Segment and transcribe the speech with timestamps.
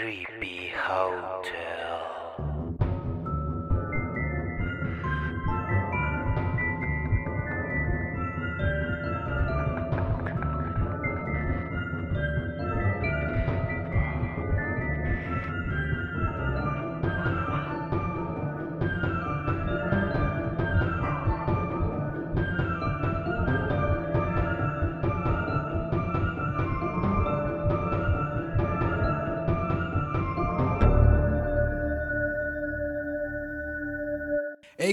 [0.00, 2.27] Creepy Hotel.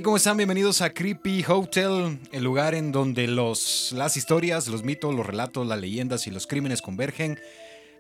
[0.06, 0.38] ¿Cómo están?
[0.38, 5.66] Bienvenidos a Creepy Hotel, el lugar en donde los, las historias, los mitos, los relatos,
[5.66, 7.40] las leyendas y los crímenes convergen.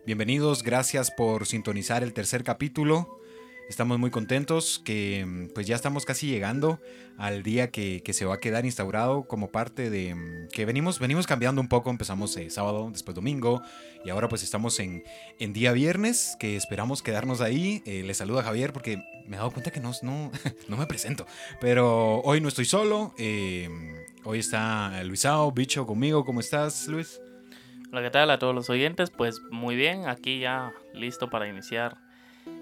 [0.05, 3.19] Bienvenidos, gracias por sintonizar el tercer capítulo.
[3.67, 6.79] Estamos muy contentos que pues ya estamos casi llegando
[7.17, 10.99] al día que, que se va a quedar instaurado como parte de mm, que venimos,
[10.99, 11.89] venimos cambiando un poco.
[11.89, 13.63] Empezamos eh, sábado, después domingo
[14.03, 15.03] y ahora pues estamos en,
[15.39, 17.81] en día viernes que esperamos quedarnos ahí.
[17.87, 20.31] Eh, les saluda Javier porque me he dado cuenta que no, no,
[20.67, 21.25] no me presento.
[21.59, 23.15] Pero hoy no estoy solo.
[23.18, 23.68] eh,
[24.23, 26.23] hoy está Luisao, bicho conmigo.
[26.23, 27.20] ¿Cómo estás, Luis?
[27.91, 29.09] Hola, ¿qué tal a todos los oyentes?
[29.09, 32.04] Pues muy bien, aquí ya listo para iniciar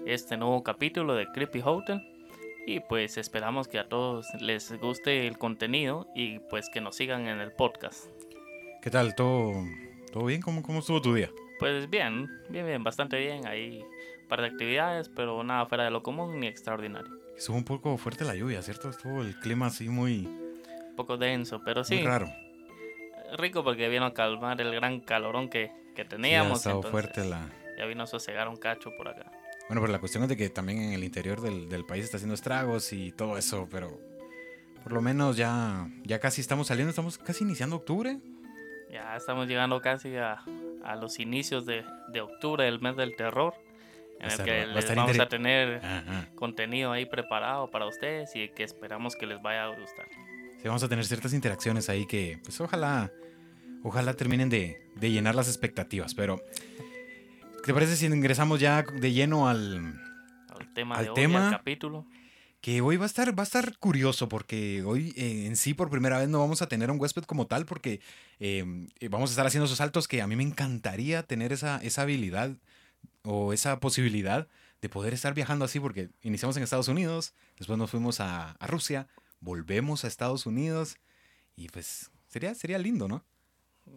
[0.06, 2.00] este nuevo capítulo de Creepy Hotel.
[2.66, 7.28] Y pues esperamos que a todos les guste el contenido y pues que nos sigan
[7.28, 8.06] en el podcast.
[8.80, 9.14] ¿Qué tal?
[9.14, 9.52] ¿Todo,
[10.12, 10.40] todo bien?
[10.40, 11.30] ¿Cómo, ¿Cómo estuvo tu día?
[11.58, 13.46] Pues bien, bien, bien, bastante bien.
[13.46, 13.82] Hay
[14.22, 17.12] un par de actividades, pero nada fuera de lo común ni extraordinario.
[17.36, 18.88] Estuvo un poco fuerte la lluvia, ¿cierto?
[18.88, 22.28] Estuvo el clima así muy, Un poco denso, pero muy sí, raro.
[23.36, 26.58] rico porque vino a calmar el gran calorón que, que Sí, ha teníamos.
[26.58, 27.50] estado entonces fuerte la...
[27.76, 29.30] Ya vino a sosegar un cacho por acá.
[29.68, 32.18] Bueno, pero la cuestión es de que también en el interior del, del país está
[32.18, 33.98] haciendo estragos y todo eso, pero
[34.82, 38.18] por lo menos ya, ya casi estamos saliendo, estamos casi iniciando octubre.
[38.92, 40.44] Ya estamos llegando casi a,
[40.84, 43.54] a los inicios de, de octubre, el mes del terror,
[44.20, 46.28] en el que va les vamos a tener Ajá.
[46.34, 50.06] contenido ahí preparado para ustedes y que esperamos que les vaya a gustar.
[50.60, 53.10] Sí, vamos a tener ciertas interacciones ahí que, pues ojalá,
[53.82, 56.40] ojalá terminen de, de llenar las expectativas, pero...
[57.64, 59.98] ¿Qué te parece si ingresamos ya de lleno al,
[60.50, 61.48] Al tema Al de hoy, tema.
[61.48, 62.06] al capítulo.
[62.60, 65.88] Que hoy va a estar, va a estar curioso porque hoy eh, en sí por
[65.88, 68.00] primera vez no vamos a tener un huésped como tal porque
[68.38, 71.78] eh, eh, vamos a estar haciendo esos saltos que a mí me encantaría tener esa,
[71.82, 72.54] esa habilidad
[73.22, 74.46] o esa posibilidad
[74.82, 78.66] de poder estar viajando así porque iniciamos en Estados Unidos, después nos fuimos a, a
[78.66, 79.08] Rusia,
[79.40, 80.98] volvemos a Estados Unidos
[81.56, 83.24] y pues sería, sería lindo, ¿no?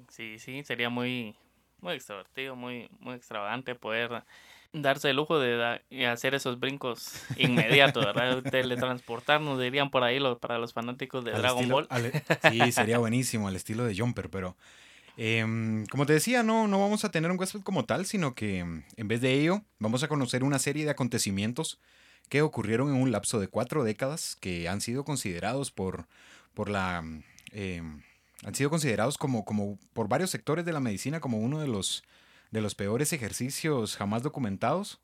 [0.09, 1.35] Sí, sí, sería muy,
[1.81, 4.23] muy extrovertido, muy, muy extravagante poder
[4.73, 8.43] darse el lujo de hacer esos brincos inmediatos, ¿verdad?
[8.43, 11.87] Teletransportarnos, dirían por ahí los, para los fanáticos de Al Dragon estilo- Ball.
[11.89, 12.11] al-
[12.51, 14.55] sí, sería buenísimo, al estilo de Jumper, pero
[15.17, 18.59] em, como te decía, no, no vamos a tener un huésped como tal, sino que
[18.59, 21.79] em, en vez de ello vamos a conocer una serie de acontecimientos
[22.29, 26.07] que ocurrieron en un lapso de cuatro décadas que han sido considerados por,
[26.53, 27.03] por la...
[27.51, 28.01] em,
[28.45, 32.03] han sido considerados como, como por varios sectores de la medicina como uno de los,
[32.51, 34.99] de los peores ejercicios jamás documentados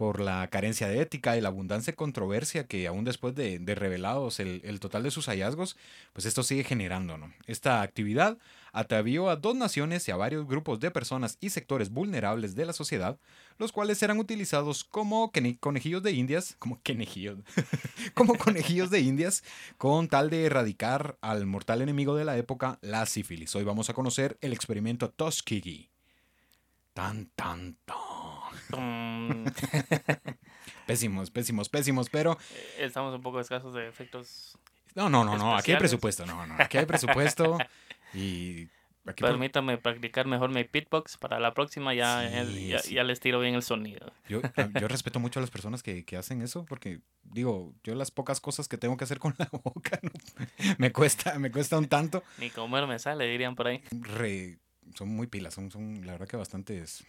[0.00, 4.40] por la carencia de ética y la abundancia de controversia que aún después de, revelados
[4.40, 5.76] el, total de sus hallazgos,
[6.14, 7.30] pues esto sigue generando, ¿no?
[7.44, 8.38] Esta actividad
[8.72, 12.72] atavió a dos naciones y a varios grupos de personas y sectores vulnerables de la
[12.72, 13.18] sociedad,
[13.58, 17.40] los cuales eran utilizados como conejillos de indias, como conejillos,
[18.14, 19.44] como conejillos de indias,
[19.76, 23.54] con tal de erradicar al mortal enemigo de la época, la sífilis.
[23.54, 25.90] Hoy vamos a conocer el experimento Tuskegee.
[26.94, 28.09] Tan, tan, tan.
[28.78, 29.44] Mm,
[30.86, 32.36] Pésimos, pésimos, pésimos, pero
[32.78, 34.58] Estamos un poco escasos de efectos.
[34.94, 37.58] no, no, no, no, aquí hay presupuesto, no, no, aquí hay presupuesto
[38.14, 38.68] y
[39.06, 41.94] aquí por- Permítame practicar mejor mi pitbox para la próxima.
[41.94, 42.94] Ya, Sí, el- ya, sí.
[42.94, 44.12] ya les tiro bien el sonido.
[44.28, 44.40] yo,
[44.80, 48.40] yo respeto mucho a las personas que, que hacen eso porque digo, yo las pocas
[48.40, 50.10] cosas que tengo que hacer con la boca no,
[50.78, 52.22] me cuesta, me cuesta un tanto.
[52.38, 53.82] Ni comer me sale, dirían por ahí.
[53.92, 54.58] Re-
[54.96, 57.04] son muy pilas, son, son la verdad que bastantes,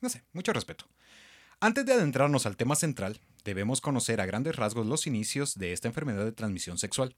[0.00, 0.86] no sé, mucho respeto.
[1.60, 5.88] Antes de adentrarnos al tema central, debemos conocer a grandes rasgos los inicios de esta
[5.88, 7.14] enfermedad de transmisión sexual.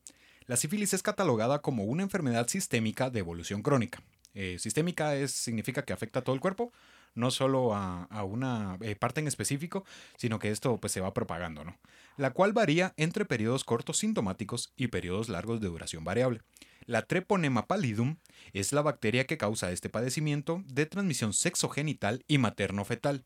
[0.47, 4.03] La sífilis es catalogada como una enfermedad sistémica de evolución crónica.
[4.35, 6.73] Eh, sistémica es, significa que afecta a todo el cuerpo,
[7.15, 9.85] no solo a, una eh, parte en específico,
[10.17, 11.79] sino que esto pues, se va propagando, ¿no?
[12.17, 16.41] La cual varía entre periodos cortos sintomáticos y periodos largos de duración variable.
[16.87, 18.17] La Treponema pallidum
[18.53, 23.25] es la bacteria que causa este padecimiento de transmisión sexogenital y materno-fetal.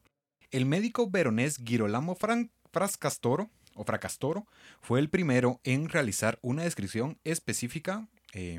[0.50, 4.46] El médico veronés Girolamo Fran- Frascastoro, o Fracastoro
[4.80, 8.54] fue el primero en realizar una descripción específica eh,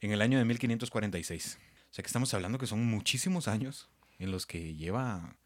[0.00, 1.58] en el año de 1546.
[1.90, 3.88] O sea que estamos hablando que son muchísimos años
[4.18, 5.36] en los que lleva...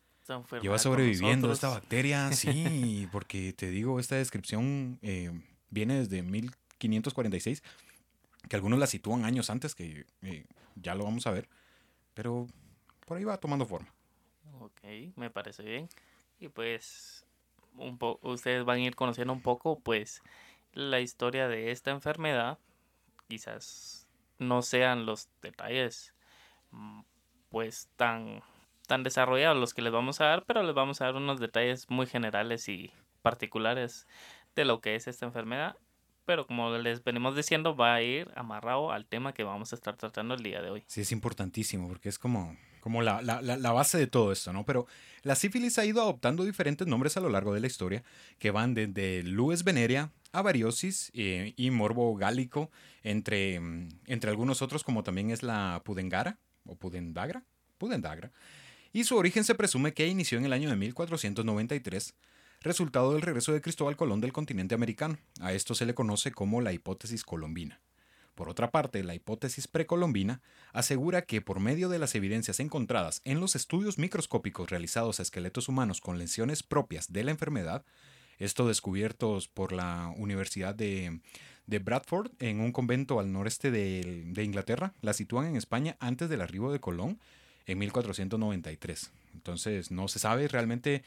[0.63, 5.33] Lleva sobreviviendo esta bacteria, sí, porque te digo, esta descripción eh,
[5.71, 7.63] viene desde 1546,
[8.49, 10.47] que algunos la sitúan años antes, que eh,
[10.77, 11.49] ya lo vamos a ver,
[12.15, 12.47] pero
[13.07, 13.93] por ahí va tomando forma.
[14.61, 14.81] Ok,
[15.17, 15.89] me parece bien.
[16.39, 17.25] Y pues
[17.77, 20.23] un ustedes van a ir conociendo un poco pues
[20.73, 22.59] la historia de esta enfermedad.
[23.29, 24.09] Quizás
[24.39, 26.15] no sean los detalles
[26.71, 27.01] mm,
[27.51, 28.43] pues tan
[28.87, 31.89] tan desarrollados los que les vamos a dar, pero les vamos a dar unos detalles
[31.91, 32.93] muy generales y
[33.23, 34.09] particulares
[34.57, 35.77] de lo que es esta enfermedad.
[36.31, 39.97] Pero como les venimos diciendo, va a ir amarrado al tema que vamos a estar
[39.97, 40.85] tratando el día de hoy.
[40.87, 44.65] Sí, es importantísimo, porque es como, como la, la- base de todo esto, ¿no?
[44.65, 44.87] Pero
[45.25, 48.05] la sífilis ha ido adoptando diferentes nombres a lo largo de la historia,
[48.39, 52.71] que van desde Lues venerea a variosis eh, y morbo gálico,
[53.03, 57.43] entre, mm, entre algunos otros, como también es la pudengara, o pudendagra,
[57.77, 58.31] pudendagra.
[58.93, 62.15] Y su origen se presume que inició en el año de 1493,
[62.61, 65.19] resultado del regreso de Cristóbal Colón del continente americano.
[65.41, 67.81] A esto se le conoce como la hipótesis colombina.
[68.35, 70.41] Por otra parte, la hipótesis precolombina
[70.73, 75.69] asegura que por medio de las evidencias encontradas en los estudios microscópicos realizados a esqueletos
[75.69, 77.85] humanos con lesiones propias de la enfermedad,
[78.39, 81.21] esto descubiertos por la Universidad de,
[81.67, 86.41] de Bradford en un convento al noreste de, Inglaterra, la sitúan en España antes del
[86.41, 87.21] arribo de Colón
[87.67, 89.13] en 1493.
[89.35, 91.05] Entonces no se sabe realmente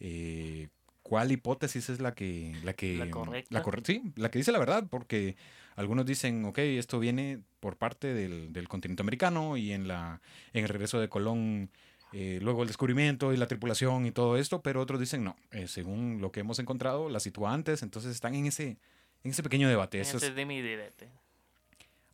[0.00, 0.68] eh,
[1.08, 3.54] cuál hipótesis es la que la que La correcta.
[3.54, 5.36] la corre- sí, la que dice la verdad, porque
[5.76, 10.20] algunos dicen, ok, esto viene por parte del, del continente americano y en la
[10.52, 11.70] en el regreso de Colón
[12.12, 15.68] eh, luego el descubrimiento y la tripulación y todo esto, pero otros dicen no, eh,
[15.68, 18.76] según lo que hemos encontrado, la sitúa antes, entonces están en ese
[19.24, 20.00] en ese pequeño debate.
[20.00, 21.08] Eso es- de mi direte.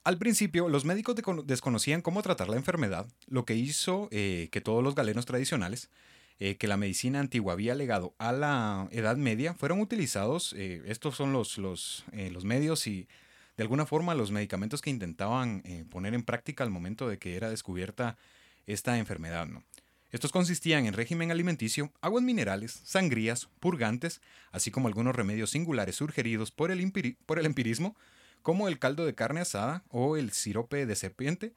[0.04, 1.14] al principio, los médicos
[1.44, 5.88] desconocían cómo tratar la enfermedad, lo que hizo eh, que todos los galenos tradicionales
[6.44, 10.52] eh, que la medicina antigua había legado a la Edad Media fueron utilizados.
[10.58, 13.06] eh, estos son los, eh, los medios y,
[13.56, 17.48] de alguna forma, los medicamentos que intentaban poner en práctica al momento de que era
[17.48, 18.16] descubierta
[18.66, 19.46] esta enfermedad.
[19.46, 19.62] ¿no?
[20.10, 26.50] Estos consistían en régimen alimenticio, aguas minerales, sangrías, purgantes, así como algunos remedios singulares sugeridos
[26.50, 27.94] por el, por el empirismo,
[28.42, 31.54] como el caldo de carne asada o el sirope de serpiente,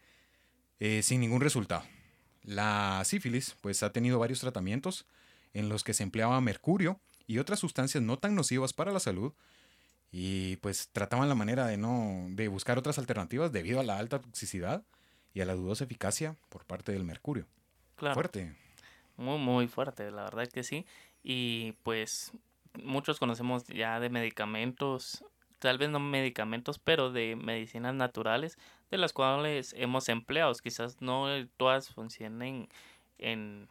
[1.01, 1.83] sin ningún resultado.
[2.45, 5.05] La sífilis pues ha tenido varios tratamientos
[5.53, 9.33] en los que se empleaba mercurio y otras sustancias no tan nocivas para la salud
[10.11, 14.19] y pues trataban la manera de no de buscar otras alternativas debido a la alta
[14.19, 14.83] toxicidad
[15.33, 17.45] y a la dudosa eficacia por parte del mercurio.
[17.95, 18.13] Claro.
[18.13, 18.55] Fuerte.
[19.17, 20.85] Muy, muy fuerte, la verdad que sí.
[21.23, 22.31] Y pues
[22.83, 25.25] muchos conocemos ya de medicamentos,
[25.59, 28.57] tal vez no medicamentos, pero de medicinas naturales,
[28.91, 30.53] de las cuales hemos empleado.
[30.53, 31.27] Quizás no
[31.57, 32.69] todas funcionen
[33.17, 33.67] en,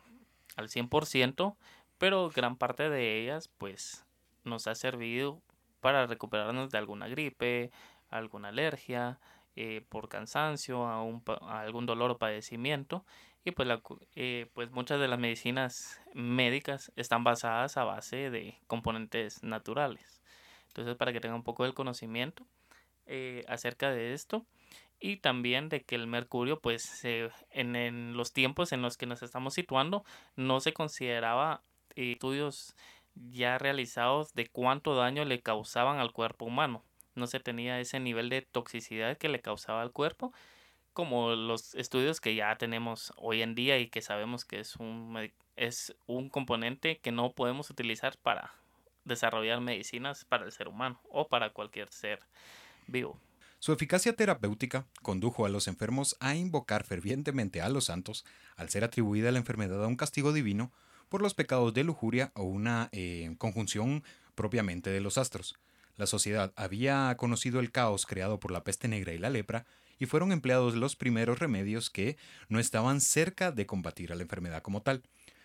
[0.57, 1.57] al 100%,
[1.99, 4.05] pero gran parte de ellas pues
[4.45, 5.41] nos ha servido
[5.81, 7.71] para recuperarnos de alguna gripe,
[8.09, 9.19] alguna alergia,
[9.57, 10.89] eh, por cansancio,
[11.47, 13.05] algún dolor o padecimiento.
[13.45, 13.83] Y pues, la
[14.15, 20.23] eh, pues muchas de las medicinas médicas están basadas a base de componentes naturales.
[20.69, 22.47] Entonces, para que tengan un poco del conocimiento
[23.07, 24.47] eh, acerca de esto.
[25.07, 29.23] Y también de que el mercurio, pues en, en los tiempos en los que nos
[29.23, 30.03] estamos situando,
[30.35, 31.61] no se consideraba
[31.95, 32.75] eh, estudios
[33.15, 36.83] ya realizados de cuánto daño le causaban al cuerpo humano.
[37.15, 40.33] No se tenía ese nivel de toxicidad que le causaba al cuerpo
[40.95, 45.31] como los estudios que ya tenemos hoy en día y que sabemos que es un,
[45.57, 48.55] es un componente que no podemos utilizar para
[49.05, 52.21] desarrollar medicinas para el ser humano o para cualquier ser
[52.87, 53.21] vivo.
[53.65, 58.85] Su eficacia terapéutica condujo a los enfermos a invocar fervientemente a los santos, al ser
[58.85, 60.71] atribuida la enfermedad a un castigo divino
[61.09, 64.05] por los pecados de lujuria o una eh, conjunción
[64.35, 65.55] propiamente de los astros.
[65.97, 69.65] La sociedad había conocido el caos creado por la peste negra y la lepra,
[69.99, 72.19] y fueron empleados los primeros remedios que
[72.51, 75.05] no estaban cerca de combatir a la enfermedad como tal.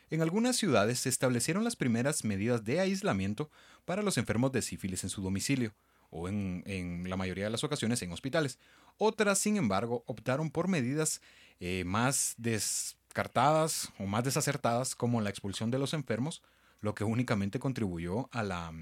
[0.09, 3.49] En algunas ciudades se establecieron las primeras medidas de aislamiento
[3.85, 5.73] para los enfermos de sífilis en su domicilio,
[6.09, 8.59] o en, en la mayoría de las ocasiones en hospitales.
[8.97, 11.21] Otras, sin embargo, optaron por medidas
[11.59, 16.41] eh, más descartadas o más desacertadas, como la expulsión de los enfermos,
[16.81, 18.73] lo que únicamente contribuyó a la,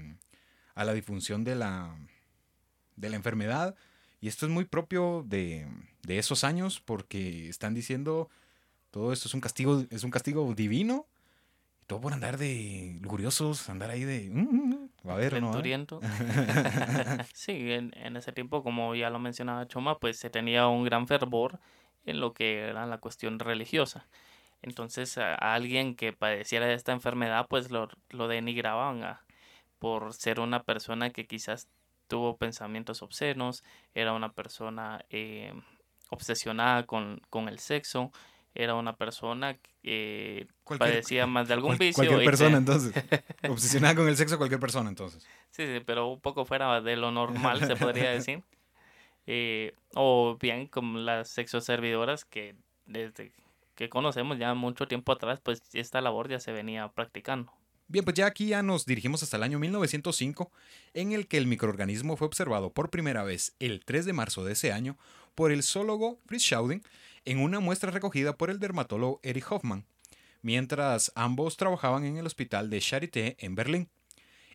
[0.74, 1.96] a la difusión de la,
[2.96, 3.76] de la enfermedad.
[4.20, 5.66] Y esto es muy propio de,
[6.02, 8.28] de esos años, porque están diciendo
[8.90, 11.06] todo esto es un castigo, es un castigo divino.
[11.86, 14.30] Todo por andar de lujuriosos, andar ahí de.
[15.08, 15.38] "Mm, mm, mm, a ver, ¿no?
[15.48, 16.00] Aventuriento.
[17.34, 21.06] sí, en, en ese tiempo, como ya lo mencionaba Choma, pues se tenía un gran
[21.06, 21.60] fervor
[22.04, 24.06] en lo que era la cuestión religiosa.
[24.62, 29.24] Entonces a, a alguien que padeciera de esta enfermedad pues lo, lo denigraban a-
[29.78, 31.68] por ser una persona que quizás
[32.08, 33.62] tuvo pensamientos obscenos,
[33.94, 35.52] era una persona eh,
[36.10, 38.10] obsesionada con, con el sexo,
[38.54, 40.46] era una persona que
[40.78, 41.94] padecía más de algún Cual- vicio.
[42.04, 42.92] cualquier persona, entonces.
[43.48, 45.24] Obsesionada con el sexo, cualquier persona, entonces.
[45.50, 48.42] Sí, sí, pero un poco fuera de lo normal, se podría decir.
[49.26, 52.54] Eh, o bien como las sexoservidoras que
[52.86, 53.32] desde
[53.74, 57.52] que conocemos ya mucho tiempo atrás, pues esta labor ya se venía practicando.
[57.86, 60.50] Bien, pues ya aquí ya nos dirigimos hasta el año 1905,
[60.94, 64.52] en el que el microorganismo fue observado por primera vez el 3 de marzo de
[64.52, 64.98] ese año
[65.34, 66.82] por el zoólogo Fritz Schauden
[67.24, 69.86] en una muestra recogida por el dermatólogo Erich Hoffmann,
[70.42, 73.88] mientras ambos trabajaban en el hospital de Charité en Berlín.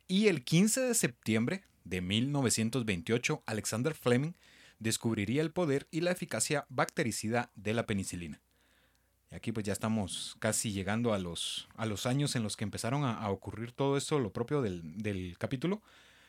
[0.08, 4.34] Y el 15 de septiembre de 1928, Alexander Fleming
[4.80, 8.42] descubriría el poder y la eficacia bactericida de la penicilina.
[9.32, 12.66] Y aquí pues ya estamos casi llegando a los, a los años en los que
[12.66, 15.82] empezaron a, a ocurrir todo esto, lo propio del, del capítulo,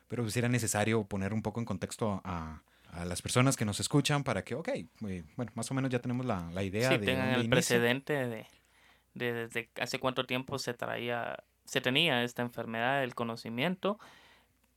[0.08, 2.62] pero pues era necesario poner un poco en contexto a,
[2.94, 5.98] a las personas que nos escuchan para que, ok, eh, bueno, más o menos ya
[5.98, 8.46] tenemos la, la idea Sí, de tengan el precedente de,
[9.14, 13.98] de desde hace cuánto tiempo se traía, se tenía esta enfermedad, el conocimiento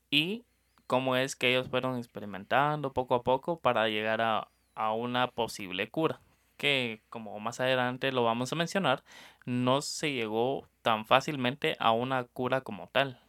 [0.09, 0.45] y
[0.87, 5.89] cómo es que ellos fueron experimentando poco a poco para llegar a, a una posible
[5.89, 6.21] cura.
[6.55, 9.03] Que como más adelante lo vamos a mencionar,
[9.45, 13.19] no se llegó tan fácilmente a una cura como tal.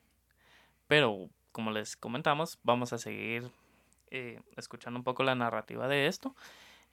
[0.87, 3.51] Pero como les comentamos, vamos a seguir
[4.11, 6.35] eh, escuchando un poco la narrativa de esto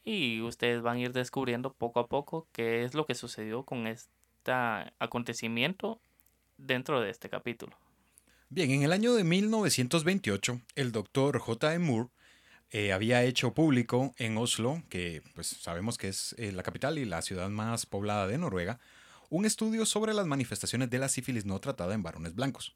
[0.03, 3.87] y ustedes van a ir descubriendo poco a poco qué es lo que sucedió con
[3.87, 4.11] este
[4.99, 5.99] acontecimiento
[6.57, 7.75] dentro de este capítulo.
[8.49, 11.73] Bien, en el año de 1928, el doctor J.
[11.73, 11.85] M.
[11.85, 12.09] Moore
[12.71, 17.05] eh, había hecho público en Oslo, que pues sabemos que es eh, la capital y
[17.05, 18.79] la ciudad más poblada de Noruega,
[19.29, 22.75] un estudio sobre las manifestaciones de la sífilis no tratada en varones blancos,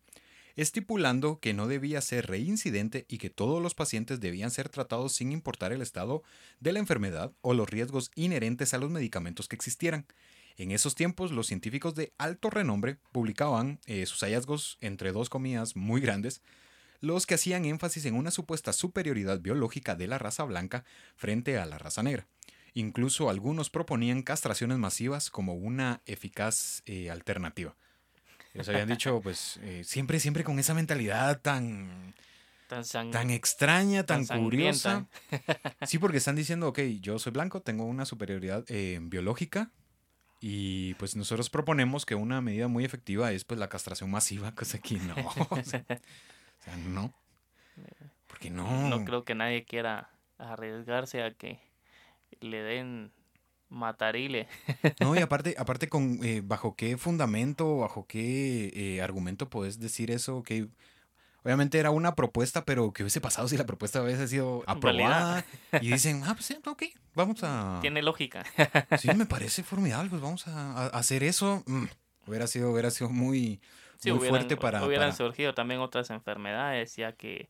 [0.62, 5.32] estipulando que no debía ser reincidente y que todos los pacientes debían ser tratados sin
[5.32, 6.22] importar el estado
[6.60, 10.06] de la enfermedad o los riesgos inherentes a los medicamentos que existieran.
[10.58, 15.78] En esos tiempos, los científicos de alto renombre publicaban eh, sus hallazgos entre dos comillas
[15.78, 16.42] muy grandes,
[17.00, 20.84] los que hacían énfasis en una supuesta superioridad biológica de la raza blanca
[21.16, 22.28] frente a la raza negra.
[22.74, 27.78] Incluso algunos proponían castraciones masivas como una eficaz eh, alternativa.
[28.54, 32.14] Les habían dicho, pues, eh, siempre, siempre con esa mentalidad tan,
[32.68, 35.08] Tan, sang- tan extraña, tan, tan curiosa.
[35.86, 39.72] Sí, porque están diciendo, ok, yo soy blanco, tengo una superioridad eh, biológica
[40.42, 44.80] y pues nosotros proponemos que una medida muy efectiva es pues la castración masiva, cosa
[44.80, 45.16] que no.
[45.50, 47.14] o sea, o sea, no.
[48.28, 48.88] Porque no.
[48.90, 51.60] No creo que nadie quiera arriesgarse a que
[52.42, 53.12] le den
[53.70, 54.48] matarile.
[55.00, 60.12] No, y aparte, aparte con eh, bajo qué fundamento, bajo qué eh, argumento puedes decir
[60.12, 60.68] eso, que
[61.44, 65.46] obviamente era una propuesta, pero ¿qué hubiese pasado si la propuesta hubiese sido aprobada?
[65.82, 66.84] Y dicen, ah, pues sí, ok,
[67.16, 67.80] vamos a...
[67.82, 68.44] Tiene lógica.
[68.98, 71.64] Sí, me parece formidable, pues vamos a, a- a hacer eso.
[71.66, 71.86] Mm,
[72.28, 73.62] hubiera sido, hubiera sido muy,
[73.98, 77.50] Sí, muy hubieran, fuerte para, hubieran para- surgido también otras enfermedades, ya que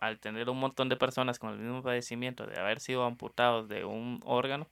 [0.00, 3.84] al tener un montón de personas con el mismo padecimiento de haber sido amputados de
[3.84, 4.68] un órgano,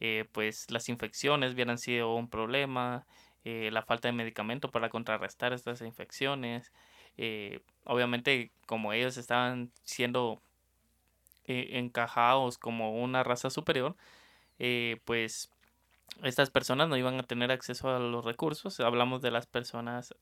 [0.00, 3.06] eh, pues las infecciones hubieran sido un problema,
[3.44, 6.72] eh, la falta de medicamento para contrarrestar estas infecciones.
[7.16, 10.40] eh, obviamente, como ellos estaban siendo
[11.44, 13.96] eh, encajados como una raza superior,
[15.04, 15.50] pues
[16.22, 18.80] estas personas no iban a tener acceso a los recursos.
[18.80, 20.14] Hablamos de las personas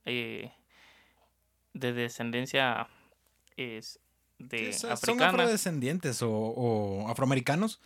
[1.73, 2.88] de descendencia
[3.56, 4.00] es,
[4.38, 7.80] de Sí, son- afrodescendientes o, o afroamericanos,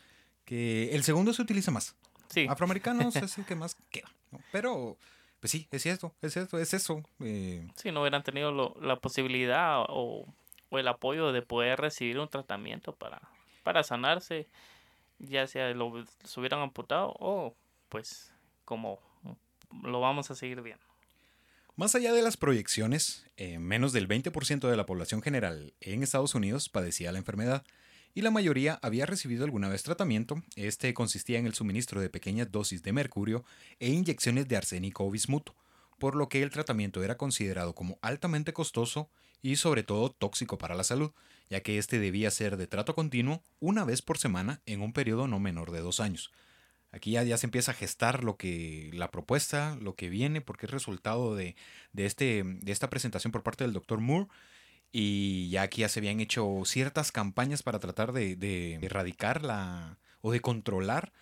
[0.50, 1.94] que el segundo se utiliza más.
[2.28, 4.10] Sí, Afroamericanos es el que más queda.
[4.32, 4.40] ¿no?
[4.50, 4.96] Pero,
[5.38, 7.04] pues sí, es cierto, es cierto, es eso.
[7.20, 10.26] eh, sí, no hubieran tenido lo- la posibilidad o,
[10.70, 13.22] o el apoyo de poder recibir un tratamiento para,
[13.62, 14.48] para sanarse,
[15.20, 17.54] ya sea lo, se hubieran amputado o
[17.88, 18.32] pues
[18.64, 18.98] como
[19.84, 20.84] lo vamos a seguir viendo.
[21.76, 26.34] Más allá de las proyecciones, eh, menos del 20% de la población general en Estados
[26.34, 27.64] Unidos padecía la enfermedad
[28.14, 30.42] y la mayoría había recibido alguna vez tratamiento.
[30.56, 33.44] Este consistía en el suministro de pequeñas dosis de mercurio
[33.78, 35.54] e inyecciones de arsénico o bismuto,
[35.98, 39.10] por lo que el tratamiento era considerado como altamente costoso
[39.42, 41.12] y sobre todo tóxico para la salud,
[41.48, 45.26] ya que este debía ser de trato continuo una vez por semana en un periodo
[45.26, 46.30] no menor de dos años.
[46.92, 50.66] Aquí ya, ya se empieza a gestar lo que la propuesta, lo que viene, porque
[50.66, 51.54] es resultado de,
[51.92, 54.26] de, este, de esta presentación por parte del doctor Moore.
[54.92, 60.32] Y ya aquí ya se habían hecho ciertas campañas para tratar de, erradicar la o
[60.32, 61.12] de controlar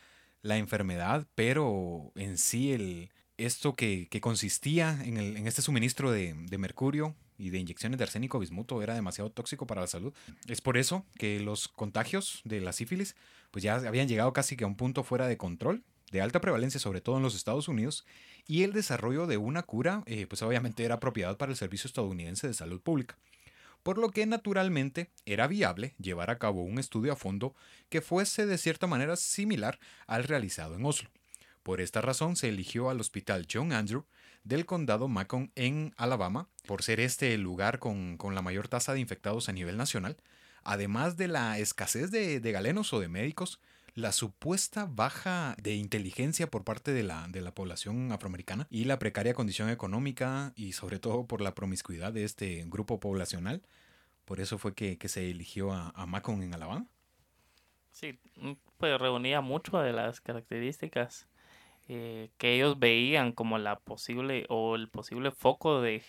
[0.42, 6.10] la enfermedad, pero en sí el, esto que, que consistía en, el, en, este suministro
[6.10, 10.12] de, de, mercurio y de inyecciones de arsénico bismuto era demasiado tóxico para la salud.
[10.48, 13.14] Es por eso que los contagios de la sífilis
[13.50, 16.80] pues ya habían llegado casi que a un punto fuera de control, de alta prevalencia
[16.80, 18.06] sobre todo en los Estados Unidos,
[18.46, 22.48] y el desarrollo de una cura eh, pues obviamente era propiedad para el Servicio Estadounidense
[22.48, 23.16] de Salud Pública
[23.88, 27.54] por lo que naturalmente era viable llevar a cabo un estudio a fondo
[27.88, 31.09] que fuese de cierta manera similar al realizado en Oslo.
[31.62, 34.04] Por esta razón se eligió al Hospital John Andrew
[34.45, 39.00] del condado Macon en Alabama, por ser este el lugar con, la mayor tasa de
[39.00, 40.18] infectados a nivel nacional,
[40.64, 43.59] además de la escasez de, galenos o de médicos,
[43.99, 48.99] la supuesta baja de inteligencia por parte de la, de la, población afroamericana y la
[48.99, 53.62] precaria condición económica y sobre todo por la promiscuidad de este grupo poblacional.
[54.25, 56.87] Por eso fue que, se eligió a, a, Macon en Alabama.
[57.90, 61.26] Sí, mm, pues reunía mucho de las características
[61.88, 66.02] eh, que ellos veían como la posible o el posible foco de,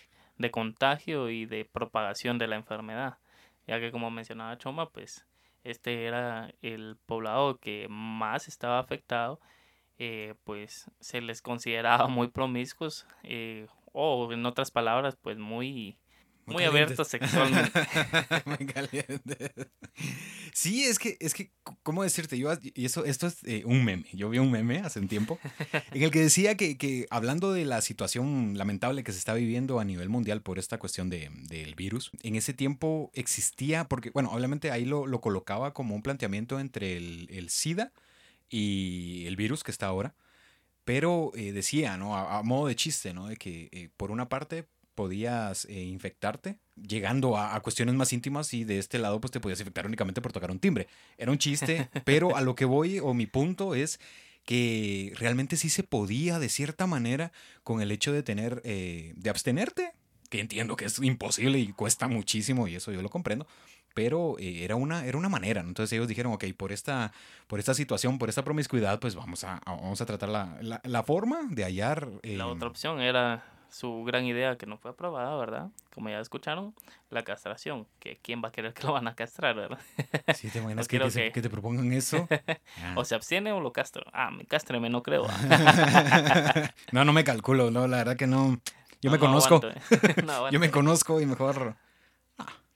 [0.51, 3.17] contagio y de propagación de la enfermedad,
[3.65, 5.25] ya que como mencionaba Choma, pues
[5.63, 9.39] este era el poblado que más estaba afectado,
[9.97, 15.97] eh, pues se les consideraba muy promiscuos eh, o en otras palabras, pues muy
[16.45, 17.79] muy, abierto sexualmente.
[18.45, 19.51] muy caliente.
[20.53, 21.51] Sí, es que, es que,
[21.83, 22.37] ¿cómo decirte?
[22.37, 24.05] Yo, y eso, esto es eh, un meme.
[24.13, 25.39] Yo vi un meme hace un tiempo
[25.93, 29.79] en el que decía que, que, hablando de la situación lamentable que se está viviendo
[29.79, 34.31] a nivel mundial por esta cuestión de, del virus, en ese tiempo existía, porque, bueno,
[34.31, 37.91] obviamente ahí lo, lo colocaba como un planteamiento entre el, el, SIDA
[38.49, 40.15] y el virus que está ahora.
[40.85, 42.17] Pero eh, decía, ¿no?
[42.17, 43.27] A, modo de chiste, ¿no?
[43.27, 44.65] De que eh, por una parte
[44.99, 49.57] podías eh, infectarte, llegando a, cuestiones más íntimas y de este lado pues te podías
[49.61, 50.89] infectar únicamente por tocar un timbre.
[51.17, 54.01] Era un chiste, pero a lo que voy o mi punto es
[54.43, 57.31] que realmente sí se podía de cierta manera
[57.63, 59.93] con el hecho de tener, eh, de abstenerte,
[60.29, 63.47] que entiendo que es imposible y cuesta muchísimo y eso yo lo comprendo,
[63.93, 65.61] pero eh, era, una, era una manera.
[65.61, 67.13] Entonces ellos dijeron, ok, por esta,
[67.47, 71.47] por esta situación, por esta promiscuidad, pues vamos a, vamos a tratar la, la, forma
[71.49, 72.09] de hallar...
[72.21, 75.69] la otra opción era su gran idea que no fue aprobada, ¿verdad?
[75.93, 76.73] Como ya escucharon,
[77.09, 79.79] la castración, que quién va a querer que lo van a castrar, ¿verdad?
[80.35, 80.87] Sí, te imaginas
[81.31, 82.27] que, te, propongan eso.
[82.95, 84.03] O se abstiene o lo castro.
[84.13, 85.27] Ah, me castreme, no creo.
[86.91, 88.59] no, no me calculo, no, la verdad que no.
[89.01, 89.61] Yo me conozco.
[90.51, 91.75] yo me conozco y mejor.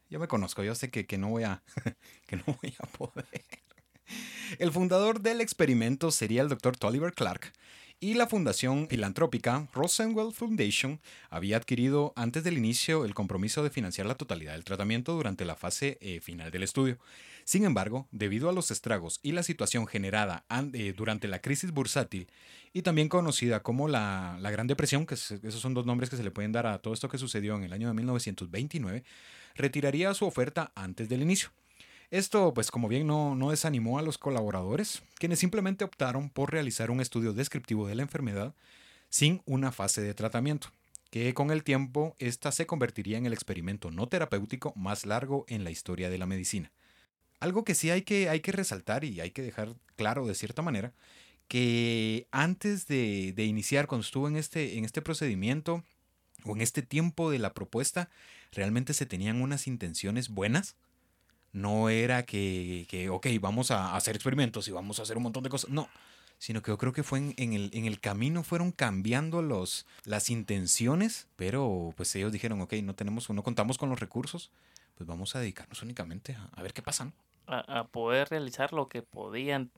[0.09, 1.63] yo me conozco, yo sé que, que no voy a.
[2.27, 3.41] que no voy a poder.
[4.59, 7.53] El fundador del experimento sería el doctor Tolliver Clark,
[8.03, 14.07] y la fundación filantrópica Rosenwell Foundation había adquirido antes del inicio el compromiso de financiar
[14.07, 16.99] la totalidad del tratamiento durante la fase eh, final del estudio.
[17.45, 22.27] Sin embargo, debido a los estragos y la situación generada eh, durante la crisis bursátil
[22.73, 26.23] y también conocida como la, la Gran Depresión, que esos son dos nombres que se
[26.25, 29.05] le pueden dar a todo esto que sucedió en el año de 1929,
[29.55, 31.51] retiraría su oferta antes del inicio.
[32.13, 36.91] Esto, pues como bien no, no desanimó a los colaboradores, quienes simplemente optaron por realizar
[36.91, 38.53] un estudio descriptivo de la enfermedad
[39.09, 40.67] sin una fase de tratamiento,
[41.09, 45.63] que con el tiempo esta se convertiría en el experimento no terapéutico más largo en
[45.63, 46.71] la historia de la medicina.
[47.39, 50.61] Algo que sí hay que, hay que resaltar y hay que dejar claro de cierta
[50.61, 50.93] manera,
[51.47, 55.83] que antes de, de iniciar, cuando estuvo en este, en este procedimiento
[56.43, 58.11] o en este tiempo de la propuesta,
[58.51, 60.75] realmente se tenían unas intenciones buenas
[61.53, 65.43] no era que, que, ok, vamos a hacer experimentos y vamos a hacer un montón
[65.43, 65.69] de cosas.
[65.69, 65.87] No,
[66.39, 70.29] sino que yo creo que fue en, el, en el camino fueron cambiando los, las
[70.29, 74.51] intenciones, pero pues ellos dijeron, ok, no tenemos, no contamos con los recursos,
[74.95, 77.13] pues vamos a dedicarnos únicamente a, ver qué pasa.
[77.47, 79.71] A, a, poder realizar lo que podían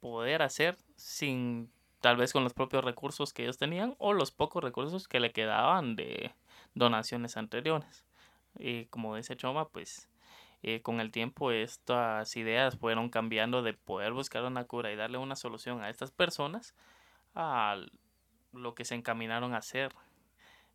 [0.00, 4.62] poder hacer sin tal vez con los propios recursos que ellos tenían o los pocos
[4.62, 6.32] recursos que le quedaban de
[6.74, 8.04] donaciones anteriores.
[8.58, 10.08] Y como dice Choma, pues
[10.62, 15.18] eh, con el tiempo estas ideas fueron cambiando de poder buscar una cura y darle
[15.18, 16.74] una solución a estas personas
[17.34, 17.76] a
[18.52, 19.94] lo que se encaminaron a hacer.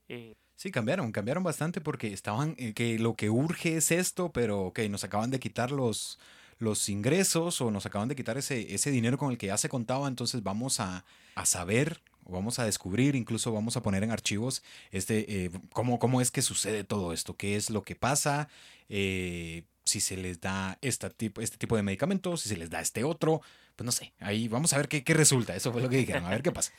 [0.08, 4.72] Eh, sí, cambiaron, cambiaron bastante porque estaban, eh, que lo que urge es esto, pero
[4.74, 6.20] que nos acaban de quitar los,
[6.60, 9.70] los ingresos o nos acaban de quitar ese, ese dinero con el que ya se
[9.70, 11.04] contaba, entonces vamos a,
[11.36, 16.32] a saber vamos a descubrir, incluso vamos a poner en archivos este, cómo, cómo es
[16.32, 18.48] que sucede todo esto, qué es lo que pasa,
[18.90, 22.82] eh, si se les da este tipo, este tipo de medicamentos, si se les da
[22.82, 23.42] este otro,
[23.76, 26.26] pues no sé, ahí vamos a ver qué, qué resulta, eso fue lo que dijeron,
[26.26, 26.72] a ver qué pasa.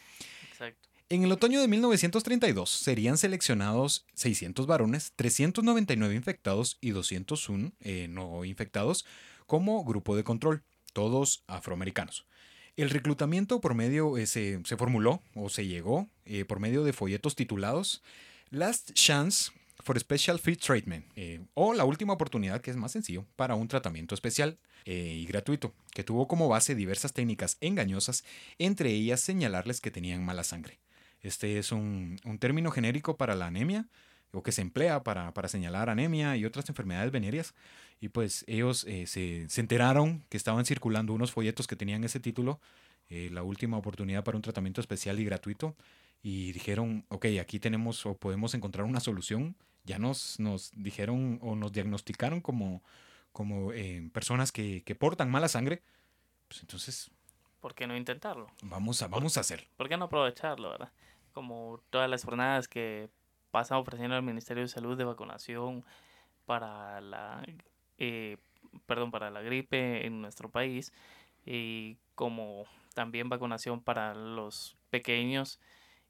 [0.51, 0.89] Exacto.
[1.11, 8.45] En el otoño de 1932 serían seleccionados 600 varones, 399 infectados y 201 eh, no
[8.45, 9.05] infectados
[9.47, 12.27] como grupo de control, todos afroamericanos.
[12.77, 16.93] El reclutamiento por medio eh, se, se formuló o se llegó eh, por medio de
[16.93, 18.03] folletos titulados
[18.51, 23.27] Last Chance for Special Free Treatment eh, o la última oportunidad que es más sencillo
[23.37, 28.23] para un tratamiento especial y gratuito que tuvo como base diversas técnicas engañosas,
[28.59, 30.79] entre ellas señalarles que tenían mala sangre.
[31.23, 33.87] Este es un, un término genérico para la anemia
[34.35, 37.55] o que se emplea para, para señalar anemia y otras enfermedades venéreas.
[38.01, 42.21] Y pues ellos eh, se, se enteraron que estaban circulando unos folletos que tenían ese
[42.21, 42.61] título,
[43.09, 45.77] eh, la última oportunidad para un tratamiento especial y gratuito,
[46.23, 49.57] y dijeron, ok, aquí tenemos o podemos encontrar una solución.
[49.85, 52.83] Ya nos, nos dijeron o nos diagnosticaron como,
[53.33, 55.83] como eh, personas que, que portan mala sangre.
[56.49, 57.11] Pues entonces
[57.61, 58.47] ¿Por qué no intentarlo?
[58.63, 59.69] vamos a, vamos a hacer.
[59.77, 60.93] ¿Por qué no aprovecharlo, verdad?
[61.33, 63.09] Como todas las jornadas que
[63.55, 65.85] pasa ofreciendo el Ministerio de Salud de vacunación
[66.45, 67.41] para la,
[67.99, 68.37] eh,
[68.87, 70.93] perdón, para la gripe en nuestro país
[71.47, 72.65] y como
[72.95, 75.61] también vacunación para los pequeños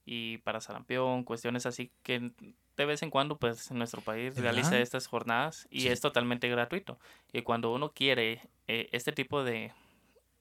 [0.06, 2.32] y para sarampión, cuestiones así que
[2.78, 5.88] de vez en cuando pues nuestro país ¿De realiza estas jornadas y Sí.
[5.88, 6.98] es totalmente gratuito.
[7.30, 9.70] Y cuando uno quiere eh, este tipo de,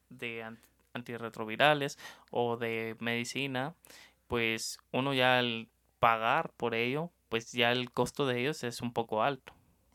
[0.07, 0.61] de an-
[0.93, 1.99] antirretrovirales
[2.31, 3.75] o de medicina,
[4.27, 5.67] pues uno ya al
[6.03, 9.53] pagar por ello, pues ya el costo de ellos es un poco alto.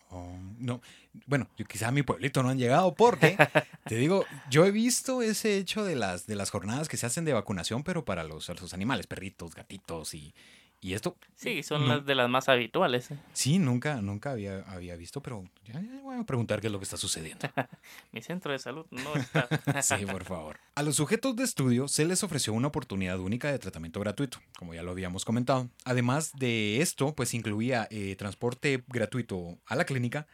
[0.08, 0.80] Oh, no,
[1.26, 3.36] bueno, yo quizá a mi pueblito no han llegado porque,
[3.84, 7.26] te digo, yo he visto ese hecho de las, de las jornadas que se hacen
[7.26, 10.34] de vacunación, pero para los, los animales, perritos, gatitos y,
[10.80, 11.88] y esto, Sí, son No.
[11.96, 13.10] las de las más habituales.
[13.10, 13.18] ¿eh?
[13.32, 16.78] sí, nunca, nunca había, había visto, pero ya, ya voy a preguntar qué es lo
[16.78, 17.48] que está sucediendo.
[18.12, 19.48] Mi centro de salud no está.
[19.82, 20.58] Sí, por favor.
[20.74, 24.74] A los sujetos de estudio se les ofreció una oportunidad única de tratamiento gratuito, como
[24.74, 25.68] ya lo habíamos comentado.
[25.84, 30.26] Además de esto, pues incluía eh, transporte gratuito a la clínica,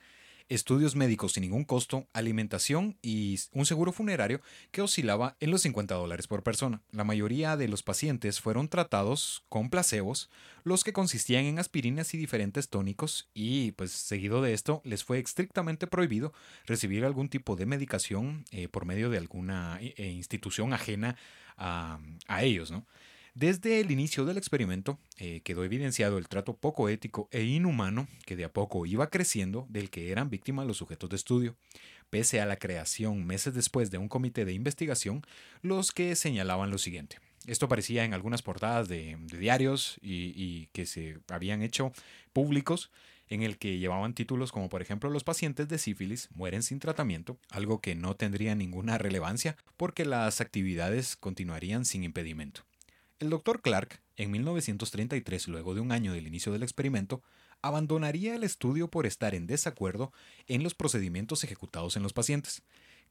[0.55, 4.40] estudios médicos sin ningún costo, alimentación y un seguro funerario
[4.71, 6.83] que oscilaba en los 50 dólares por persona.
[6.93, 10.31] La mayoría de los pacientes fueron tratados con placebos,
[10.62, 15.19] los que consistían en aspirinas y diferentes tónicos, y pues seguido de esto les fue
[15.19, 16.33] estrictamente prohibido
[16.67, 21.17] recibir algún tipo de medicación eh, por medio de alguna eh, institución ajena
[21.57, 22.87] a, a ellos, ¿no?
[23.35, 28.37] Desde el inicio del experimento eh, quedó evidenciado el trato poco ético e inhumano que
[28.37, 31.57] de a poco iba creciendo del que eran víctimas los sujetos de estudio,
[32.11, 35.23] pese a la creación meses después de un comité de investigación,
[35.62, 37.18] los que señalaban lo siguiente.
[37.49, 41.92] Esto aparecía en algunas portadas de, diarios y que se habían hecho
[42.33, 42.92] públicos
[43.29, 47.37] en el que llevaban títulos como por ejemplo los pacientes de sífilis mueren sin tratamiento,
[47.51, 52.62] algo que no tendría ninguna relevancia porque las actividades continuarían sin impedimento.
[53.25, 57.23] El doctor Clark, en 1933, luego de un año del inicio del experimento,
[57.63, 60.13] abandonaría el estudio por estar en desacuerdo
[60.47, 62.61] en los procedimientos ejecutados en los pacientes.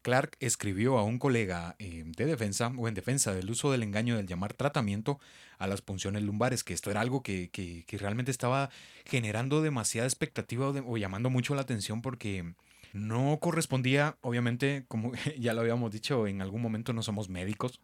[0.03, 4.15] Clark escribió a un colega eh, de defensa o en defensa del uso del engaño
[4.15, 5.19] del llamar tratamiento
[5.57, 8.69] a las punciones lumbares, que esto era algo que, que- realmente estaba
[9.05, 12.53] generando demasiada expectativa o llamando mucho la atención porque
[12.93, 17.79] no correspondía, obviamente, como ya lo habíamos dicho, en algún momento no somos médicos,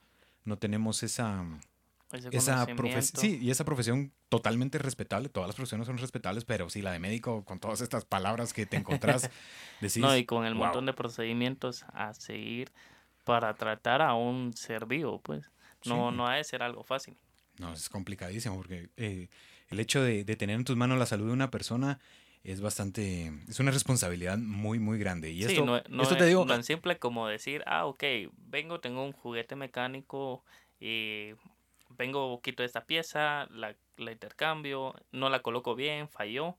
[0.46, 1.44] no tenemos esa,
[2.12, 6.70] Ese esa profesión, sí, y esa profesión totalmente respetable, todas las profesiones son respetables, pero
[6.70, 9.30] sí, la de médico, con todas estas palabras que te encontrás,
[9.82, 10.64] decís, no, y con el "Wow".
[10.66, 12.72] montón de procedimientos a seguir
[13.26, 15.52] para tratar a un ser vivo, pues.
[15.86, 16.18] No, Sí.
[16.18, 17.18] no ha de ser algo fácil.
[17.60, 19.28] No, es complicadísimo porque eh,
[19.70, 22.00] el hecho de, de tener en tus manos la salud de una persona
[22.44, 25.32] es bastante, es una responsabilidad muy, muy grande.
[25.32, 28.04] Y sí, esto, no, no esto es te digo, tan simple como decir, ah, ok,
[28.38, 30.44] vengo, tengo un juguete mecánico
[30.80, 31.32] y
[31.90, 36.58] vengo, quito esta pieza, la, la intercambio, no la coloco bien, falló,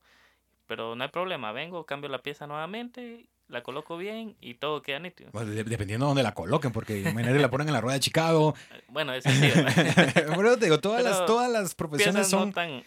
[0.67, 4.99] pero no hay problema, vengo, cambio la pieza nuevamente, la coloco bien y todo queda
[4.99, 5.29] nítido.
[5.33, 7.99] bueno, de- dependiendo de dónde la coloquen, porque imagínate la ponen en la rueda de
[8.01, 8.55] Chicago.
[8.73, 9.51] Eh, Bueno, eso sí.
[10.35, 12.83] Bueno, te digo, todas, las, Pero todas las profesiones son no tan,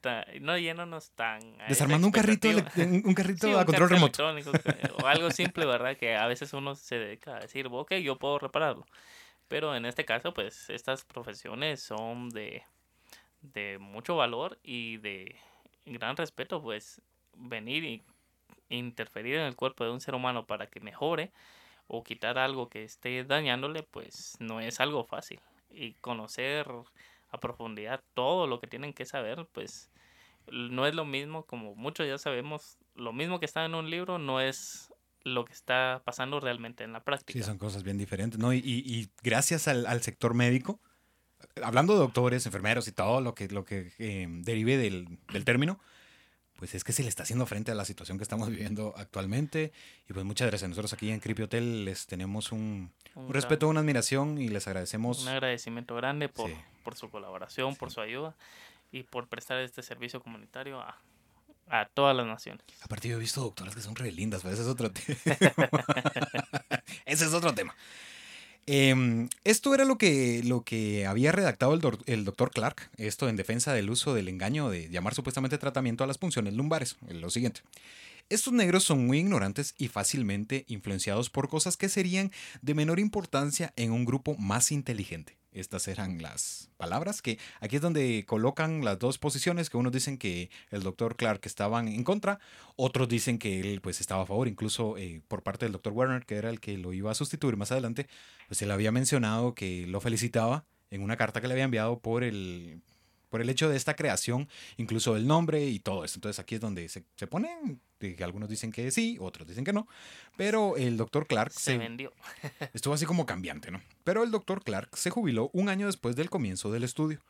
[0.00, 1.42] tan- no yéndonos tan...
[1.60, 4.22] a esa desarmando un carrito, un carrito Sí, a un control remoto.
[4.98, 5.96] o algo simple, ¿verdad?
[5.96, 8.86] Que a veces uno se dedica a decir, ok, yo puedo repararlo.
[9.48, 12.64] Pero en este caso, pues estas profesiones son de,
[13.40, 15.36] de mucho valor y de
[15.84, 17.00] gran respeto, pues
[17.34, 18.02] venir y
[18.68, 21.32] interferir en el cuerpo de un ser humano para que mejore
[21.86, 25.40] o quitar algo que esté dañándole, pues no es algo fácil.
[25.70, 26.66] Y conocer
[27.30, 29.90] a profundidad todo lo que tienen que saber, pues
[30.48, 34.18] no es lo mismo, como muchos ya sabemos, lo mismo que está en un libro
[34.18, 34.92] no es
[35.26, 37.36] lo que está pasando realmente en la práctica.
[37.38, 38.52] Sí, son cosas bien diferentes, ¿no?
[38.52, 40.80] Y, y- y gracias al, al sector médico,
[41.62, 45.80] hablando de doctores, enfermeros y todo lo que, lo que eh, derive del, del término,
[46.58, 49.72] pues es que se le está haciendo frente a la situación que estamos viviendo actualmente.
[50.08, 50.68] Y pues muchas gracias.
[50.68, 54.66] Nosotros aquí en Creepy Hotel les tenemos un, un Un respeto, una admiración y les
[54.68, 55.22] agradecemos.
[55.22, 56.56] Un agradecimiento grande por, Sí.
[56.84, 58.36] por su colaboración, por su ayuda
[58.92, 60.96] y por prestar este servicio comunitario a,
[61.68, 62.64] a todas las naciones.
[62.82, 65.16] Aparte yo he visto doctoras que son re lindas, pero ese es otro tema.
[67.06, 67.74] ese es otro tema.
[68.66, 73.36] Em, esto era lo que, lo que había redactado el, el doctor Clark, esto en
[73.36, 76.96] defensa del uso del engaño de llamar supuestamente tratamiento a las punciones lumbares.
[77.08, 77.60] Lo siguiente.
[78.28, 83.72] Estos negros son muy ignorantes y fácilmente influenciados por cosas que serían de menor importancia
[83.76, 85.38] en un grupo más inteligente.
[85.52, 90.18] Estas eran las palabras que aquí es donde colocan las dos posiciones que unos dicen
[90.18, 92.40] que el doctor Clark estaban en contra,
[92.74, 96.26] otros dicen que él pues estaba a favor, incluso eh, por parte del doctor Werner,
[96.26, 98.08] que era el que lo iba a sustituir más adelante,
[98.48, 102.24] pues él había mencionado que lo felicitaba en una carta que le había enviado por
[102.24, 102.82] el,
[103.28, 106.18] por el hecho de esta creación, incluso el nombre y todo esto.
[106.18, 107.80] Entonces aquí es donde se, se ponen,
[108.20, 109.86] algunos dicen que sí, otros dicen que no,
[110.36, 112.12] pero el doctor Clark Se se, vendió.
[112.74, 113.80] estuvo así como cambiante, ¿no?
[114.04, 117.20] Pero el doctor Clark se jubiló un año después del comienzo del estudio.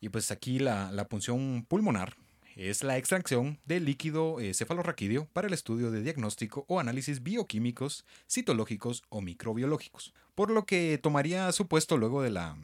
[0.00, 2.16] Y pues aquí la, la punción pulmonar
[2.56, 8.06] es la extracción de líquido eh, cefalorraquídeo para el estudio de diagnóstico o análisis bioquímicos,
[8.28, 10.14] citológicos o microbiológicos.
[10.34, 12.56] Por lo que tomaría su puesto luego de la,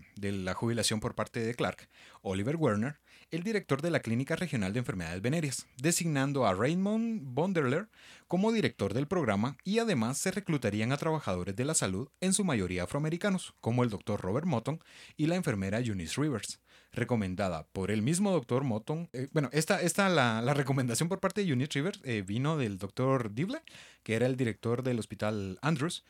[0.54, 1.88] jubilación por parte de Clark,
[2.22, 3.00] Oliver Werner,
[3.30, 7.88] el director de la Clínica Regional de Enfermedades Venéreas, designando a Raymond Bonderler
[8.28, 12.44] como director del programa y además se reclutarían a trabajadores de la salud, en su
[12.44, 14.80] mayoría afroamericanos, como el doctor Robert Motton
[15.18, 16.60] y la enfermera Eunice Rivers,
[16.92, 19.08] recomendada por el mismo doctor Motton.
[19.12, 22.78] eh, bueno, esta, esta la, la recomendación por parte de Eunice Rivers eh, vino del
[22.78, 23.62] doctor Dible,
[24.02, 26.04] que era el director del hospital Andrews,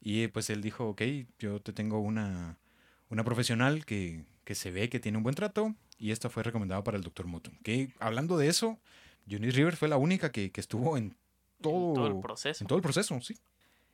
[0.00, 1.02] y pues él dijo, ok,
[1.38, 2.58] yo te tengo una,
[3.08, 6.82] una profesional que, que se ve que tiene un buen trato, y esta fue recomendada
[6.82, 7.56] para el doctor Motton.
[7.62, 8.80] Que hablando de eso,
[9.28, 11.14] Eunice Rivers fue la única que, que estuvo en
[11.60, 12.64] todo, todo el proceso.
[12.64, 13.36] en todo el proceso, sí.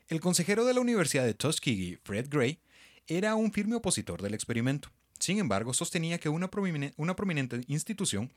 [0.07, 2.61] El consejero de la Universidad de Tuskegee, Fred Gray,
[3.07, 4.90] era un firme opositor del experimento.
[5.18, 8.33] Sin embargo, sostenía que una, promine- una prominente institución,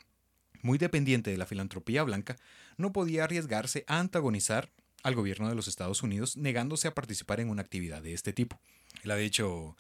[0.64, 2.38] muy dependiente de la filantropía blanca,
[2.78, 4.70] no podía arriesgarse a antagonizar
[5.04, 8.60] al gobierno de los Estados Unidos negándose a participar en una actividad de este tipo.
[9.04, 9.76] Él ha dicho,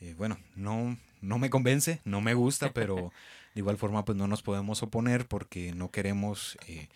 [0.00, 3.12] eh, bueno, no, no me convence, no me gusta, pero
[3.54, 6.88] de igual forma pues no nos podemos oponer porque no queremos, eh,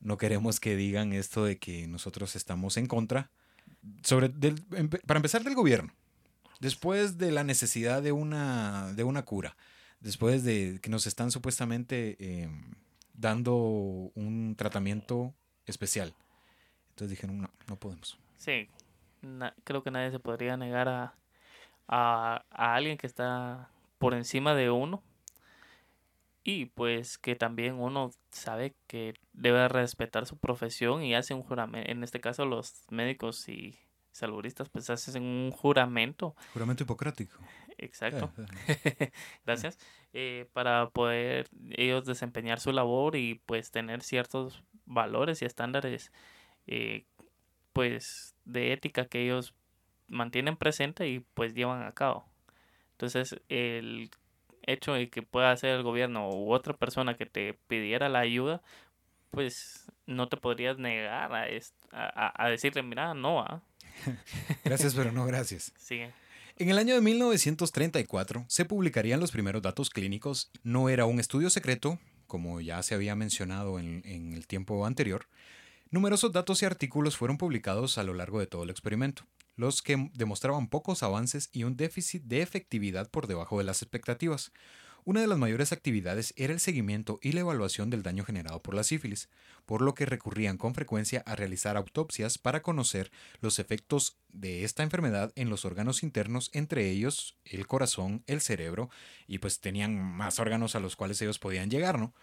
[0.00, 3.30] no queremos que digan esto de que nosotros estamos en contra.
[4.04, 4.62] Sobre, del-
[5.06, 5.92] para empezar del gobierno,
[6.60, 9.56] después de la necesidad de una, de una cura,
[10.00, 12.48] después de que nos están supuestamente eh,
[13.12, 15.34] dando un tratamiento
[15.66, 16.14] especial.
[16.90, 18.18] Entonces dijeron, no, no podemos.
[18.36, 18.68] Sí,
[19.64, 21.14] creo que nadie se podría negar a,
[21.88, 25.02] a alguien que está por encima de uno.
[26.46, 31.90] Y pues que también uno sabe que debe respetar su profesión y hace un juramento.
[31.90, 33.78] En este caso los médicos y
[34.14, 36.34] saludistas pues hacen un juramento.
[36.52, 37.36] Juramento hipocrático.
[37.78, 38.32] Exacto.
[38.38, 39.10] Eh,
[39.44, 39.78] Gracias.
[40.12, 46.12] eh, para poder ellos desempeñar su labor y pues tener ciertos valores y estándares
[46.66, 47.04] eh,
[47.72, 49.54] pues de ética que ellos
[50.06, 52.24] mantienen presente y pues llevan a cabo.
[52.92, 54.10] Entonces el
[54.62, 58.62] hecho de que pueda hacer el gobierno u otra persona que te pidiera la ayuda
[59.30, 61.44] pues no te podrías negar a,
[61.90, 63.62] a, a- decirle mira no ah,
[64.64, 65.72] Gracias, pero no gracias.
[65.78, 66.12] sigue
[66.56, 70.50] En el año de 1934 se publicarían los primeros datos clínicos.
[70.62, 75.26] No era un estudio secreto, como ya se había mencionado en, en el tiempo anterior.
[75.90, 80.10] Numerosos datos y artículos fueron publicados a lo largo de todo el experimento, los que
[80.14, 84.50] demostraban pocos avances y un déficit de efectividad por debajo de las expectativas.
[85.06, 88.74] Una de las mayores actividades era el seguimiento y la evaluación del daño generado por
[88.74, 89.28] la sífilis,
[89.66, 93.12] por lo que recurrían con frecuencia a realizar autopsias para conocer
[93.42, 98.88] los efectos de esta enfermedad en los órganos internos, entre ellos el corazón, el cerebro,
[99.26, 102.14] y pues tenían más órganos a los cuales ellos podían llegar, ¿no?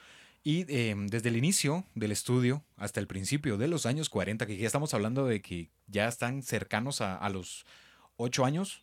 [0.43, 4.57] Y eh, desde el inicio del estudio hasta el principio de los años 40, que
[4.57, 7.63] ya estamos hablando de que ya están cercanos a, a los
[8.15, 8.81] 8 años,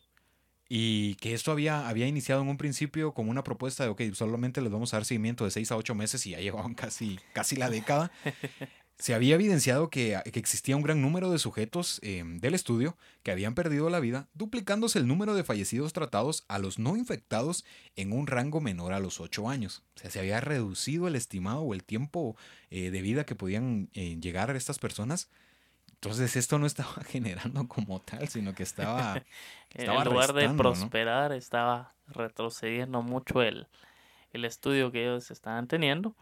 [0.71, 4.61] y que esto había, había iniciado en un principio como una propuesta de, ok, solamente
[4.61, 7.55] les vamos a dar seguimiento de 6 a 8 meses y ya llevaban casi, casi
[7.55, 8.11] la década.
[8.99, 13.31] Se había evidenciado que, que existía un gran número de sujetos eh, del estudio que
[13.31, 18.11] habían perdido la vida, duplicándose el número de fallecidos tratados a los no infectados en
[18.11, 19.83] un rango menor a los 8 años.
[19.95, 22.35] O sea, se había reducido el estimado o el tiempo
[22.69, 25.29] eh, de vida que podían eh, llegar a estas personas.
[26.01, 29.21] Entonces esto no estaba generando como tal, sino que estaba...
[29.73, 33.67] en lugar de prosperar estaba retrocediendo mucho el,
[34.31, 36.15] el estudio que ellos estaban teniendo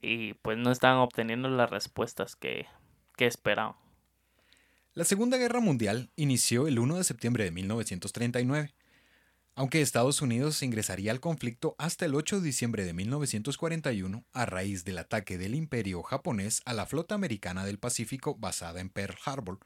[0.00, 2.66] y pues no estaban obteniendo las respuestas que,
[3.16, 3.76] que esperaban.
[4.94, 8.74] La Segunda Guerra Mundial inició el 1 de septiembre de 1939,
[9.58, 14.84] aunque Estados Unidos ingresaría al conflicto hasta el 8 de diciembre de 1941 a raíz
[14.84, 19.58] del ataque del imperio japonés a la flota americana del Pacífico basada en Pearl Harbor.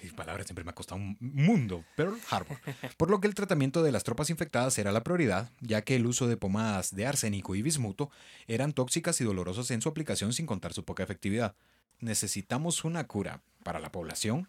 [0.00, 2.56] Y palabras siempre me ha costado un mundo, Pearl Harbor.
[2.96, 6.06] Por lo que el tratamiento de las tropas infectadas era la prioridad, ya que el
[6.06, 8.08] uso de pomadas de arsénico y bismuto
[8.46, 11.56] eran tóxicas y dolorosas en su aplicación sin contar su poca efectividad.
[11.98, 14.46] Necesitamos una cura para la población,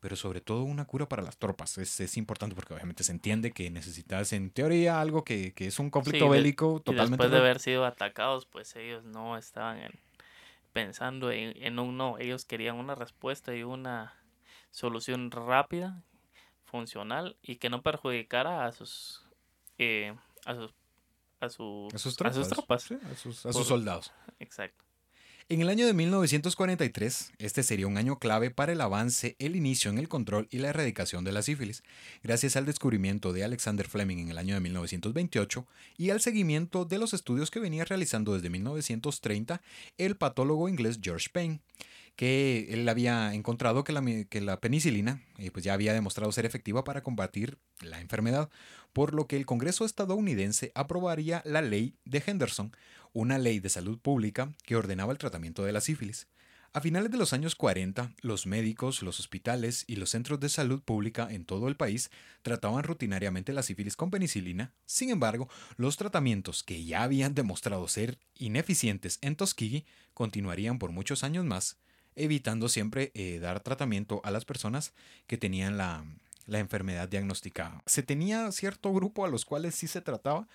[0.00, 1.76] pero sobre todo una cura para las tropas.
[1.78, 5.78] Es, es importante porque obviamente se entiende que necesitas en teoría algo que, que es
[5.78, 7.10] un conflicto Sí, de- bélico Y totalmente...
[7.24, 9.98] después de haber sido atacados, pues ellos no estaban en-
[10.72, 14.14] pensando en, en un no, ellos querían una respuesta y una
[14.70, 16.02] solución rápida,
[16.64, 19.26] funcional y que no perjudicara a sus
[19.78, 20.74] eh, a sus
[21.40, 22.36] a, su- a sus tropas.
[22.36, 22.82] a sus tropas.
[22.82, 24.12] sí, a sus, a Por- sus soldados.
[24.38, 24.84] Exacto.
[25.50, 29.90] En el año de 1943, este sería un año clave para el avance, el inicio
[29.90, 31.82] en el control y la erradicación de la sífilis,
[32.22, 36.98] gracias al descubrimiento de Alexander Fleming en el año de 1928 y al seguimiento de
[36.98, 39.62] los estudios que venía realizando desde 1930
[39.96, 41.60] el patólogo inglés George Payne,
[42.18, 47.04] que él había encontrado que la, penicilina eh, pues ya había demostrado ser efectiva para
[47.04, 48.50] combatir la enfermedad,
[48.92, 52.72] por lo que el Congreso estadounidense aprobaría la ley de Henderson,
[53.12, 56.26] una ley de salud pública que ordenaba el tratamiento de la sífilis.
[56.72, 60.82] A finales de los años 40, los médicos, los hospitales y los centros de salud
[60.82, 62.10] pública en todo el país
[62.42, 64.74] trataban rutinariamente la sífilis con penicilina.
[64.86, 71.22] Sin embargo, los tratamientos que ya habían demostrado ser ineficientes en Tuskegee continuarían por muchos
[71.22, 71.78] años más,
[72.18, 74.92] evitando siempre eh, dar tratamiento a las personas
[75.26, 76.04] que tenían la,
[76.46, 77.82] la enfermedad diagnosticada.
[77.86, 80.46] Se tenía cierto grupo a los cuales sí se trataba,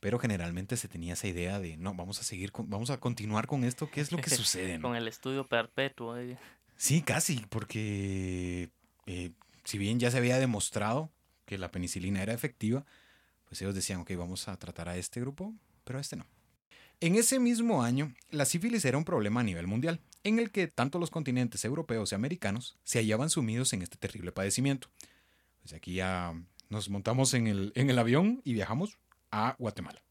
[0.00, 3.46] pero generalmente se tenía esa idea de no, vamos a seguir, con- vamos a continuar
[3.46, 4.78] con esto, ¿qué es lo que sucede?
[4.78, 4.88] no?
[4.88, 6.16] Con el estudio perpetuo.
[6.18, 6.36] eh.
[6.76, 8.70] Sí, casi, porque
[9.06, 9.30] eh,
[9.64, 11.10] si bien ya se había demostrado
[11.46, 12.84] que la penicilina era efectiva,
[13.48, 15.54] pues ellos decían, ok, vamos a tratar a este grupo,
[15.84, 16.26] pero a este no.
[17.00, 20.68] En ese mismo año, la sífilis era un problema a nivel mundial, en el que
[20.68, 24.88] tanto los continentes europeos y americanos se hallaban sumidos en este terrible padecimiento.
[25.60, 26.34] Pues aquí ya
[26.68, 28.98] nos montamos en el, en el avión y viajamos
[29.30, 30.02] a Guatemala.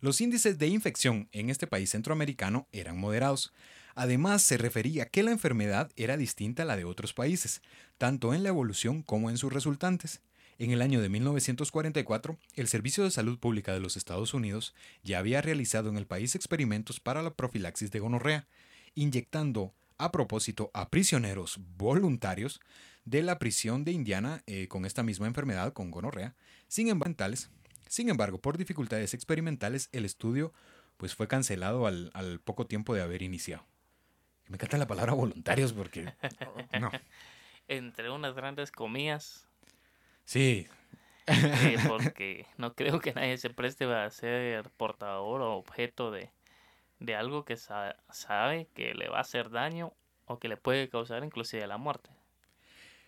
[0.00, 3.52] Los índices de infección en este país centroamericano eran moderados.
[3.94, 7.62] Además, se refería que la enfermedad era distinta a la de otros países,
[7.96, 10.20] tanto en la evolución como en sus resultantes.
[10.58, 15.18] En el año de 1944, el Servicio de Salud Pública de los Estados Unidos ya
[15.18, 18.46] había realizado en el país experimentos para la profilaxis de gonorrea,
[18.96, 22.60] inyectando a propósito a prisioneros voluntarios
[23.04, 26.34] de la prisión de Indiana eh, con esta misma enfermedad, con gonorrea,
[26.66, 27.14] sin embargo,
[27.86, 30.52] sin embargo, por dificultades experimentales, el estudio
[30.96, 33.64] pues, fue cancelado al, al poco tiempo de haber iniciado.
[34.48, 36.12] Me encanta la palabra voluntarios porque...
[36.80, 36.90] No.
[37.68, 39.46] Entre unas grandes comillas,
[40.26, 40.66] Sí,
[41.26, 46.30] eh, porque no creo que nadie se preste a ser portador o objeto de,
[46.98, 49.92] de algo que sa- sabe que le va a hacer daño
[50.24, 52.10] o que le puede causar inclusive la muerte.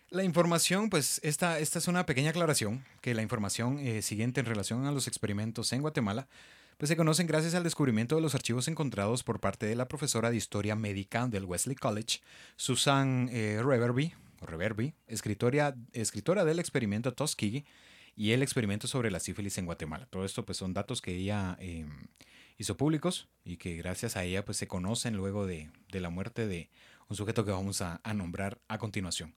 [0.09, 4.47] La información, pues esta, esta es una pequeña aclaración, que la información eh, siguiente en
[4.47, 6.27] relación a los experimentos en Guatemala,
[6.77, 10.31] pues se conocen gracias al descubrimiento de los archivos encontrados por parte de la profesora
[10.31, 12.21] de Historia Médica del Wesley College,
[12.55, 17.65] Susan eh, Reverby, Reverby, escritora, escritora del experimento Tuskegee
[18.15, 20.07] y el experimento sobre la sífilis en Guatemala.
[20.09, 21.85] Todo esto pues son datos que ella eh,
[22.59, 26.45] hizo públicos y que gracias a ella pues se conocen luego de, de la muerte
[26.45, 26.69] de
[27.07, 29.33] un sujeto que vamos a- a nombrar a continuación.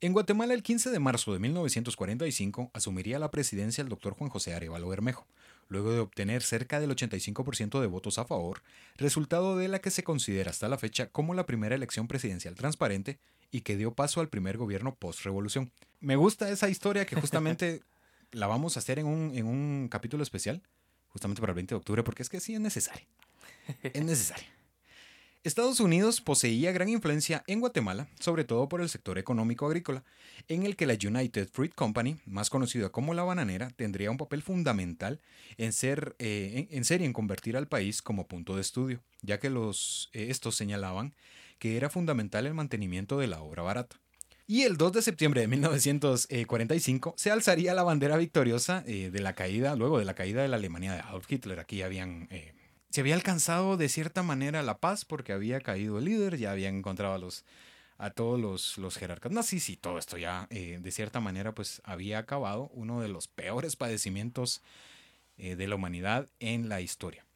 [0.00, 4.54] En Guatemala, el 15 de marzo de 1945, asumiría la presidencia el doctor Juan José
[4.54, 5.26] Arevalo Bermejo,
[5.68, 8.62] luego de obtener cerca del 85% de votos a favor,
[8.96, 13.18] resultado de la que se considera hasta la fecha como la primera elección presidencial transparente
[13.50, 15.70] y que dio paso al primer gobierno post-revolución.
[16.00, 17.82] Me gusta esa historia que justamente
[18.32, 20.62] la vamos a hacer en un, en un capítulo especial,
[21.14, 23.06] justamente para el 20 de octubre, porque es que sí es necesario.
[23.82, 24.44] Es necesario.
[25.44, 30.02] Estados Unidos poseía gran influencia en Guatemala, sobre todo por el sector económico agrícola,
[30.48, 34.42] en el que la United Fruit Company, más conocida como la bananera, tendría un papel
[34.42, 35.20] fundamental
[35.56, 39.38] en ser, eh, en, ser y en convertir al país como punto de estudio, ya
[39.38, 41.14] que los, eh, estos señalaban
[41.58, 44.00] que era fundamental el mantenimiento de la obra barata.
[44.46, 49.34] Y el 2 de septiembre de 1945 se alzaría la bandera victoriosa eh, de la
[49.34, 51.60] caída, luego de la caída de la Alemania de Adolf Hitler.
[51.60, 52.54] Aquí habían eh,
[52.94, 56.76] se había alcanzado de cierta manera la paz porque había caído el líder, ya habían
[56.76, 57.44] encontrado a, los,
[57.98, 61.82] a todos los, los jerarcas nazis y todo esto ya eh, de cierta manera pues
[61.82, 64.62] había acabado uno de los peores padecimientos
[65.38, 67.26] eh, de la humanidad en la historia.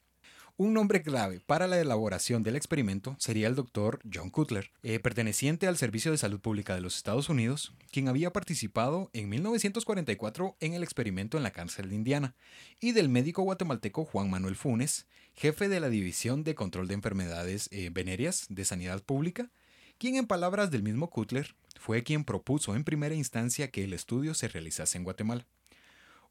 [0.61, 5.67] Un nombre clave para la elaboración del experimento sería el doctor John Cutler, eh, perteneciente
[5.67, 10.73] al Servicio de Salud Pública de los Estados Unidos, quien había participado en 1944 en
[10.73, 12.35] el experimento en la cárcel de Indiana,
[12.81, 17.69] y del médico guatemalteco Juan Manuel Funes, jefe de la División de Control de Enfermedades
[17.71, 19.51] eh, Venéreas de Sanidad Pública,
[19.97, 24.33] quien en palabras del mismo Cutler fue quien propuso en primera instancia que el estudio
[24.33, 25.47] se realizase en Guatemala.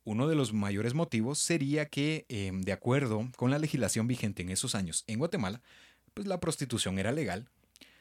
[0.04, 4.50] Uno de los mayores motivos sería que, em, de acuerdo con la legislación vigente en
[4.50, 5.60] esos años en Guatemala,
[6.14, 7.48] pues la prostitución era legal,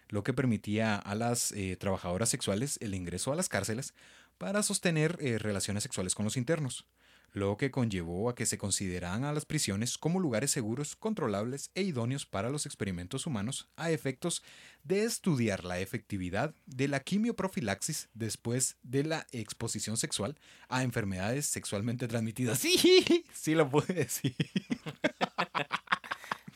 [0.10, 3.94] lo que permitía a las eh, trabajadoras sexuales el ingreso a las cárceles
[4.38, 6.86] para sostener eh, relaciones sexuales con los internos
[7.32, 11.84] lo que conllevó a que se consideraran a las prisiones como lugares seguros, controlables e
[11.84, 14.44] idóneos para los experimentos humanos a efectos
[14.84, 22.08] de estudiar la efectividad de la quimioprofilaxis después de la exposición sexual a enfermedades sexualmente
[22.08, 22.60] transmitidas.
[22.68, 24.36] Sí, sí lo puede decir.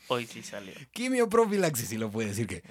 [0.07, 0.73] Hoy sí salió.
[0.91, 2.63] Quimioprofilaxis, sí lo puede decir que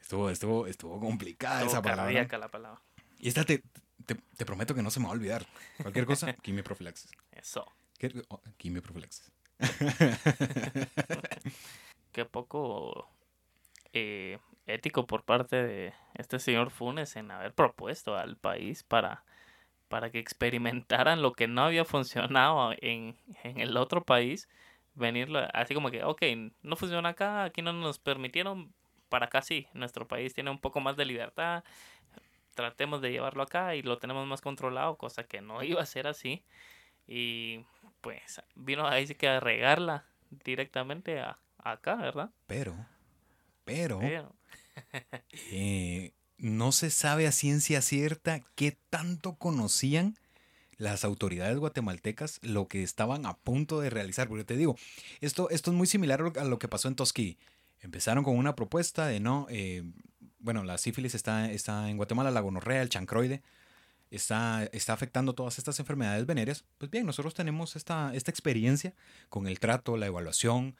[0.00, 2.26] estuvo, estuvo, estuvo complicada esa palabra.
[2.38, 2.82] la palabra.
[3.18, 3.62] Y esta te,
[4.06, 5.46] te, te, prometo que no se me va a olvidar.
[5.80, 7.10] Cualquier cosa, quimioprofilaxis.
[7.32, 7.66] Eso.
[8.28, 9.30] Oh, quimioprofilaxis.
[12.12, 13.08] Qué poco
[13.92, 19.24] eh, ético por parte de este señor Funes en haber propuesto al país para,
[19.88, 24.48] para que experimentaran lo que no había funcionado en, en el otro país.
[24.94, 26.22] Venirlo así como que, ok,
[26.62, 28.74] no funciona acá, aquí no nos permitieron,
[29.08, 31.64] para acá sí, nuestro país tiene un poco más de libertad,
[32.54, 36.06] tratemos de llevarlo acá y lo tenemos más controlado, cosa que no iba a ser
[36.06, 36.42] así.
[37.06, 37.64] Y
[38.00, 40.04] pues vino ahí sí que a regarla
[40.44, 42.30] directamente a, acá, ¿verdad?
[42.46, 42.74] Pero,
[43.64, 44.00] pero,
[45.50, 50.16] eh, no se sabe a ciencia cierta qué tanto conocían
[50.78, 54.28] las autoridades guatemaltecas lo que estaban a punto de realizar.
[54.28, 54.76] Porque te digo,
[55.20, 57.38] esto, esto es muy similar a lo que pasó en Tosquí.
[57.80, 59.84] Empezaron con una propuesta de no, eh,
[60.42, 63.42] bueno, la sífilis está, está en Guatemala, la gonorrea, el chancroide,
[64.10, 66.64] está, está afectando todas estas enfermedades venéreas.
[66.78, 68.94] Pues bien, nosotros tenemos esta, esta experiencia
[69.28, 70.76] con el trato, la evaluación,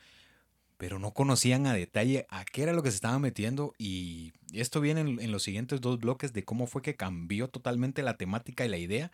[0.77, 4.81] pero no conocían a detalle a qué era lo que se estaba metiendo y esto
[4.81, 8.69] viene en, los siguientes dos bloques de cómo fue que cambió totalmente la temática y
[8.69, 9.13] la idea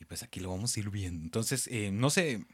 [0.00, 1.22] y pues aquí lo vamos a ir viendo.
[1.22, 2.44] Entonces, eh, no sé,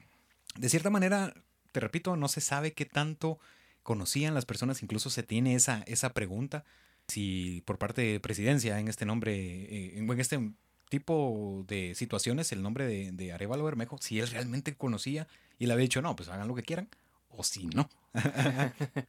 [0.59, 1.33] de cierta manera,
[1.73, 3.39] te repito, no se sabe qué tanto
[3.83, 6.65] conocían las personas, incluso se tiene esa, esa pregunta
[7.09, 10.53] si por parte de presidencia en este nombre, eh, en este
[10.89, 15.27] tipo de situaciones, el nombre de, de Arevalo Bermejo, si él realmente conocía
[15.59, 16.89] y le había dicho, no, pues hagan lo que quieran,
[17.29, 17.89] o si no.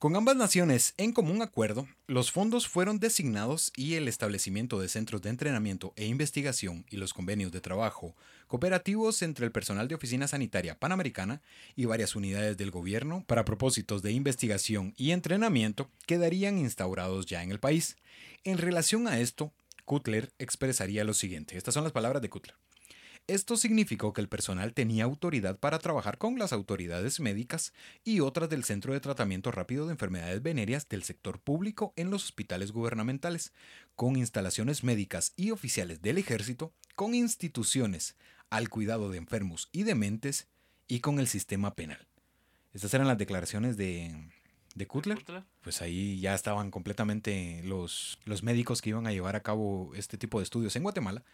[0.00, 5.20] Con ambas naciones en común acuerdo, los fondos fueron designados y el establecimiento de centros
[5.20, 10.26] de entrenamiento e investigación y los convenios de trabajo cooperativos entre el personal de Oficina
[10.26, 11.42] Sanitaria Panamericana
[11.76, 17.50] y varias unidades del gobierno para propósitos de investigación y entrenamiento quedarían instaurados ya en
[17.50, 17.98] el país.
[18.42, 19.52] En relación a esto,
[19.84, 21.58] Kutler expresaría lo siguiente.
[21.58, 22.56] Estas son las palabras de Kutler.
[23.26, 28.48] Esto significó que el personal tenía autoridad para trabajar con las autoridades médicas y otras
[28.48, 33.52] del Centro de Tratamiento Rápido de Enfermedades Venéreas del sector público en los hospitales gubernamentales,
[33.94, 38.16] con instalaciones médicas y oficiales del ejército, con instituciones
[38.50, 40.48] al cuidado de enfermos y dementes
[40.88, 42.08] y con el sistema penal.
[42.72, 44.12] Estas eran las declaraciones de,
[44.74, 45.24] de Kutler.
[45.60, 50.18] Pues ahí ya estaban completamente los, los médicos que iban a llevar a cabo este
[50.18, 51.24] tipo de estudios en Guatemala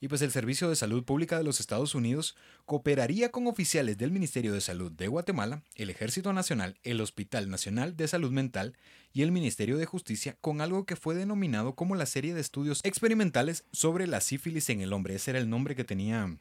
[0.00, 2.36] y pues el Servicio de Salud Pública de los Estados Unidos
[2.66, 7.96] cooperaría con oficiales del Ministerio de Salud de Guatemala, el Ejército Nacional, el Hospital Nacional
[7.96, 8.76] de Salud Mental
[9.12, 12.80] y el Ministerio de Justicia con algo que fue denominado como la serie de estudios
[12.84, 15.16] experimentales sobre la sífilis en el hombre.
[15.16, 16.36] Ese era el nombre que tenía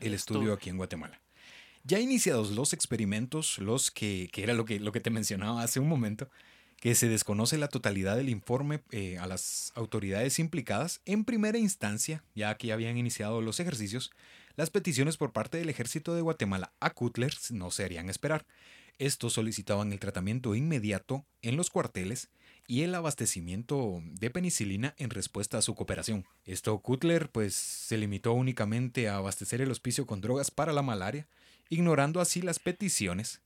[0.00, 1.20] el estudio aquí en Guatemala.
[1.84, 5.80] Ya iniciados los experimentos, los que, que era lo que, lo que te mencionaba hace
[5.80, 6.28] un momento,
[6.80, 11.02] que se desconoce la totalidad del informe eh, a las autoridades implicadas.
[11.04, 14.10] En primera instancia, ya que habían iniciado los ejercicios,
[14.56, 18.46] las peticiones por parte del ejército de Guatemala a Cutler no se harían esperar.
[18.98, 22.28] Estos solicitaban el tratamiento inmediato en los cuarteles
[22.66, 26.26] y el abastecimiento de penicilina en respuesta a su cooperación.
[26.44, 31.28] Esto Cutler pues se limitó únicamente a abastecer el hospicio con drogas para la malaria,
[31.68, 33.40] ignorando así las peticiones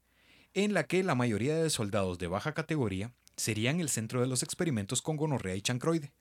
[0.55, 4.43] en la que la mayoría de soldados de baja categoría serían el centro de los
[4.43, 6.13] experimentos con gonorrea y chancroide.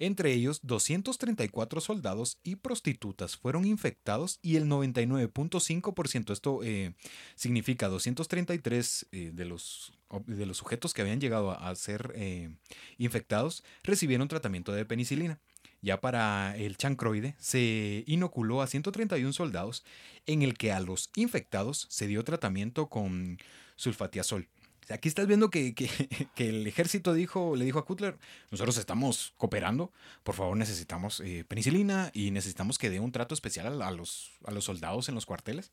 [0.00, 6.94] Entre ellos, 234 soldados y prostitutas fueron infectados y el 99.5%, esto eh,
[7.36, 9.92] significa 233 eh, de, los,
[10.26, 12.50] de los sujetos que habían llegado a, ser eh,
[12.98, 15.38] infectados, recibieron tratamiento de penicilina.
[15.80, 19.84] Ya para el chancroide se inoculó a 131 soldados
[20.26, 23.38] en el que a los infectados se dio tratamiento con
[23.76, 24.48] sulfatiazol.
[24.90, 25.88] Aquí estás viendo que, que,
[26.34, 28.18] que, el ejército dijo, le dijo a Kutler,
[28.50, 33.80] nosotros estamos cooperando, por favor necesitamos eh, penicilina y necesitamos que dé un trato especial
[33.82, 35.72] a, los, a los soldados en los cuarteles.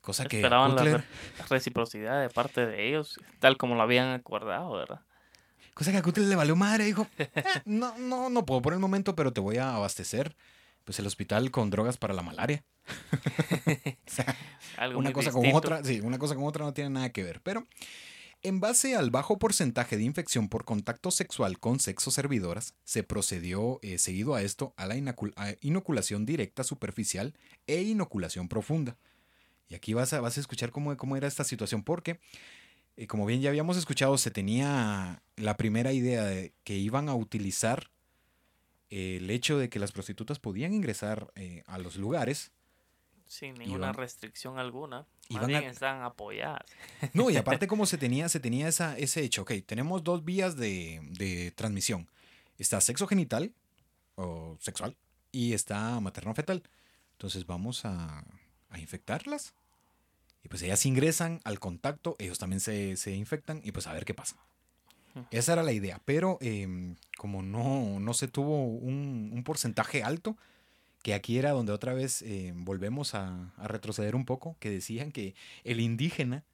[0.00, 1.04] Cosa que Esperaban la
[1.48, 5.00] reciprocidad de parte de ellos, tal como lo habían acordado, ¿verdad?
[5.74, 7.30] Cosa que a Kutler le valió madre, dijo, eh,
[7.64, 10.36] no, no, no puedo por el momento, pero te voy a abastecer
[10.84, 12.64] pues el hospital con drogas para la malaria.
[14.94, 17.40] una cosa con otra, sí, una cosa con otra no tiene nada que ver.
[17.42, 17.66] Pero
[18.44, 23.78] en base al bajo porcentaje de infección por contacto sexual con sexo servidoras, se procedió
[23.82, 24.96] eh, seguido a esto a la
[25.60, 27.34] inoculación directa superficial
[27.68, 28.98] e inoculación profunda.
[29.68, 32.18] Y aquí vas a, vas a escuchar cómo, cómo era esta situación, porque,
[32.96, 37.14] eh, como bien ya habíamos escuchado, se tenía la primera idea de que iban a
[37.14, 37.90] utilizar
[38.92, 42.52] el hecho de que las prostitutas podían ingresar eh, a los lugares.
[43.26, 45.06] Sin ninguna restricción alguna.
[45.30, 46.66] Más bien están apoyadas.
[47.14, 50.56] No, y aparte como se tenía, se tenía esa, ese hecho, ok, tenemos dos vías
[50.56, 52.06] de, de transmisión.
[52.58, 53.54] Está sexo genital
[54.16, 54.94] o sexual
[55.30, 56.62] y está materno-fetal.
[57.12, 58.22] Entonces vamos a,
[58.68, 59.54] a, infectarlas.
[60.44, 64.04] Y pues ellas ingresan al contacto, ellos también se, se infectan y pues a ver
[64.04, 64.36] qué pasa.
[65.30, 70.36] Esa era la idea, pero em, como no, no se tuvo un, porcentaje alto,
[71.02, 75.34] que aquí era donde otra vez em, volvemos a, retroceder un poco, que decían que
[75.64, 76.44] el indígena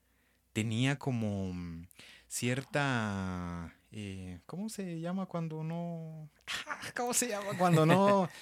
[0.52, 1.86] tenía como mm,
[2.28, 3.74] cierta...
[3.90, 6.28] Eh, ¿Cómo se llama cuando no...
[6.96, 8.28] ¿Cómo se llama cuando no...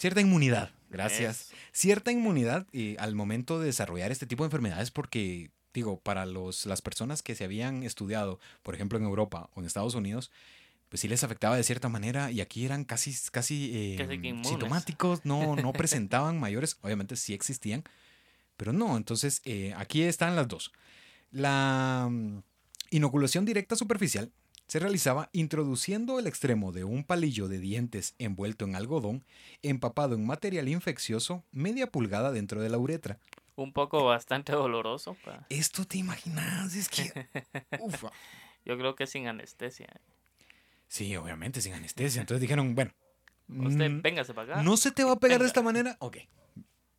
[0.00, 1.50] Cierta inmunidad, gracias.
[1.72, 6.66] Cierta inmunidad eh, al momento de desarrollar este tipo de enfermedades porque digo, para los,
[6.66, 10.30] las personas que se habían estudiado, por ejemplo, en Europa o en Estados Unidos,
[10.88, 15.54] pues sí les afectaba de cierta manera y aquí eran casi, casi, eh, sintomáticos, no,
[15.54, 17.84] no presentaban mayores, obviamente sí existían,
[18.56, 20.72] pero no, entonces eh, aquí están las dos.
[21.30, 22.40] La mm,
[22.90, 24.32] inoculación directa superficial
[24.66, 29.24] se realizaba introduciendo el extremo de un palillo de dientes envuelto en algodón,
[29.62, 33.18] empapado en material infeccioso, media pulgada dentro de la uretra,
[33.62, 35.16] un poco bastante doloroso.
[35.48, 37.28] Esto te imaginas, es que...
[37.80, 38.10] Ufa.
[38.64, 39.88] Yo creo que sin anestesia.
[40.88, 42.20] Sí, obviamente sin anestesia.
[42.20, 42.92] Entonces dijeron, bueno...
[43.48, 44.62] Usted, mm, véngase para acá.
[44.62, 45.96] ¿No se te va a pegar de esta manera?
[45.98, 46.18] Ok.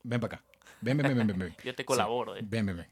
[0.04, 0.46] Ven para acá.
[0.82, 1.56] Ven, ven, ven, ven, ven.
[1.64, 2.36] Yo te colaboro.
[2.36, 2.42] eh.
[2.44, 2.88] Ven, ven, ven.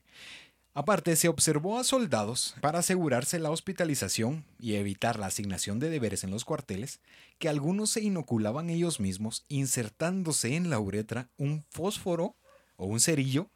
[0.73, 6.23] Aparte, se observó a soldados para asegurarse la hospitalización y evitar la asignación de deberes
[6.23, 7.01] en los cuarteles,
[7.37, 12.37] que algunos se inoculaban ellos mismos insertándose en la uretra un fósforo
[12.77, 13.49] o un cerillo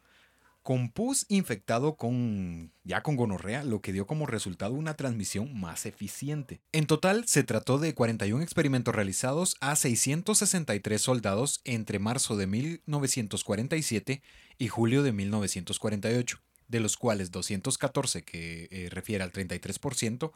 [0.64, 5.84] con pus infectado con ya con gonorrea, lo que dio como resultado una transmisión más
[5.84, 6.62] eficiente.
[6.72, 14.22] En total se trató de 41 experimentos realizados a 663 soldados entre marzo de 1947
[14.56, 20.32] y julio de 1948, de los cuales 214, que eh, refiere al 33%,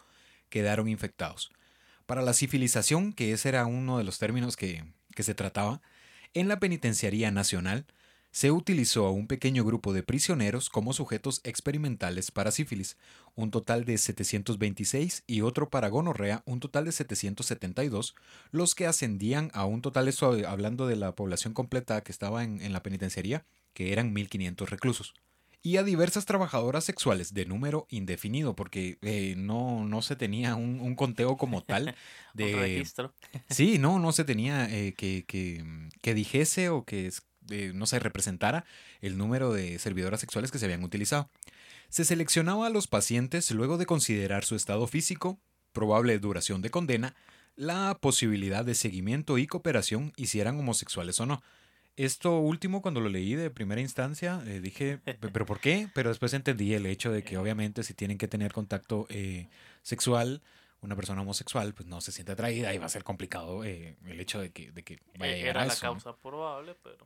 [0.50, 1.50] quedaron infectados.
[2.04, 5.80] Para la civilización, que ese era uno de los términos que, que se trataba,
[6.34, 7.86] en la Penitenciaría Nacional
[8.38, 12.96] se utilizó a un pequeño grupo de prisioneros como sujetos experimentales para sífilis,
[13.34, 18.14] un total de 726 y otro para gonorrea, un total de 772,
[18.52, 22.72] los que ascendían a un total, eso hablando de la población completa que estaba en,
[22.72, 25.14] la penitenciaría, que eran 1500 reclusos.
[25.60, 30.94] Y a diversas trabajadoras sexuales de número indefinido, porque eh, no, no se tenía un,
[30.94, 31.96] conteo como tal
[32.34, 32.54] de...
[32.54, 33.12] registro.
[33.50, 37.10] Sí, no, no se tenía eh, que, que dijese o que
[37.74, 38.64] no se representara
[39.00, 41.30] el número de servidoras sexuales que se habían utilizado.
[41.88, 45.38] Se seleccionaba a los pacientes luego de considerar su estado físico,
[45.72, 47.14] probable duración de condena,
[47.56, 51.42] la posibilidad de seguimiento y cooperación y si eran homosexuales o no.
[51.96, 55.00] Esto último, cuando lo leí de primera instancia, eh, dije,
[55.32, 55.88] ¿pero por qué?
[55.94, 59.48] Pero después entendí el hecho de que obviamente si tienen que tener contacto eh,
[59.82, 60.40] sexual,
[60.80, 64.20] una persona homosexual pues no se siente atraída y va a ser complicado eh, el
[64.20, 67.04] hecho de que, de que vaya a llegar Era a la causa probable, pero...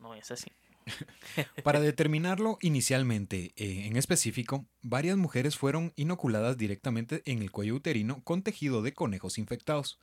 [0.00, 0.50] No es así.
[1.64, 8.22] Para determinarlo inicialmente eh, en específico, varias mujeres fueron inoculadas directamente en el cuello uterino
[8.24, 9.98] con tejido de conejos infectados.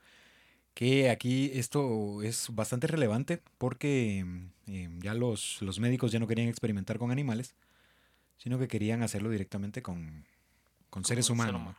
[0.74, 4.24] Que aquí esto es bastante relevante porque
[4.68, 7.56] eh, ya los, los, médicos ya no querían experimentar con animales,
[8.36, 10.24] sino que querían hacerlo directamente con,
[10.90, 11.74] con seres humanos.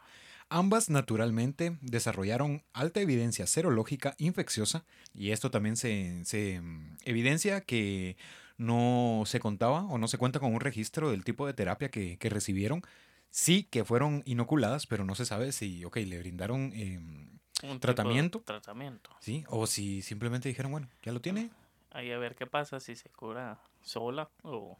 [0.49, 4.83] Ambas naturalmente desarrollaron alta evidencia serológica infecciosa
[5.13, 8.17] y esto también se, mm, evidencia que
[8.57, 12.17] no se contaba o no se cuenta con un registro del tipo de terapia que,
[12.21, 12.81] recibieron.
[13.29, 18.41] Sí que fueron inoculadas, pero no se sabe si, ok, le brindaron em, un tratamiento.
[18.41, 19.11] Tratamiento.
[19.19, 21.51] Sí, o si simplemente dijeron, bueno, ya lo tiene.
[21.91, 24.77] Ahí a ver qué pasa, si se cura sola o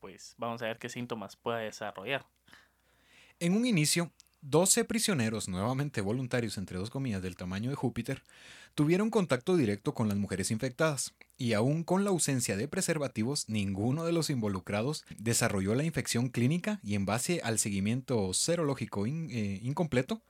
[0.00, 2.24] pues vamos a ver qué síntomas puede desarrollar.
[3.38, 4.10] En un inicio,
[4.42, 8.22] 12 prisioneros, nuevamente voluntarios entre dos comillas del tamaño de Júpiter,
[8.74, 14.04] tuvieron contacto directo con las mujeres infectadas, y aún con la ausencia de preservativos, ninguno
[14.04, 20.22] de los involucrados desarrolló la infección clínica y en base al seguimiento serológico eh, incompleto,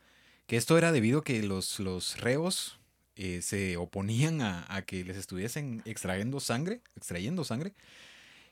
[0.47, 2.79] que esto era debido a que los, los reos
[3.17, 7.75] eh, se oponían a, a que les estuviesen extrayendo sangre, extrayendo sangre.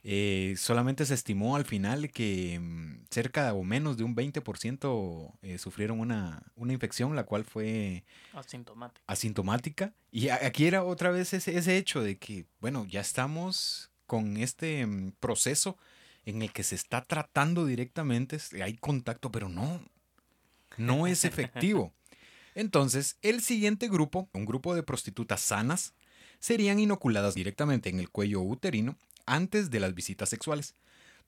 [0.05, 5.59] Eh, solamente se estimó al final que mm, cerca o menos de un 20% eh,
[5.59, 9.05] sufrieron una, una infección, la cual fue Asintomático.
[9.07, 9.93] asintomática.
[10.13, 14.87] Y aquí era otra vez ese, ese hecho de que, bueno, ya estamos con este
[14.87, 15.77] mm, proceso
[16.25, 19.81] en el que se está tratando directamente, hay contacto, pero no,
[20.77, 21.93] no es efectivo.
[22.55, 25.95] Entonces, el siguiente grupo, un grupo de prostitutas sanas,
[26.39, 28.97] serían inoculadas directamente en el cuello uterino
[29.35, 30.75] antes de las visitas sexuales,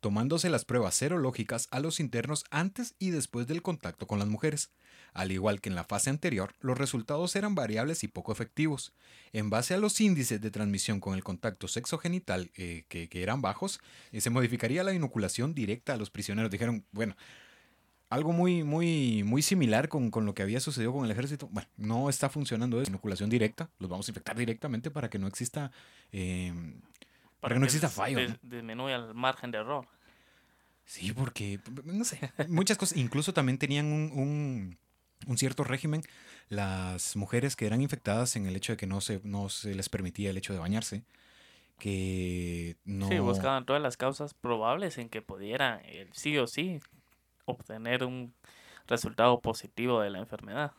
[0.01, 4.71] tomándose las pruebas serológicas a los internos antes y después del contacto con las mujeres.
[5.13, 8.93] Al igual que en la fase anterior, los resultados eran variables y poco efectivos.
[9.33, 13.81] En base a los índices de transmisión con el contacto sexogenital eh, que, eran bajos,
[14.13, 16.51] eh, se modificaría la inoculación directa a los prisioneros.
[16.51, 17.17] Dijeron, bueno,
[18.09, 21.49] algo muy, muy, muy similar con, con lo que había sucedido con el ejército.
[21.51, 22.91] Bueno, no está funcionando eso.
[22.91, 25.71] Inoculación directa, los vamos a infectar directamente para que no exista,
[26.13, 26.53] eh,
[27.41, 28.19] para que no exista fallo.
[28.19, 28.39] des- ¿no?
[28.43, 29.87] disminuya el margen de error.
[30.85, 32.19] Sí, porque, no sé,
[32.49, 34.79] muchas cosas, incluso también tenían un, un-
[35.27, 36.03] un cierto régimen
[36.49, 39.89] las mujeres que eran infectadas en el hecho de que no se, no se les
[39.89, 41.05] permitía el hecho de bañarse,
[41.79, 43.09] que no...
[43.09, 46.81] Sí, buscaban todas las causas probables en que pudiera eh, sí o sí
[47.45, 48.35] obtener un
[48.87, 50.73] resultado positivo de la enfermedad.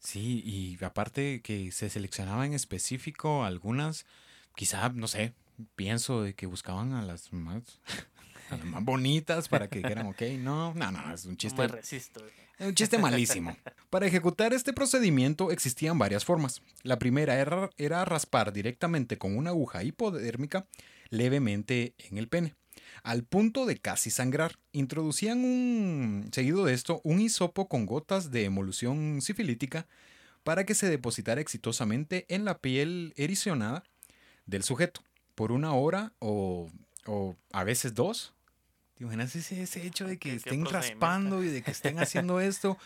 [0.00, 4.04] Sí, y aparte que se seleccionaba en específico algunas,
[4.56, 5.32] quizá, no sé,
[5.74, 7.80] pienso de que buscaban a las más,
[8.50, 11.62] a las más bonitas para que dijeran, ok, no, no, no, es un No chiste
[11.62, 12.24] me resisto.
[12.58, 13.56] Es un chiste malísimo.
[13.90, 16.62] Para ejecutar este procedimiento existían varias formas.
[16.82, 20.66] La primera era, era raspar directamente con una aguja hipodérmica
[21.08, 22.54] levemente en el pene,
[23.02, 24.58] al punto de casi sangrar.
[24.72, 29.86] Introducían un, seguido de esto, un hisopo con gotas de emulsión sifilítica
[30.44, 33.82] para que se depositara exitosamente en la piel ericionada
[34.46, 35.02] del sujeto
[35.34, 36.70] por una hora o,
[37.06, 38.32] o a veces dos.
[38.94, 41.98] ¿Te imaginas ese, ese hecho de que ¿Qué- qué estén raspando y de que estén
[41.98, 42.78] haciendo esto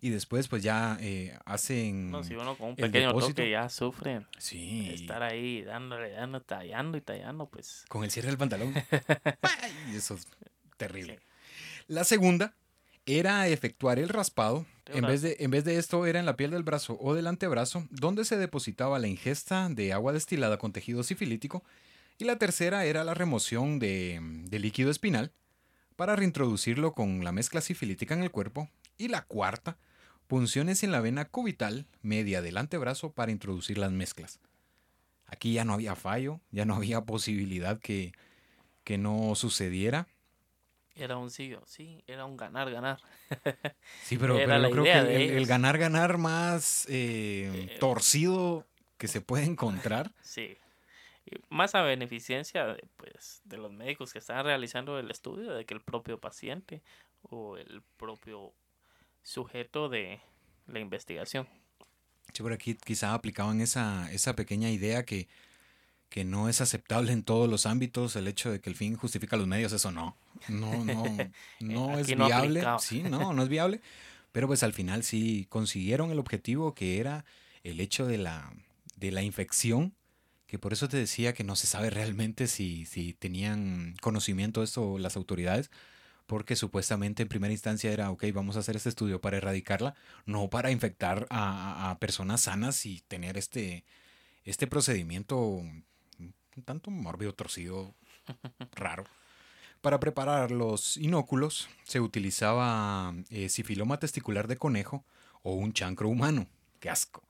[0.00, 2.10] y después pues ya eh, hacen...
[2.10, 6.96] No, si uno con un pequeño toque ya sufre Sí, estar ahí dándole, dando, tallando
[6.96, 8.72] y tallando, pues con el cierre del pantalón.
[9.42, 10.26] Ay, eso es
[10.78, 11.18] terrible.
[11.18, 11.84] Sí.
[11.88, 12.54] La segunda
[13.04, 14.64] era efectuar el raspado.
[14.86, 17.26] En vez, de, en vez de esto era en la piel del brazo o del
[17.26, 21.62] antebrazo, donde se depositaba la ingesta de agua destilada con tejido sifilítico.
[22.20, 25.32] Y la tercera era la remoción de, de líquido espinal
[25.96, 28.68] para reintroducirlo con la mezcla sifilítica en el cuerpo.
[28.98, 29.78] Y la cuarta,
[30.26, 34.40] punciones en la vena cubital media del antebrazo para introducir las mezclas.
[35.26, 38.12] Aquí ya no había fallo, ya no había posibilidad que,
[38.84, 40.08] que no sucediera.
[40.94, 43.00] era un sí sí, era un ganar, ganar.
[44.02, 48.66] Sí, pero, Era pero la yo creo que el, ganar, ganar más eh, Eh, torcido
[48.98, 50.12] que se puede encontrar.
[50.22, 50.58] Sí.
[51.48, 55.74] Más a beneficencia de, pues, de los médicos que están realizando el estudio, de que
[55.74, 56.82] el propio paciente
[57.22, 58.52] o el propio
[59.22, 60.20] sujeto de
[60.66, 61.46] la investigación.
[62.32, 65.28] Sí, por aquí quizá aplicaban esa, esa pequeña idea que,
[66.08, 69.36] que no es aceptable en todos los ámbitos, el hecho de que el fin justifica
[69.36, 70.16] los medios, eso no.
[70.48, 71.04] No, no,
[71.60, 72.64] no es no viable.
[72.78, 73.80] sí, no, no es viable.
[74.32, 77.24] Pero pues al final sí consiguieron el objetivo que era
[77.64, 78.52] el hecho de la,
[78.96, 79.94] de la infección,
[80.50, 84.64] que por eso te decía que no se sabe realmente si, si tenían conocimiento de
[84.64, 85.70] esto las autoridades,
[86.26, 89.94] porque supuestamente en primera instancia era, ok, vamos a hacer este estudio para erradicarla,
[90.26, 93.84] no para infectar a, a- personas sanas y tener este,
[94.44, 95.84] este procedimiento un
[96.64, 97.94] tanto mórbido, torcido,
[98.74, 99.04] raro.
[99.80, 105.04] Para preparar los inóculos se utilizaba eh, sifiloma testicular de conejo
[105.44, 106.48] o un chancro humano.
[106.80, 107.22] ¡Qué asco!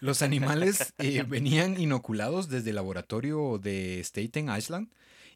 [0.00, 4.88] Los animales eh, venían inoculados desde el laboratorio de Staten Island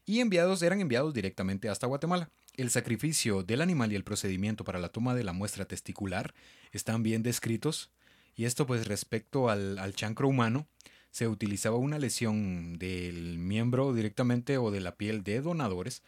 [0.05, 2.29] y enviados, eran enviados directamente hasta Guatemala.
[2.55, 6.33] El sacrificio del animal y el procedimiento para la toma de la muestra testicular
[6.71, 7.91] están bien descritos.
[8.35, 10.67] Y esto pues respecto al, al chancro humano,
[11.11, 16.03] se utilizaba una lesión del miembro directamente o de la piel de donadores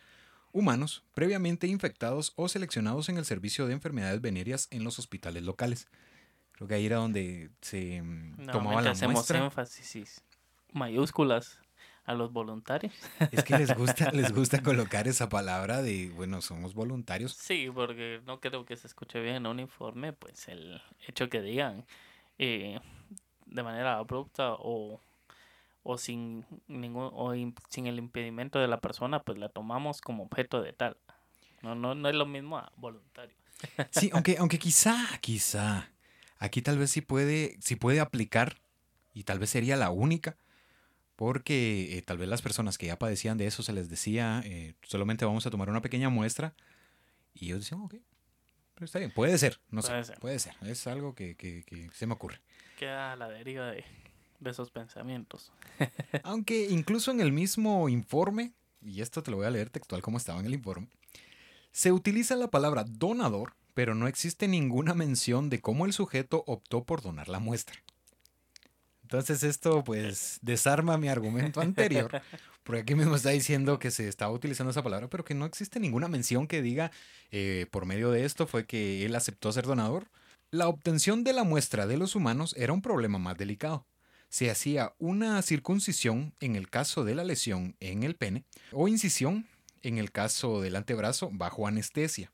[0.51, 5.87] humanos previamente infectados o seleccionados en el servicio de enfermedades venéreas en los hospitales locales.
[6.55, 9.39] Creo que ahí era donde se mm, tomaba Nuevamente la hacemos muestra.
[9.39, 10.23] énfasis
[10.71, 11.59] mayúsculas
[12.05, 12.93] a los voluntarios.
[13.31, 17.33] Es que les gusta, les gusta colocar esa palabra de, bueno, somos voluntarios.
[17.33, 21.41] Sí, porque no creo que se escuche bien en un informe, pues el hecho que
[21.41, 21.85] digan
[22.37, 22.79] eh,
[23.45, 25.01] de manera abrupta o,
[25.83, 27.33] o sin ningún o
[27.69, 30.97] sin el impedimento de la persona, pues la tomamos como objeto de tal.
[31.63, 33.35] No, no, no es lo mismo a voluntario.
[33.89, 35.89] Sí, aunque, aunque quizá, quizá,
[36.37, 38.61] aquí tal vez sí puede, sí puede aplicar
[39.13, 40.37] y tal vez sería la única,
[41.15, 44.75] porque eh, tal vez las personas que ya padecían de eso se les decía, eh,
[44.83, 46.53] solamente vamos a tomar una pequeña muestra
[47.33, 47.95] y ellos decían, ok,
[48.73, 50.19] pero está bien, puede ser, no Puede sé, ser.
[50.19, 52.41] puede ser, es algo que, que- que se me ocurre.
[52.77, 53.85] Queda a la deriva de,
[54.41, 55.53] de esos pensamientos.
[56.23, 60.17] Aunque incluso en el mismo informe, y esto te lo voy a leer textual como
[60.17, 60.89] estaba en el informe,
[61.71, 66.83] se utiliza la palabra donador, pero no existe ninguna mención de cómo el sujeto optó
[66.83, 67.83] por donar la muestra.
[69.03, 72.09] Entonces esto pues desarma mi argumento anterior,
[72.63, 75.79] porque aquí mismo está diciendo que se estaba utilizando esa palabra, pero que no existe
[75.79, 76.91] ninguna mención que diga
[77.29, 80.09] eh, por medio de esto fue que él aceptó ser donador.
[80.49, 83.85] La obtención de la muestra de los humanos era un problema más delicado
[84.35, 89.47] se hacía una circuncisión en el caso de la lesión en el pene o incisión
[89.81, 92.33] en el caso del antebrazo bajo anestesia.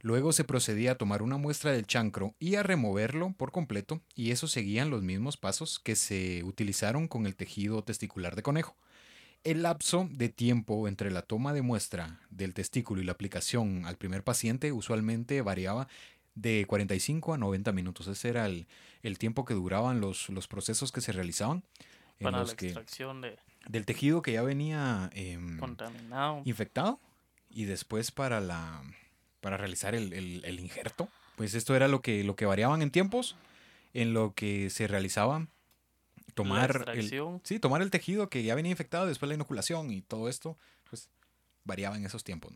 [0.00, 4.30] Luego se procedía a tomar una muestra del chancro y a removerlo por completo y
[4.30, 8.76] eso seguían los mismos pasos que se utilizaron con el tejido testicular de conejo.
[9.44, 13.96] El lapso de tiempo entre la toma de muestra del testículo y la aplicación al
[13.96, 15.88] primer paciente usualmente variaba
[16.34, 18.06] de 45 a 90 minutos.
[18.06, 18.66] Ese era el,
[19.02, 21.64] el tiempo que duraban los, los procesos que se realizaban
[22.20, 23.36] en Para los la que, extracción de
[23.68, 26.42] del tejido que ya venía em, contaminado.
[26.44, 27.00] infectado
[27.50, 28.82] y después para la
[29.40, 31.08] para realizar el, el- el injerto.
[31.36, 33.36] Pues esto era lo que, lo que variaban en tiempos,
[33.94, 35.46] en lo que se realizaba
[36.34, 37.08] tomar el,
[37.44, 40.56] sí, tomar el tejido que ya venía infectado, después la inoculación y todo esto,
[40.88, 41.08] pues
[41.64, 42.52] variaba en esos tiempos.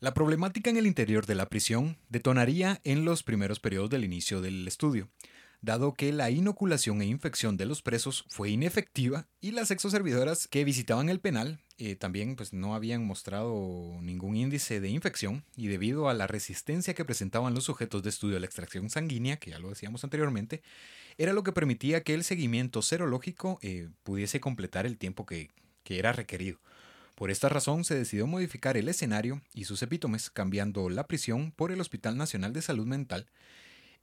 [0.00, 4.40] La problemática en el interior de la prisión detonaría en los primeros periodos del inicio
[4.40, 5.08] del estudio,
[5.62, 10.64] dado que la inoculación e infección de los presos fue inefectiva y las exoservidoras que
[10.64, 16.08] visitaban el penal eh, también pues, no habían mostrado ningún índice de infección y debido
[16.08, 19.58] a la resistencia que presentaban los sujetos de estudio a la extracción sanguínea, que ya
[19.58, 20.62] lo decíamos anteriormente,
[21.16, 25.50] era lo que permitía que el seguimiento serológico eh, pudiese completar el tiempo que-
[25.84, 26.58] que era requerido.
[27.14, 31.70] Por esta razón se decidió modificar el escenario y sus epítomes, cambiando la prisión por
[31.70, 33.26] el Hospital Nacional de Salud Mental,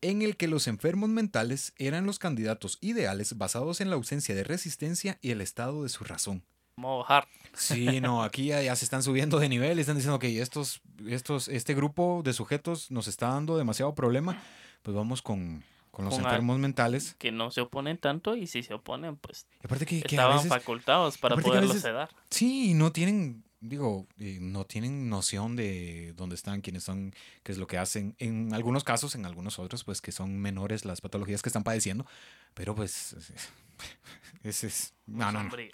[0.02, 4.43] en el que los enfermos mentales eran los candidatos ideales basados en la ausencia de
[4.43, 6.43] resistencia y el estado de su razón.
[6.76, 7.28] Modo hard.
[7.54, 10.82] Sí, no, aquí ya, ya se están subiendo de nivel y están diciendo que estos,
[11.08, 14.39] estos, este grupo de sujetos nos está dando demasiado problema,
[14.84, 17.16] pues vamos con, con los Con enfermos mentales.
[17.18, 20.20] Que no se oponen tanto y si se oponen, pues Y aparte que, que a
[20.20, 22.10] estaban veces, facultados para aparte que a poderlo veces- sedar.
[22.30, 27.58] Sí, no tienen, digo, eh, no tienen noción de dónde están, quiénes son, qué es
[27.58, 28.16] lo que hacen.
[28.20, 32.05] En algunos casos, en algunos otros, pues que son menores las patologías que están padeciendo.
[32.53, 33.49] Pero pues, es- es-
[34.43, 34.93] ese es...
[35.05, 35.58] No, no, no.
[35.58, 35.72] ¿eh?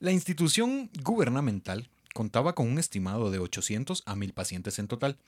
[0.00, 5.18] La institución gubernamental contaba con un estimado de 800 a 1000 pacientes en total,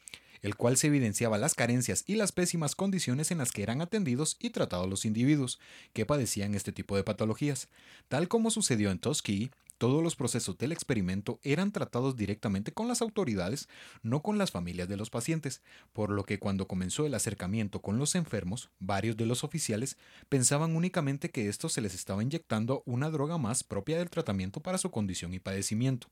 [0.42, 4.36] el cual se evidenciaba las carencias y las pésimas condiciones en las que eran atendidos
[4.40, 5.60] y tratados los individuos
[5.92, 7.68] que padecían este tipo de patologías.
[8.08, 9.50] Tal como sucedió en Tuskegee,
[9.80, 13.66] todos los procesos del experimento eran tratados directamente con las autoridades,
[14.02, 15.62] no con las familias de los pacientes,
[15.94, 19.96] por lo que cuando comenzó el acercamiento con los enfermos, varios de los oficiales
[20.28, 24.76] pensaban únicamente que esto se les estaba inyectando una droga más propia del tratamiento para
[24.76, 26.08] su condición y padecimiento.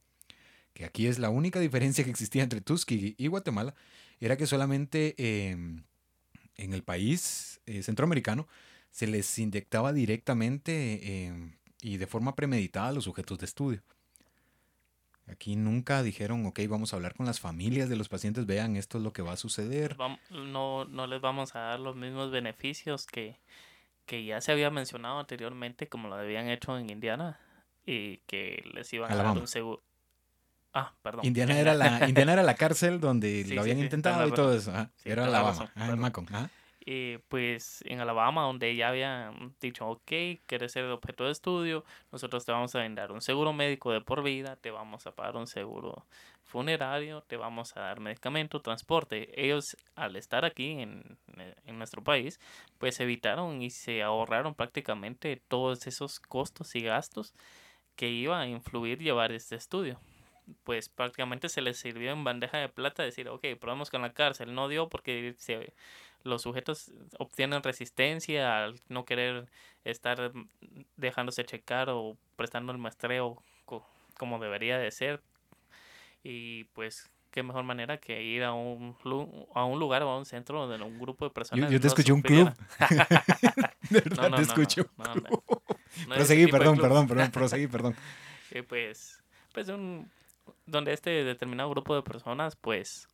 [0.73, 3.75] Que aquí es la única diferencia que existía entre Tuskegee y Guatemala,
[4.19, 5.51] era que solamente eh,
[6.57, 8.49] en el país eh, centroamericano
[8.91, 13.83] se les inyectaba directamente eh, y de forma premeditada a los sujetos de estudio.
[15.31, 18.97] Aquí nunca dijeron, ok, vamos a hablar con las familias de los pacientes, vean, esto
[18.99, 19.97] es lo que va a suceder.
[20.31, 23.39] No, no les vamos a dar los mismos beneficios que,
[24.07, 27.39] que ya se había mencionado anteriormente, como lo habían hecho en Indiana,
[27.85, 29.83] y que les iban a dar un seguro.
[30.73, 31.27] Ah, perdón.
[31.27, 34.55] Indiana era la, Indiana era la cárcel donde Sí, lo habían sí, intentado y todo
[34.55, 34.71] eso.
[34.71, 34.91] ajá.
[35.05, 36.01] Era Alabama, razón, ajá, en perdón.
[36.01, 36.27] Macon.
[36.31, 36.51] ajá.
[36.91, 40.11] Eh, pues en Alabama, donde ya habían dicho, ok,
[40.47, 44.23] quieres ser objeto de estudio, nosotros te vamos a brindar un seguro médico de por
[44.23, 46.07] vida, te vamos a pagar un seguro
[46.45, 49.29] funerario, te vamos a dar medicamento, transporte.
[49.39, 51.19] Ellos, al estar aquí en,
[51.67, 52.41] en nuestro país,
[52.79, 57.35] pues evitaron y se ahorraron prácticamente todos esos costos y gastos
[57.97, 60.01] que iba a influir llevar este estudio.
[60.65, 64.55] Pues prácticamente se les sirvió en bandeja de plata decir, ok, probamos con la cárcel,
[64.55, 65.75] no dio porque se
[66.25, 69.49] los sujetos obtienen resistencia al no querer
[69.85, 70.33] estar
[70.97, 73.43] dejándose checar o prestando el muestreo
[74.19, 75.23] como debería de ser.
[76.23, 78.97] Y pues qué mejor manera que ir a un,
[79.55, 81.71] a un lugar o a un centro donde un grupo de personas.
[81.71, 82.53] Yo, te escuché un club.
[83.91, 84.91] de verdad te escucho.
[86.09, 87.95] proseguí, perdón, perdón, perdón, proseguí, perdón.
[88.51, 90.11] Y pues, pues un,
[90.67, 93.09] donde este determinado grupo de personas, pues,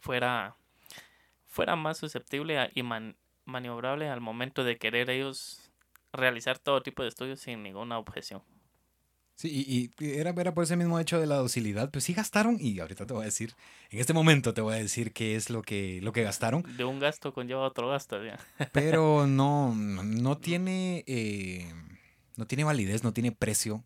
[0.00, 0.56] fuera,
[1.54, 2.82] fuera más susceptible y
[3.44, 5.70] maniobrable al momento de querer ellos
[6.12, 8.42] realizar todo tipo de estudios sin ninguna objeción.
[9.36, 12.78] Sí, y, era, era, por ese mismo hecho de la docilidad, pues sí gastaron, y
[12.78, 13.54] ahorita te voy a decir,
[13.90, 16.64] en este momento te voy a decir qué es lo que, lo que gastaron.
[16.76, 18.38] De un gasto conlleva otro gasto, ya.
[18.72, 21.72] Pero no, no tiene, eh,
[22.36, 23.84] no tiene validez, no tiene precio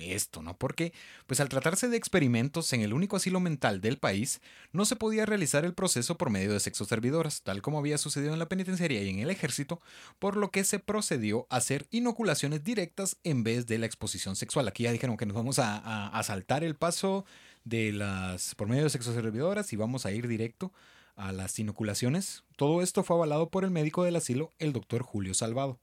[0.00, 0.56] esto, ¿no?
[0.56, 0.92] Porque,
[1.26, 4.40] pues al tratarse de experimentos en el único asilo mental del país,
[4.72, 8.32] no se podía realizar el proceso por medio de sexo servidoras, tal como había sucedido
[8.32, 9.80] en la penitenciaría y en el ejército,
[10.18, 14.68] por lo que se procedió a hacer inoculaciones directas en vez de la exposición sexual.
[14.68, 17.24] Aquí ya dijeron que nos vamos a, a, saltar el paso
[17.64, 20.72] de las por medio de sexo servidoras y vamos a ir directo
[21.16, 22.44] a las inoculaciones.
[22.56, 25.78] Todo esto fue avalado por el médico del asilo, el doctor Julio Salvado.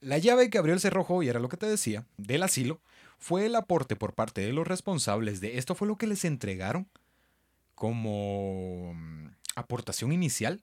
[0.00, 2.80] La llave que abrió el cerrojo, y era lo que te decía, del asilo,
[3.18, 6.88] fue el aporte por parte de los responsables de esto fue lo que les entregaron
[7.74, 10.60] como mm, aportación inicial.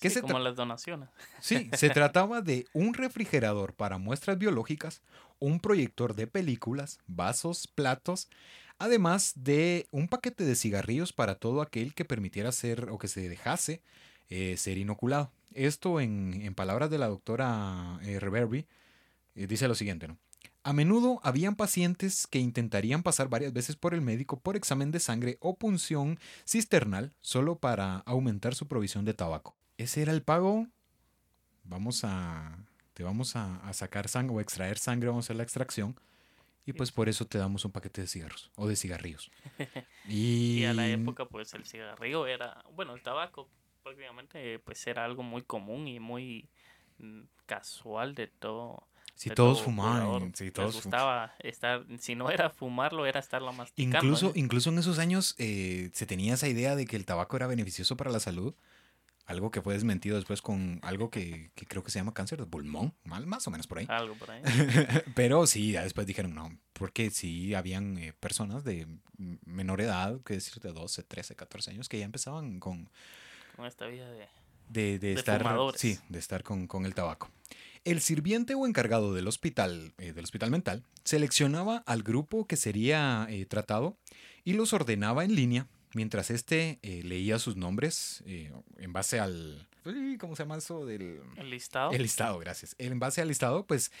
[0.00, 1.08] ¿Qué sí, como las donaciones.
[1.40, 5.02] Sí, se trataba de un refrigerador para muestras biológicas,
[5.38, 8.28] un proyector de películas, vasos, platos,
[8.78, 13.28] además de un paquete de cigarrillos para todo aquel que permitiera ser o que se
[13.28, 13.82] dejase
[14.28, 15.30] eh, ser inoculado.
[15.52, 18.66] Esto, en, palabras de la doctora eh, Reverby,
[19.36, 20.18] eh, dice lo siguiente, ¿no?
[20.66, 24.98] A menudo habían pacientes que intentarían pasar varias veces por el médico por examen de
[24.98, 29.54] sangre o punción cisternal solo para aumentar su provisión de tabaco.
[29.76, 30.66] Ese era el pago.
[31.64, 32.56] Vamos a.
[32.94, 36.00] Te vamos a, sacar sangre o extraer sangre, vamos a hacer la extracción.
[36.64, 39.30] Y pues por eso te damos un paquete de cigarros o de cigarrillos.
[40.08, 40.60] y...
[40.60, 42.64] y a la época, pues el cigarrillo era.
[42.74, 43.50] Bueno, el tabaco
[43.84, 46.48] prácticamente pues era algo muy común y muy
[46.98, 48.88] mm, casual de todo.
[49.14, 54.32] Si todos fumaban, si todos gustaba estar, si no era fumarlo, era estarlo más Incluso,
[54.34, 57.96] incluso en esos años eh, se tenía esa idea de que el tabaco era beneficioso
[57.96, 58.54] para la salud.
[59.26, 62.92] Algo que fue desmentido después con algo que, creo que se llama cáncer de pulmón,
[63.04, 63.86] mal, más o menos por ahí.
[63.88, 64.42] Algo por ahí.
[65.14, 70.60] Pero sí, después dijeron no, porque sí habían eh, personas de menor edad, que decir
[70.60, 72.90] de 12, 13, 14 años, que ya empezaban con,
[73.54, 74.28] con esta vida de,
[74.68, 75.44] de, de, estar,
[75.76, 77.30] sí, de estar con, con, el tabaco.
[77.84, 83.26] El sirviente o encargado del hospital, eh, del hospital mental seleccionaba al grupo que sería
[83.28, 83.96] eh, tratado
[84.42, 89.68] y los ordenaba en línea mientras éste eh, leía sus nombres en base al...
[90.18, 90.86] ¿Cómo se llama eso?
[90.86, 91.92] Del, el listado.
[91.92, 92.74] El listado, gracias.
[92.78, 93.92] En base al listado, pues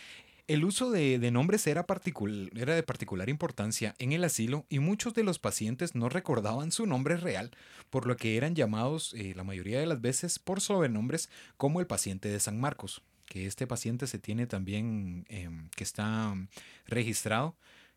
[0.46, 5.38] el uso de, nombres era, de particular importancia en el asilo y muchos de los
[5.38, 7.50] pacientes no recordaban su nombre real,
[7.88, 11.86] por lo que eran llamados eh, la mayoría de las veces por sobrenombres como el
[11.86, 16.34] paciente de San Marcos, que este paciente se tiene también, em, que está
[16.86, 17.56] registrado,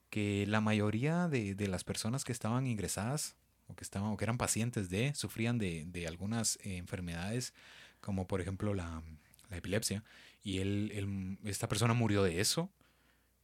[0.10, 3.36] que la mayoría de, las personas que estaban ingresadas
[3.68, 7.54] o que, estaban, o que eran pacientes de, sufrían de, algunas enfermedades,
[8.00, 9.04] como por ejemplo la
[9.52, 10.04] epilepsia
[10.48, 12.72] y él, esta persona murió de eso,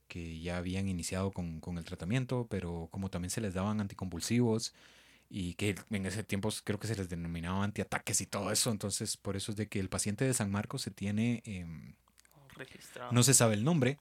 [0.08, 4.74] que ya habían iniciado con, el tratamiento, pero como también se les daban anticonvulsivos
[5.30, 9.18] y que en ese tiempo creo que se les denominaba antiataques y todo eso, entonces
[9.18, 11.44] por eso es de que el paciente de San Marcos se tiene...
[11.44, 11.94] Em,
[12.56, 13.12] registrado.
[13.12, 14.00] No se sabe el nombre,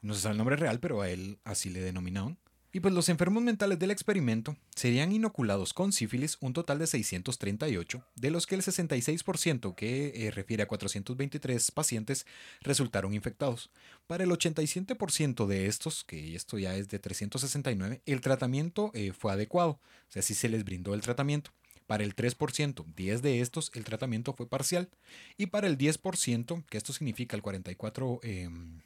[0.00, 2.38] no se sabe el nombre real, pero a él así le denominaban.
[2.76, 8.04] Y pues los enfermos mentales del experimento serían inoculados con sífilis un total de 638,
[8.16, 12.26] de los que el 66%, que eh, refiere a 423 pacientes,
[12.60, 13.70] resultaron infectados.
[14.06, 19.32] Para el 87% de estos, que esto ya es de 369, el tratamiento eh, fue
[19.32, 21.52] adecuado, o sea, sí se les brindó el tratamiento.
[21.86, 24.90] Para el 3%, 10 de estos, el tratamiento fue parcial.
[25.38, 28.82] Y para el 10%, que esto significa el 44% em,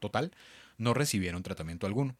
[0.00, 0.32] total,
[0.78, 2.16] no recibieron tratamiento alguno.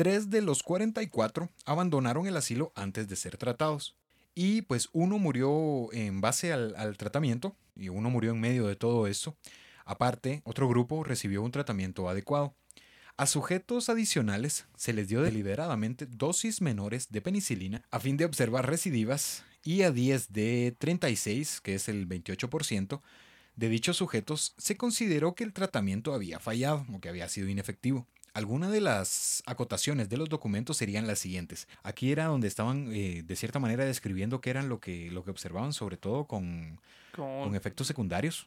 [0.00, 3.98] Tres de los 44 abandonaron el asilo antes de ser tratados.
[4.34, 9.06] Y pues uno murió en base al, tratamiento y uno murió en medio de todo
[9.06, 9.36] esto.
[9.84, 12.54] Aparte, otro grupo recibió un tratamiento adecuado.
[13.18, 18.70] A sujetos adicionales se les dio deliberadamente dosis menores de penicilina a fin de observar
[18.70, 23.02] recidivas y a 10 de 36, que es el 28%,
[23.54, 28.06] de dichos sujetos se consideró que el tratamiento había fallado o que había sido inefectivo.
[28.32, 31.66] Algunas de las acotaciones de los documentos serían las siguientes.
[31.82, 35.30] Aquí era donde estaban eh, de cierta manera describiendo qué eran lo que, lo que
[35.30, 36.80] observaban, sobre todo con,
[37.14, 38.46] Con- con efectos secundarios.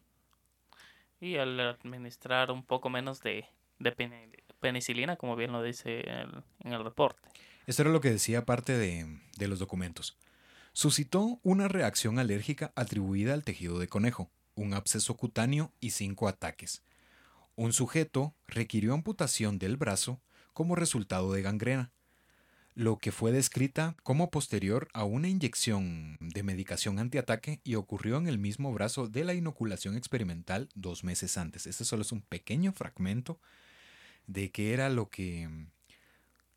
[1.19, 3.45] y al administrar un poco menos de,
[3.79, 3.91] de
[4.59, 7.21] penicilina, como bien lo dice el- en el reporte.
[7.65, 10.17] Esto era lo que decía parte de, de los documentos.
[10.73, 16.81] Suscitó una reacción alérgica atribuida al tejido de conejo, un absceso cutáneo y cinco ataques.
[17.55, 20.21] Un sujeto requirió amputación del brazo
[20.53, 21.91] como resultado de gangrena,
[22.75, 28.27] lo que fue descrita como posterior a una inyección de medicación antiataque y ocurrió en
[28.27, 31.67] el mismo brazo de la inoculación experimental dos meses antes.
[31.67, 33.39] Este solo es un pequeño fragmento
[34.25, 35.47] de qué era lo que,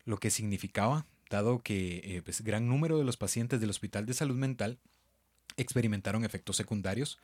[0.05, 4.13] lo que significaba, dado que eh, pues, gran número de los pacientes del Hospital de
[4.13, 4.79] Salud Mental
[5.55, 7.19] experimentaron efectos secundarios,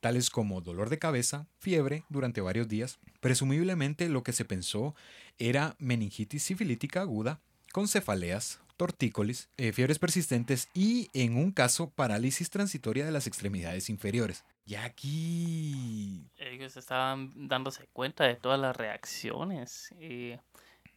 [0.00, 2.98] tales como dolor de cabeza, fiebre durante varios días.
[3.20, 4.94] Presumiblemente lo que se pensó
[5.38, 7.40] era meningitis sifilítica aguda,
[7.72, 13.88] con cefaleas, tortícolis, eh, fiebres persistentes y, en un caso, parálisis transitoria de las extremidades
[13.88, 14.44] inferiores.
[14.66, 16.30] Y aquí...
[16.36, 20.38] Ellos estaban dándose cuenta de todas las reacciones eh,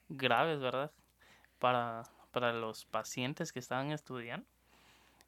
[0.09, 0.91] graves, ¿verdad?
[1.59, 4.47] Para, para los pacientes que estaban estudiando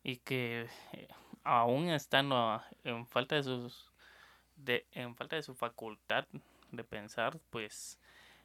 [0.04, 1.08] y que eh,
[1.50, 3.91] aún estando en falta de sus
[4.58, 6.26] de, en falta de su facultad
[6.72, 8.00] de pensar, pues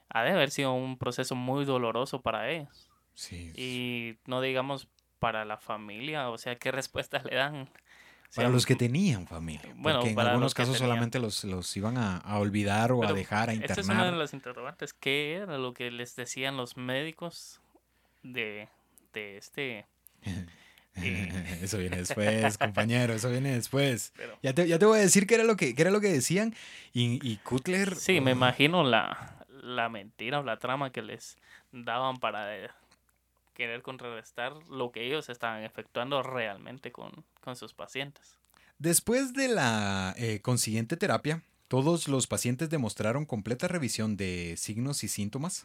[0.09, 2.91] ha de haber sido un proceso muy doloroso para ellos.
[3.15, 4.89] Sí, Y no digamos
[5.19, 7.69] para la familia, o sea, ¿qué respuesta le dan?
[8.31, 9.75] O Para los que tenían familia.
[9.77, 10.89] bueno, porque en para algunos casos tenían.
[10.89, 14.13] solamente los, los iban a, a olvidar o a dejar, a es una internar.
[14.13, 14.93] de las interrogantes.
[14.93, 17.61] ¿Qué era lo que les decían los médicos
[18.23, 18.69] de,
[19.13, 19.87] de este?
[21.63, 24.13] Eso viene después, compañero, eso viene después.
[24.17, 26.01] Pero, Ya te, ya te voy a decir qué era lo que, qué era lo
[26.01, 26.55] que decían.
[26.93, 27.97] Y, y Kutler.
[27.97, 31.37] sí, me oh, imagino la, la mentira o la trama que les
[31.73, 32.69] daban para eh,
[33.55, 38.37] querer contrarrestar lo que ellos estaban efectuando realmente con, con sus pacientes.
[38.79, 45.09] Después de la eh, consiguiente terapia, todos los pacientes demostraron completa revisión de signos y
[45.09, 45.65] síntomas.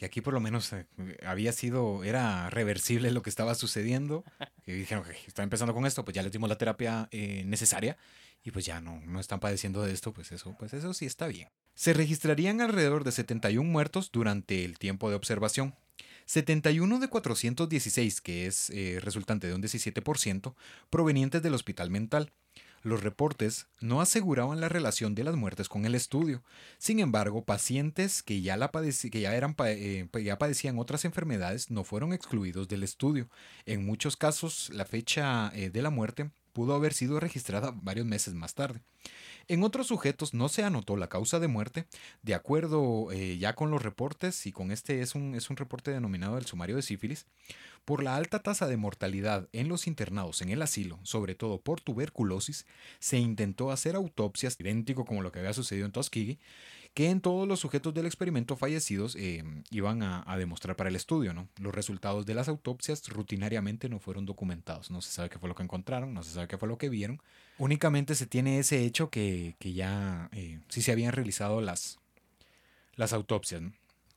[0.00, 0.86] Que aquí por lo menos eh,
[1.26, 4.24] había sido, era reversible lo que estaba sucediendo.
[4.64, 7.98] Que dijeron que está empezando con esto, pues ya les dimos la terapia eh, necesaria
[8.42, 11.26] y pues ya no, no están padeciendo de esto, pues eso, pues eso sí está
[11.26, 11.48] bien.
[11.74, 15.74] Se registrarían alrededor de 71 muertos durante el tiempo de observación.
[16.24, 20.54] 71 de 416, que es eh, resultante de un 17%,
[20.88, 22.32] provenientes del hospital mental.
[22.82, 26.42] Los reportes no aseguraban la relación de las muertes con el estudio.
[26.78, 31.84] Sin embargo, pacientes que ya, la que ya, eran eh, ya padecían otras enfermedades no
[31.84, 33.28] fueron excluidos del estudio.
[33.66, 38.34] En muchos casos, la fecha eh, de la muerte pudo haber sido registrada varios meses
[38.34, 38.80] más tarde.
[39.48, 41.86] En otros sujetos no se anotó la causa de muerte,
[42.22, 45.90] de acuerdo eh, ya con los reportes, y con este es un, es un reporte
[45.90, 47.26] denominado el sumario de sífilis,
[47.84, 51.80] por la alta tasa de mortalidad en los internados en el asilo, sobre todo por
[51.80, 52.66] tuberculosis,
[52.98, 56.38] se intentó hacer autopsias, idéntico como lo que había sucedido en Tuskegee,
[56.94, 61.32] que en todos los sujetos del experimento fallecidos eh, iban a, demostrar para el estudio.
[61.32, 61.48] ¿no?
[61.60, 64.90] Los resultados de las autopsias rutinariamente no fueron documentados.
[64.90, 66.88] No se sabe qué fue lo que encontraron, no se sabe qué fue lo que
[66.88, 67.22] vieron.
[67.58, 71.98] Únicamente se tiene ese hecho que, que ya eh, sí se habían realizado las,
[72.96, 73.62] las autopsias.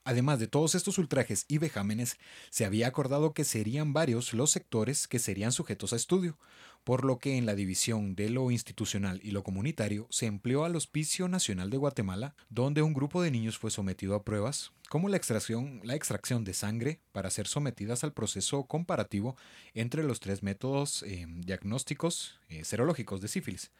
[0.05, 2.17] Además de todos estos ultrajes y vejámenes,
[2.49, 6.37] se había acordado que serían varios los sectores que serían sujetos a estudio,
[6.83, 10.75] por lo que en la división de lo institucional y lo comunitario se empleó al
[10.75, 15.17] Hospicio Nacional de Guatemala, donde un grupo de niños fue sometido a pruebas, como la
[15.17, 19.37] extracción, la extracción de sangre para ser sometidas al proceso comparativo
[19.73, 23.71] entre los tres métodos eh, diagnósticos eh, serológicos de sífilis,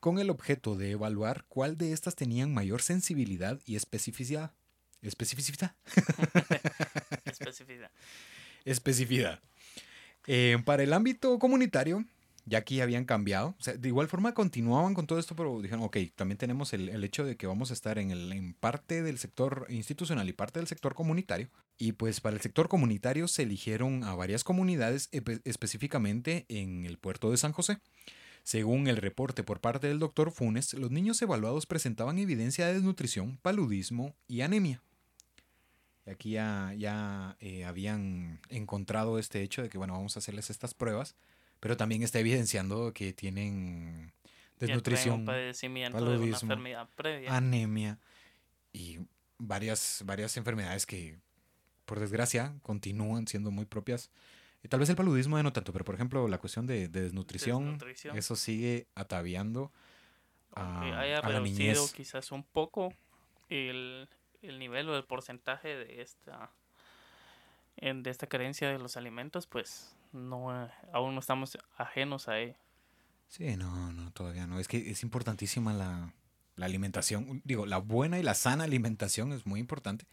[0.00, 4.52] con el objeto de evaluar cuál de estas tenían mayor sensibilidad y especificidad.
[5.00, 5.76] ¿Especificidad?
[7.24, 7.90] Especificidad.
[8.64, 9.40] especificidad.
[10.26, 12.04] Eh, para el ámbito comunitario,
[12.48, 13.54] ya aquí habían cambiado.
[13.78, 17.24] De igual forma continuaban con todo esto, pero dijeron, ok, también tenemos el, el hecho
[17.24, 20.66] de que vamos a estar en, el, en parte del sector institucional y parte del
[20.66, 21.48] sector comunitario.
[21.76, 25.08] Y pues para el sector comunitario se eligieron a varias comunidades,
[25.44, 27.78] específicamente en el puerto de San José.
[28.42, 33.38] Según el reporte por parte del doctor Funes, los niños evaluados presentaban evidencia de desnutrición,
[33.42, 34.82] paludismo y anemia.
[36.06, 40.72] Aquí ya, ya eh, habían encontrado este hecho de que, bueno, vamos a hacerles estas
[40.72, 41.14] pruebas,
[41.60, 44.12] pero también está evidenciando que tienen
[44.58, 46.56] desnutrición, paludismo,
[46.96, 47.36] previa.
[47.36, 47.98] anemia
[48.72, 48.98] y
[49.38, 51.18] varias, varias enfermedades que,
[51.84, 54.10] por desgracia, continúan siendo muy propias.
[54.62, 57.02] Y tal vez el paludismo ya no tanto, pero por ejemplo, la cuestión de, de
[57.02, 58.16] desnutrición, Desnutrición.
[58.16, 59.72] eso sigue ataviando
[60.54, 61.92] a, haya a la niñez.
[61.92, 62.92] quizás un poco
[63.48, 64.08] el,
[64.42, 66.50] el nivel o el porcentaje de esta
[67.80, 70.50] de esta carencia de los alimentos, pues no
[70.92, 72.54] aún no estamos ajenos a ello.
[73.28, 74.58] Sí, no, no, todavía no.
[74.58, 76.14] Es que es importantísima la,
[76.56, 77.42] la alimentación.
[77.44, 80.06] Digo, la buena y la sana alimentación es muy importante.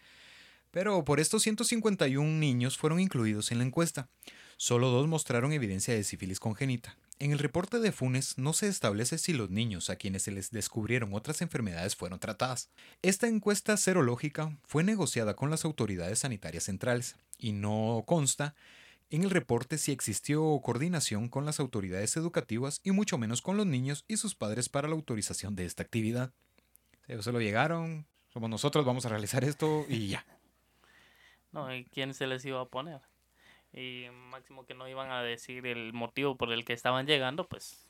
[0.72, 4.10] Pero por estos 151 niños fueron incluidos en la encuesta.
[4.58, 6.98] Solo dos mostraron evidencia de sífilis congénita.
[7.18, 10.52] En el reporte de Funes no se establece si los niños a quienes se les
[10.52, 12.70] descubrieron otras enfermedades fueron tratadas.
[13.02, 18.54] Esta encuesta serológica fue negociada con las autoridades sanitarias centrales y no consta
[19.10, 23.66] en el reporte si existió coordinación con las autoridades educativas y mucho menos con los
[23.66, 26.34] niños y sus padres para la autorización de esta actividad.
[27.08, 30.26] Ellos solo llegaron, somos nosotros, vamos a realizar esto y ya.
[31.52, 33.02] No, ¿y quién se les iba a poner?
[33.72, 37.86] Y máximo que no iban a decir el motivo por el que estaban llegando, pues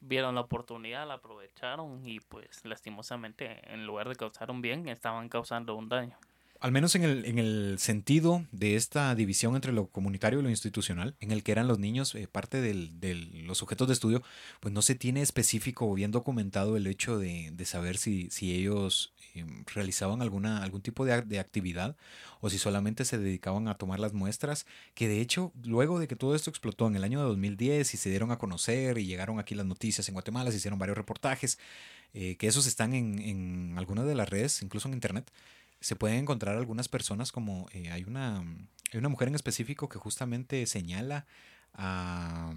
[0.00, 5.28] vieron la oportunidad, la aprovecharon y pues lastimosamente en lugar de causar un bien, estaban
[5.28, 6.18] causando un daño.
[6.60, 10.50] Al menos en el, en el sentido de esta división entre lo comunitario y lo
[10.50, 14.22] institucional, en el que eran los niños eh, parte de los sujetos de estudio,
[14.60, 18.54] pues no se tiene específico o bien documentado el hecho de, de saber si, si
[18.54, 19.44] ellos eh,
[19.74, 21.96] realizaban alguna, algún tipo de, de actividad
[22.40, 26.16] o si solamente se dedicaban a tomar las muestras, que de hecho, luego de que
[26.16, 29.38] todo esto explotó en el año de 2010 y se dieron a conocer y llegaron
[29.38, 31.58] aquí las noticias en Guatemala, se hicieron varios reportajes,
[32.14, 35.30] eh, que esos están en, en algunas de las redes, incluso en internet,
[35.80, 38.44] se pueden encontrar algunas personas como eh, hay una
[38.92, 41.26] hay una mujer en específico que justamente señala
[41.74, 42.54] a,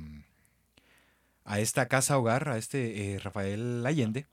[1.44, 4.28] a esta casa hogar, a este eh, Rafael Allende.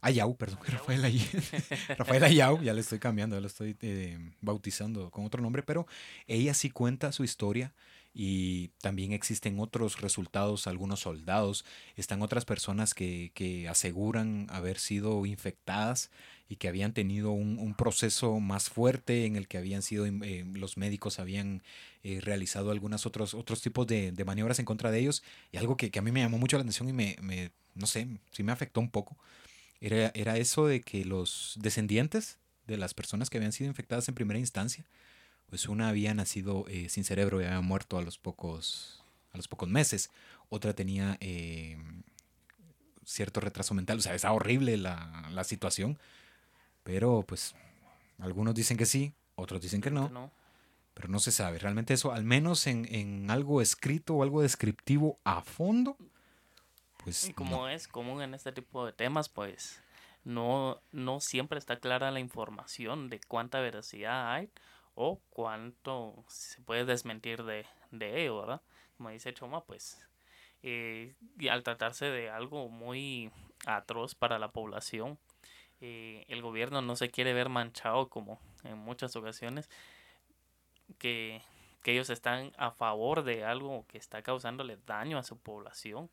[0.00, 0.78] Ayau, perdón, Ayau.
[0.78, 1.42] Rafael Allende.
[1.98, 5.86] Rafael Ayau, ya le estoy cambiando, ya lo estoy eh, bautizando con otro nombre, pero
[6.26, 7.72] ella sí cuenta su historia
[8.12, 11.64] y también existen otros resultados, algunos soldados,
[11.96, 16.10] están otras personas que, que aseguran haber sido infectadas
[16.48, 20.44] y que habían tenido un, un proceso más fuerte en el que habían sido, eh,
[20.54, 21.62] los médicos habían
[22.02, 25.22] eh, realizado algunos otros, otros tipos de, de maniobras en contra de ellos.
[25.52, 27.86] Y algo que, que a mí me llamó mucho la atención y me, me, no
[27.86, 29.16] sé, sí me afectó un poco,
[29.80, 34.14] era, era eso de que los descendientes de las personas que habían sido infectadas en
[34.14, 34.84] primera instancia,
[35.46, 39.48] pues una había nacido eh, sin cerebro y había muerto a los pocos, a los
[39.48, 40.10] pocos meses.
[40.48, 41.76] Otra tenía eh,
[43.04, 43.98] cierto retraso mental.
[43.98, 45.98] O sea, es horrible la, la situación.
[46.84, 47.54] Pero pues
[48.18, 50.30] algunos dicen que sí, otros dicen que no, ¿no?
[50.94, 51.58] pero no se sabe.
[51.58, 55.96] Realmente eso, al menos en, en algo escrito o algo descriptivo a fondo,
[57.02, 57.68] pues Y como no.
[57.68, 59.82] es común en este tipo de temas, pues
[60.24, 64.50] no, no siempre está clara la información de cuánta veracidad hay
[64.94, 68.62] o cuánto se puede desmentir de, de ello, ¿verdad?
[68.96, 69.98] Como dice Choma, pues
[70.62, 73.30] eh, y al tratarse de algo muy
[73.66, 75.18] atroz para la población,
[75.86, 79.68] eh, el gobierno no se quiere ver manchado como en muchas ocasiones
[80.96, 81.42] que,
[81.82, 86.08] que ellos están a favor de algo que está causándole daño a su población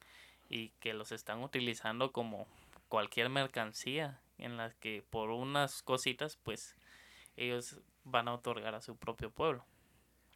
[0.49, 2.49] y que los están utilizando como
[2.89, 6.75] cualquier mercancía en la que por unas cositas pues
[7.37, 9.65] ellos van a otorgar a su propio pueblo.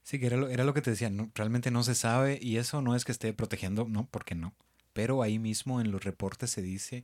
[0.04, 2.82] Sí, que era lo, era lo que te decía, realmente no se sabe y eso
[2.82, 4.54] no es que esté protegiendo, no, porque no.
[4.94, 7.04] Pero ahí mismo en los reportes se dice,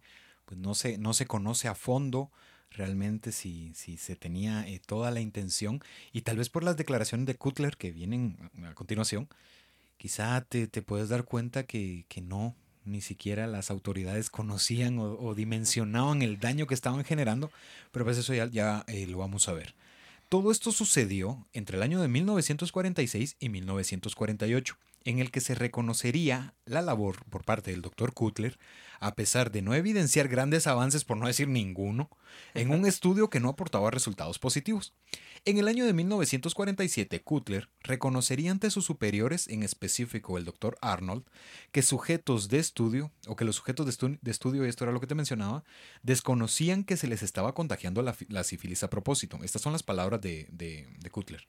[0.51, 2.29] pues no se, no se conoce a fondo
[2.71, 5.81] realmente si, si se tenía eh, toda la intención
[6.11, 9.29] y tal vez por las declaraciones de Kutler que vienen a continuación,
[9.95, 15.33] quizá te, te puedes dar cuenta que, que no, ni siquiera las autoridades conocían o,
[15.35, 17.49] dimensionaban el daño que estaban generando,
[17.93, 19.73] pero pues eso ya, ya eh, lo vamos a ver.
[20.27, 24.75] Todo esto sucedió entre el año de 1946 y 1948,
[25.05, 28.13] en el que se reconocería la labor por parte del Dr.
[28.13, 28.57] Kutler,
[28.99, 32.09] a pesar de no evidenciar grandes avances, por no decir ninguno,
[32.53, 34.93] en un estudio que no aportaba resultados positivos.
[35.43, 40.77] En el año de 1947, Kutler reconocería ante sus superiores, en específico el Dr.
[40.81, 41.23] Arnold,
[41.71, 44.93] que sujetos de estudio, o que los sujetos de, estu- de estudio, y esto era
[44.93, 45.63] lo que te mencionaba,
[46.03, 49.39] desconocían que se les estaba contagiando la, la sífilis a propósito.
[49.43, 51.47] Estas son las palabras de, de, de Kutler.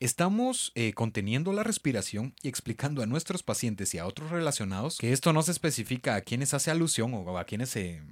[0.00, 5.12] Estamos eh, conteniendo la respiración y explicando a nuestros pacientes y a otros relacionados que
[5.12, 8.02] esto no se especifica a quienes hace alusión o a quienes se,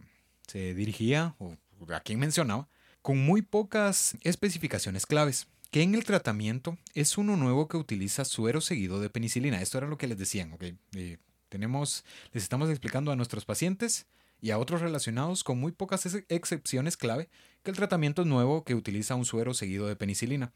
[0.47, 1.57] se dirigía o
[1.93, 2.69] a quién mencionaba,
[3.03, 8.61] con muy pocas especificaciones claves, que en el tratamiento es uno nuevo que utiliza suero
[8.61, 9.61] seguido de penicilina.
[9.61, 10.65] Esto era lo que les decían, ¿ok?
[10.95, 11.19] Eh,
[11.49, 14.07] tenemos, les estamos explicando a nuestros pacientes
[14.43, 17.31] y a otros relacionados con muy pocas ex- excepciones clave
[17.63, 20.53] que el tratamiento nuevo que utiliza un suero seguido de penicilina.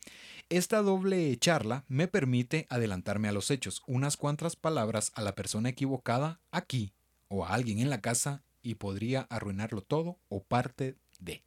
[0.51, 5.69] Esta doble charla me permite adelantarme a los hechos, unas cuantas palabras a la persona
[5.69, 6.93] equivocada aquí
[7.29, 11.43] o a alguien en la casa y podría arruinarlo todo o parte de.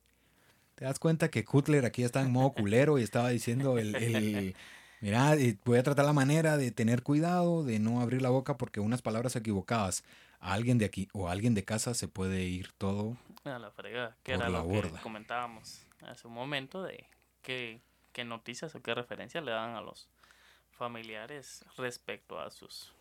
[0.76, 4.56] te das cuenta que Cutler aquí está en modo culero y estaba diciendo el, el
[5.02, 5.36] mira,
[5.66, 9.02] voy a tratar la manera de tener cuidado, de no abrir la boca porque unas
[9.02, 10.06] palabras equivocadas
[10.40, 13.72] a alguien de aquí o a alguien de casa se puede ir todo A la
[13.72, 14.98] fregada, que era la lo borda.
[14.98, 17.06] que comentábamos hace un momento de
[17.41, 17.82] qué,
[18.14, 20.07] qué noticias o qué referencias le dan a los
[20.72, 22.94] familiares respecto a sus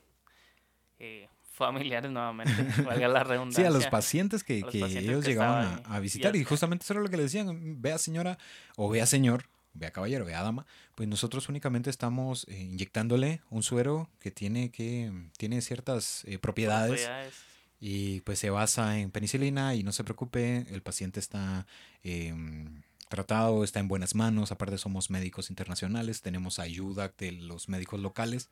[0.98, 2.52] eh, familiares nuevamente,
[2.85, 3.69] valga la Sí, redundancia.
[3.69, 6.44] a los pacientes que, a los que pacientes ellos que llegaban a, a visitar y
[6.44, 8.39] justamente eso era lo que le decían, vea señora
[8.77, 9.44] o vea señor,
[9.74, 15.12] vea caballero, vea dama, pues nosotros únicamente estamos eh, inyectándole un suero que tiene que
[15.36, 17.35] tiene ciertas eh, propiedades propiedades.
[17.81, 21.66] y pues se basa en penicilina y no se preocupe, el paciente está
[22.03, 22.35] eh,
[23.09, 28.51] tratado, está en buenas manos, aparte somos médicos internacionales, tenemos ayuda de los médicos locales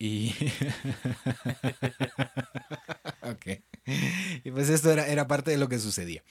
[0.00, 0.34] y...
[3.22, 3.46] ok.
[4.44, 6.22] Y pues esto era, era parte de lo que sucedía.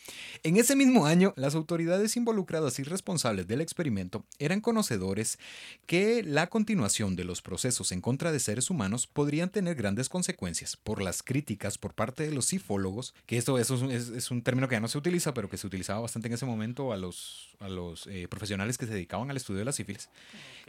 [0.43, 5.39] En ese mismo año, las autoridades involucradas y responsables del experimento eran conocedores
[5.85, 10.77] que la continuación de los procesos en contra de seres humanos podrían tener grandes consecuencias
[10.77, 14.31] por las críticas por parte de los psifólogos, que esto eso es, un- es- es
[14.31, 16.93] un término que ya no se utiliza, pero que se utilizaba bastante en ese momento
[16.93, 20.09] a los, a los eh, profesionales que se dedicaban al estudio de la sífilis,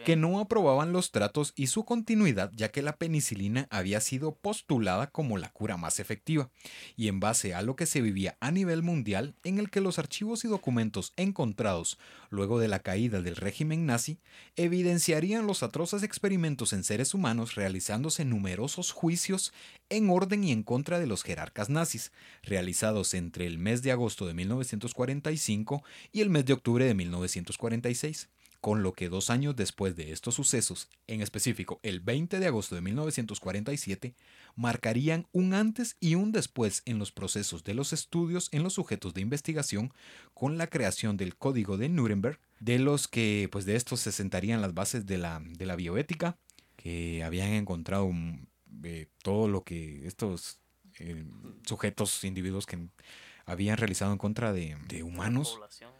[0.05, 5.09] que no aprobaban los tratos y su continuidad, ya que la penicilina había sido postulada
[5.09, 6.51] como la cura más efectiva,
[6.97, 9.99] y en base a lo que se vivía a nivel mundial, en el que los
[9.99, 11.99] archivos y documentos encontrados
[12.31, 14.19] luego de la caída del régimen nazi
[14.57, 19.53] evidenciarían los atroces experimentos en seres humanos realizándose numerosos juicios
[19.89, 22.12] en orden y en contra de los jerarcas nazis,
[22.43, 28.29] realizados entre el mes de agosto de 1945 y el mes de octubre de 1946
[28.61, 32.74] con lo que dos años después de estos sucesos, en específico el 20 de agosto
[32.74, 34.15] de 1947,
[34.55, 39.15] marcarían un antes y un después en los procesos de los estudios en los sujetos
[39.15, 39.93] de investigación
[40.35, 44.61] con la creación del Código de Nuremberg, de los que pues de estos se sentarían
[44.61, 46.37] las bases de la, de la bioética,
[46.77, 48.47] que habían encontrado mm,
[48.85, 50.61] eh, todo lo que estos
[50.99, 51.24] eh,
[51.66, 52.78] sujetos, individuos que
[53.47, 55.53] habían realizado en contra de, de humanos.
[55.53, 55.99] Población.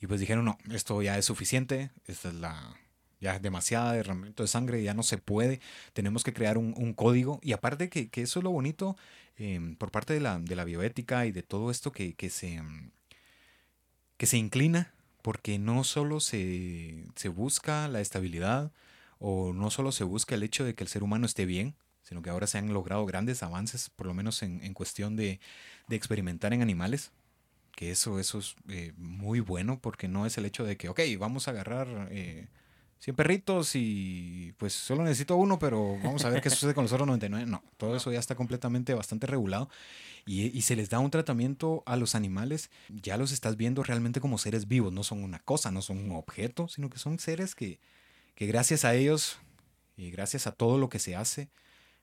[0.00, 2.76] Y pues dijeron, no, esto ya es suficiente, esta es la
[3.20, 5.60] ya es demasiada derramamiento de sangre, ya no se puede,
[5.92, 7.38] tenemos que crear un, código.
[7.42, 8.96] Y aparte que, que eso es lo bonito
[9.36, 12.62] eh, por parte de la, de la bioética y de todo esto que, que se,
[12.62, 12.90] mm,
[14.16, 18.72] que se inclina, porque no solo se, se busca la estabilidad
[19.18, 22.22] o no solo se busca el hecho de que el ser humano esté bien, sino
[22.22, 25.40] que ahora se han logrado grandes avances, por lo menos en, en cuestión de,
[25.88, 27.12] de experimentar en animales
[27.74, 31.00] que eso, eso es eh, muy bueno porque no es el hecho de que, ok,
[31.18, 32.48] vamos a agarrar eh,
[33.00, 36.92] 100 perritos y pues solo necesito uno, pero vamos a ver qué sucede con los
[36.92, 37.46] otros 99.
[37.46, 39.70] No, todo eso ya está completamente bastante regulado
[40.26, 44.20] y, y se les da un tratamiento a los animales, ya los estás viendo realmente
[44.20, 47.54] como seres vivos, no son una cosa, no son un objeto, sino que son seres
[47.54, 47.80] que,
[48.34, 49.38] que gracias a ellos
[49.96, 51.48] y gracias a todo lo que se hace,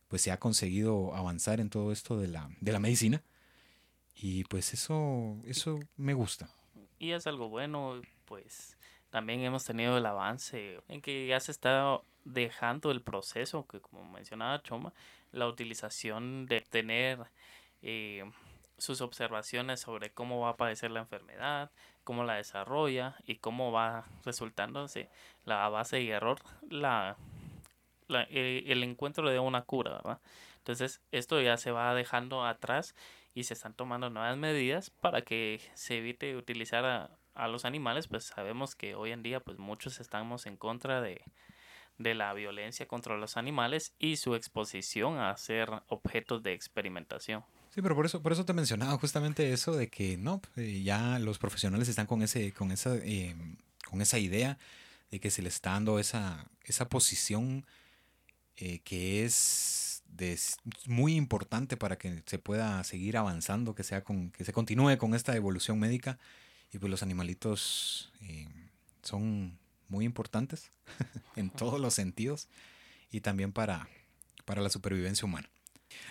[0.07, 3.23] pues se ha conseguido avanzar en todo esto de la, de la medicina.
[4.19, 6.49] Y pues eso, eso me gusta.
[6.98, 8.77] Y es algo bueno, pues
[9.11, 14.03] también hemos tenido el avance en que ya se está dejando el proceso, que como
[14.11, 14.94] mencionaba Choma,
[15.31, 17.19] la utilización de tener
[17.84, 18.30] eh,
[18.77, 21.72] sus observaciones sobre cómo va a aparecer la enfermedad,
[22.03, 25.10] cómo la desarrolla y cómo va resultándose
[25.45, 26.39] la base y error,
[26.69, 27.18] la,
[28.10, 30.19] eh, el encuentro de una cura, ¿verdad?
[30.57, 32.94] Entonces esto ya se va dejando atrás
[33.38, 38.07] y se están tomando nuevas medidas para que se evite utilizar a, a los animales,
[38.07, 41.22] pues sabemos que hoy en día pues muchos estamos en contra de,
[41.99, 47.43] de la violencia contra los animales y su exposición a ser objetos de experimentación.
[47.69, 51.19] Sí, pero por eso, por eso te mencionaba justamente eso de que no, eh, ya
[51.19, 53.35] los profesionales están con ese, con esa, eh,
[53.88, 54.57] con esa idea
[55.11, 57.68] de que se les está dando esa, esa posición
[58.55, 59.76] eh, que es
[60.09, 60.38] de,
[60.85, 65.13] muy importante para que se pueda seguir avanzando, que sea con, que se continúe con
[65.13, 66.17] esta evolución médica.
[66.71, 68.47] Y pues los animalitos eh,
[69.01, 69.57] son
[69.88, 70.71] muy importantes
[71.35, 72.47] en todos los sentidos
[73.11, 73.88] y también para,
[74.45, 75.49] para la supervivencia humana.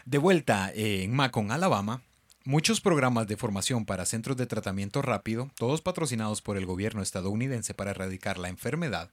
[0.05, 2.03] De vuelta eh, en Macon, Alabama,
[2.47, 7.75] muchos programas de formación para centros de tratamiento rápido, todos patrocinados por el gobierno estadounidense
[7.75, 9.11] para erradicar la enfermedad,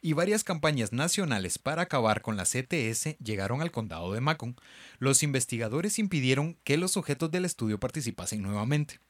[0.00, 4.54] y varias campañas nacionales para acabar con la CTS llegaron al condado de Macon.
[5.00, 9.00] Los investigadores impidieron que los sujetos del estudio participasen nuevamente.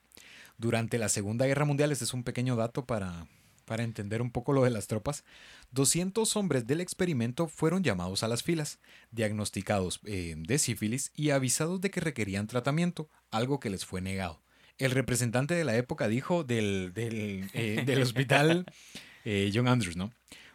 [0.56, 3.26] Durante la Segunda Guerra Mundial, este es un pequeño dato para,
[3.66, 5.24] para entender un poco lo de las tropas,
[5.72, 8.78] 200 hombres del experimento fueron llamados a las filas,
[9.10, 14.40] diagnosticados eh, de sífilis y avisados de que requerían tratamiento, algo que les fue negado.
[14.78, 18.66] El representante de la época dijo del, del, eh, del hospital
[19.24, 20.12] eh, John Andrews, ¿no?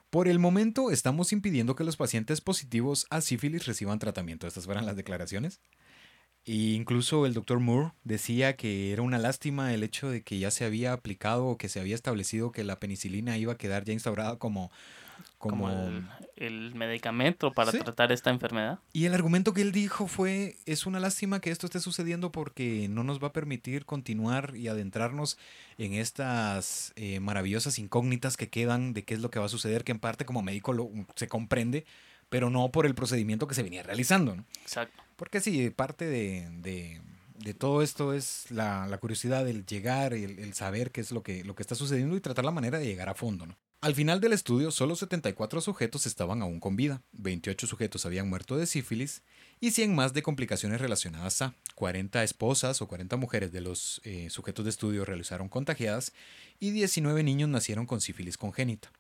[0.09, 4.45] Por el momento estamos impidiendo que los pacientes positivos a sífilis reciban tratamiento.
[4.45, 5.61] Estas fueron las declaraciones.
[6.45, 10.49] E incluso el doctor Moore decía que era una lástima el hecho de que ya
[10.49, 13.93] se había aplicado o que se había establecido que la penicilina iba a quedar ya
[13.93, 14.72] instaurada como,
[15.38, 16.07] como, Como el,
[16.38, 17.77] el medicamento para Sí.
[17.77, 18.80] tratar esta enfermedad.
[18.91, 22.88] Y el argumento que él dijo fue, es una lástima que esto esté sucediendo porque
[22.89, 25.38] no nos va a permitir continuar y adentrarnos
[25.77, 29.84] en estas eh, maravillosas incógnitas que quedan de qué es lo que va a suceder,
[29.84, 31.85] que en parte como médico lo, se comprende,
[32.30, 34.35] pero no por el procedimiento que se venía realizando.
[34.35, 34.45] ¿no?
[34.63, 35.03] Exacto.
[35.22, 40.89] Porque sí, parte de, de- todo esto es la, curiosidad del llegar, el, el saber
[40.89, 43.14] qué es lo que, lo que está sucediendo y tratar la manera de llegar a
[43.14, 43.45] fondo.
[43.81, 48.57] Al final del estudio, solo 74 sujetos estaban aún con vida, 28 sujetos habían muerto
[48.57, 49.22] de sífilis
[49.60, 54.31] y 100 más de complicaciones relacionadas a 40 esposas o 40 mujeres de los eh,
[54.31, 56.14] sujetos de estudio realizaron contagiadas
[56.60, 58.91] y 19 niños nacieron con sífilis congénita.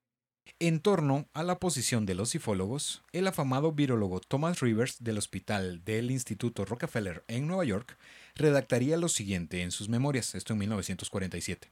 [0.59, 5.83] En torno a la posición de los sifólogos, el afamado virólogo Thomas Rivers del Hospital
[5.83, 7.97] del Instituto Rockefeller en Nueva York
[8.35, 11.71] redactaría lo siguiente en sus memorias, esto en 1947.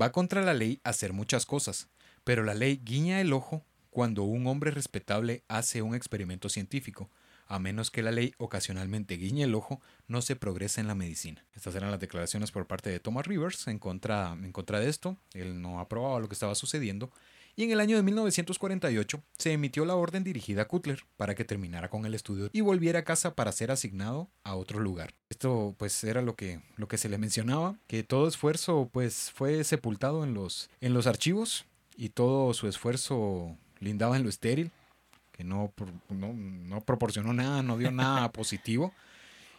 [0.00, 1.88] Va contra la ley hacer muchas cosas,
[2.24, 7.08] pero la ley guiña el ojo cuando un hombre respetable hace un experimento científico.
[7.46, 11.44] A menos que la ley ocasionalmente guiñe el ojo, no se progresa en la medicina.
[11.54, 15.16] Estas eran las declaraciones por parte de Thomas Rivers en contra, en contra de esto.
[15.32, 17.12] Él no aprobaba lo que estaba sucediendo
[17.56, 21.44] y en el año de 1948 se emitió la orden dirigida a Cutler para que
[21.44, 25.14] terminara con el estudio y volviera a casa para ser asignado a otro lugar.
[25.30, 29.64] Esto pues era lo que, lo que se le mencionaba, que todo esfuerzo pues fue
[29.64, 31.64] sepultado en los, en los archivos
[31.96, 34.70] y todo su esfuerzo lindaba en lo estéril,
[35.32, 35.72] que no,
[36.10, 38.92] no, no proporcionó nada, no dio nada positivo.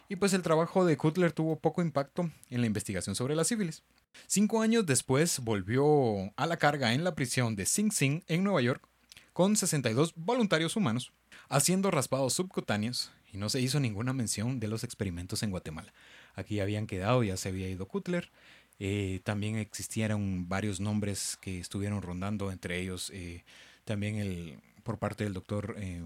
[0.08, 3.82] Y pues el trabajo de Cutler tuvo poco impacto en la investigación sobre la sífilis.
[4.26, 8.60] Cinco años después volvió a la carga en la prisión de Sing Sing en Nueva
[8.60, 8.86] York
[9.32, 11.12] con 62 voluntarios humanos
[11.48, 15.92] haciendo raspados subcutáneos y no se hizo ninguna mención de los experimentos en Guatemala.
[16.34, 18.30] Aquí habían quedado, ya se había ido Cutler.
[18.78, 23.44] eh, también existieron varios nombres que estuvieron rondando, entre ellos eh,
[23.84, 26.02] también el por parte del doctor eh,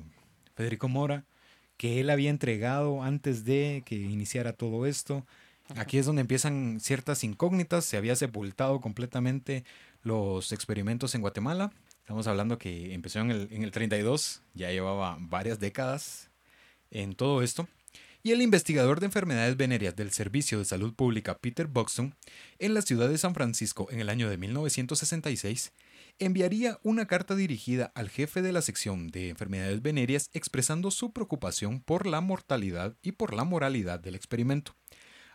[0.55, 1.25] Federico Mora,
[1.77, 5.25] que él había entregado antes de que iniciara todo esto.
[5.77, 7.85] Aquí es donde empiezan ciertas incógnitas.
[7.85, 9.65] Se había sepultado completamente
[10.03, 11.73] los experimentos en Guatemala.
[12.01, 16.31] Estamos hablando que empezó en el, en el 32, ya llevaba varias décadas
[16.91, 17.69] en todo esto.
[18.25, 22.15] Y el investigador de enfermedades venéreas del Servicio de Salud Pública, Peter Buxton,
[22.59, 25.73] en la ciudad de San Francisco en el año de 1966,
[26.19, 31.81] enviaría una carta dirigida al jefe de la sección de enfermedades venéreas expresando su preocupación
[31.81, 34.77] por la mortalidad y por la moralidad del experimento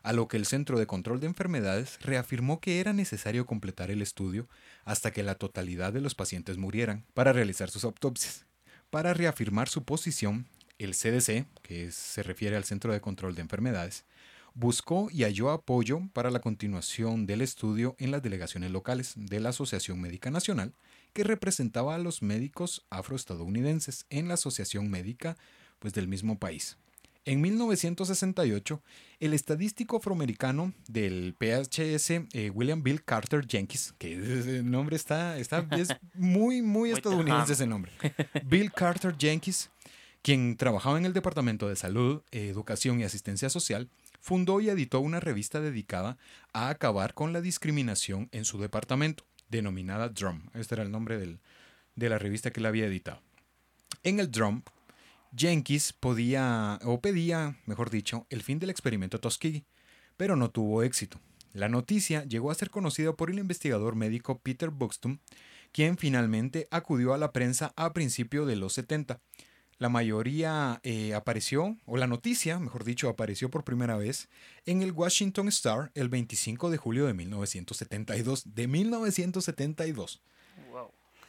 [0.03, 4.02] a lo que el Centro de Control de Enfermedades reafirmó que era necesario completar el
[4.02, 4.48] estudio
[4.86, 8.45] hasta que la totalidad de los pacientes murieran para realizar sus autopsias.
[8.90, 10.48] Para reafirmar su posición,
[10.80, 14.06] el CDC, que se refiere al Centro de Control de Enfermedades,
[14.53, 19.49] buscó y halló apoyo para la continuación del estudio en las delegaciones locales de la
[19.49, 20.74] Asociación Médica Nacional,
[21.14, 25.38] que representaba a los médicos afroestadounidenses en la Asociación Médica
[25.80, 26.78] pues, del mismo país.
[27.27, 28.81] En 1968,
[29.19, 35.67] el estadístico afroamericano del PHS, eh, William Bill Carter Jenkins, que ese nombre está, está
[35.71, 37.91] es muy, muy estadounidense ese nombre.
[38.45, 39.69] Bill Carter Jenkins,
[40.21, 43.89] quien trabajaba en el Departamento de Salud, Educación y Asistencia Social,
[44.21, 46.17] fundó y editó una revista dedicada
[46.53, 50.43] a acabar con la discriminación en su departamento, denominada Drum.
[50.53, 51.39] Este era el nombre del-
[51.95, 53.21] de la revista que él había editado.
[54.03, 54.61] En el Drum,
[55.35, 59.65] Jenkins podía, o pedía, mejor dicho, el fin del experimento Tuskegee,
[60.15, 61.19] pero no tuvo éxito.
[61.53, 65.21] La noticia llegó a ser conocida por el investigador médico Peter Buxton,
[65.71, 69.19] quien finalmente acudió a la prensa a principios de los 70.
[69.79, 74.27] La mayoría eh, apareció, o la noticia, mejor dicho, apareció por primera vez
[74.65, 78.55] en el Washington Star el 25 de julio de 1972.
[78.55, 80.21] De 1972.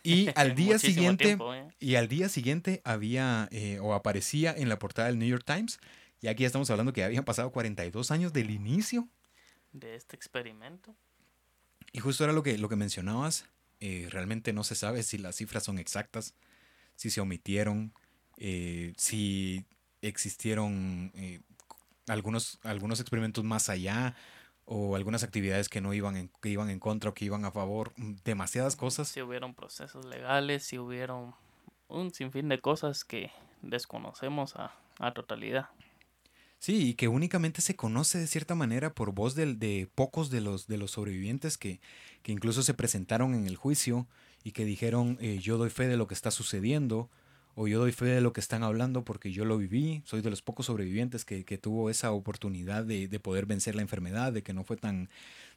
[0.09, 1.68] Y al día siguiente, tiempo, ¿eh?
[1.78, 5.78] y al día siguiente había eh, o aparecía en la portada del New York Times.
[6.20, 9.09] Y aquí ya estamos hablando que habían pasado 42 años del inicio.
[9.72, 10.94] de este experimento.
[11.93, 13.47] Y justo era lo que, lo que mencionabas.
[13.80, 16.35] eh, realmente no se sabe si las cifras son exactas,
[16.97, 17.93] si se omitieron,
[18.39, 19.64] eh, si
[20.02, 21.12] existieron
[22.09, 24.16] algunos, algunos experimentos más allá
[24.70, 27.51] o algunas actividades que no iban en, que iban en contra o que iban a
[27.51, 27.93] favor.
[27.97, 29.09] mm, Demasiadas cosas.
[29.09, 31.35] Si hubieron procesos legales, si hubieron
[31.89, 33.31] un sinfín de cosas que
[33.62, 35.69] desconocemos a, a totalidad.
[36.61, 40.40] Sí, y que únicamente se conoce de cierta manera por voz del- de, pocos de
[40.40, 41.81] los, de los sobrevivientes que,
[42.23, 44.09] que incluso se presentaron en el juicio
[44.43, 47.11] y que dijeron eh, yo doy fe de lo que está sucediendo
[47.60, 50.30] o yo doy fe de lo que están hablando porque yo lo viví, soy de
[50.30, 54.44] los pocos sobrevivientes que, que tuvo esa oportunidad de, de poder vencer la enfermedad, de
[54.44, 55.10] que no fue tan,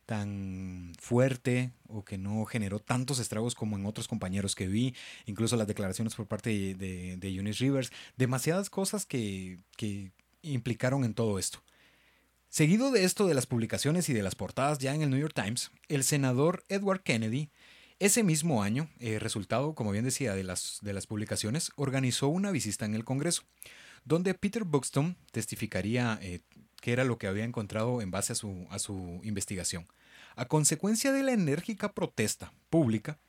[0.08, 4.96] tan fuerte o que no generó tantos estragos como en otros compañeros que vi,
[5.28, 10.12] incluso las declaraciones por parte de, de, Eunice Rivers, demasiadas cosas que, que
[10.42, 11.62] implicaron en todo esto.
[12.50, 15.36] Seguido de esto de las publicaciones y de las portadas ya en el New York
[15.36, 17.52] Times, el senador Edward Kennedy,
[18.02, 22.50] ese mismo año, eh, resultado, como bien decía, de las, de las publicaciones, organizó una
[22.50, 23.44] visita en el Congreso,
[24.06, 26.42] donde Peter Buxton testificaría eh,
[26.82, 29.88] qué era lo que había encontrado en base a su, a su investigación.
[30.36, 33.20] A consecuencia de la enérgica protesta pública,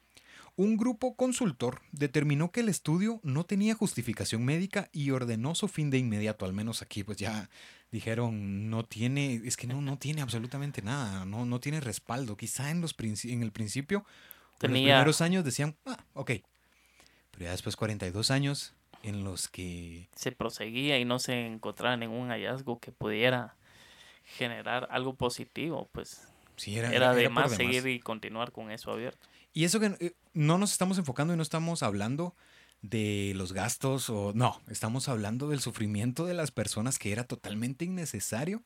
[0.56, 5.90] un grupo consultor determinó que el estudio no tenía justificación médica y ordenó su fin
[5.90, 6.46] de inmediato.
[6.46, 7.50] Al menos aquí, pues ya
[7.90, 12.38] dijeron, no tiene, es que no, no tiene absolutamente nada, no, no tiene respaldo.
[12.38, 12.94] Quizá en, los
[13.24, 14.06] en el principio,
[14.66, 16.32] en los primeros años decían, ah, ok.
[17.30, 22.28] Pero ya después 42 años en los que Se proseguía y no se encontraba ningún
[22.28, 23.56] hallazgo que pudiera
[24.24, 26.22] generar algo positivo, pues
[26.56, 29.26] sí, era, era, de más seguir y continuar con eso abierto.
[29.52, 32.34] Y eso que eh, no nos estamos enfocando y no estamos hablando
[32.82, 37.84] de los gastos o no, estamos hablando del sufrimiento de las personas que era totalmente
[37.84, 38.62] innecesario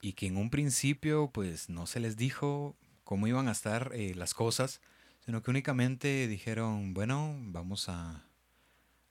[0.00, 4.14] y que en un principio pues no se les dijo cómo iban a estar eh,
[4.14, 4.80] las cosas,
[5.28, 8.24] sino que únicamente dijeron, bueno, vamos a,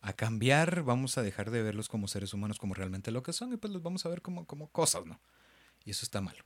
[0.02, 3.53] a cambiar, vamos a dejar de verlos como seres humanos como realmente lo que son
[3.53, 5.22] y pues los vamos a ver como, como cosas, ¿no?
[5.85, 6.44] Y eso está malo.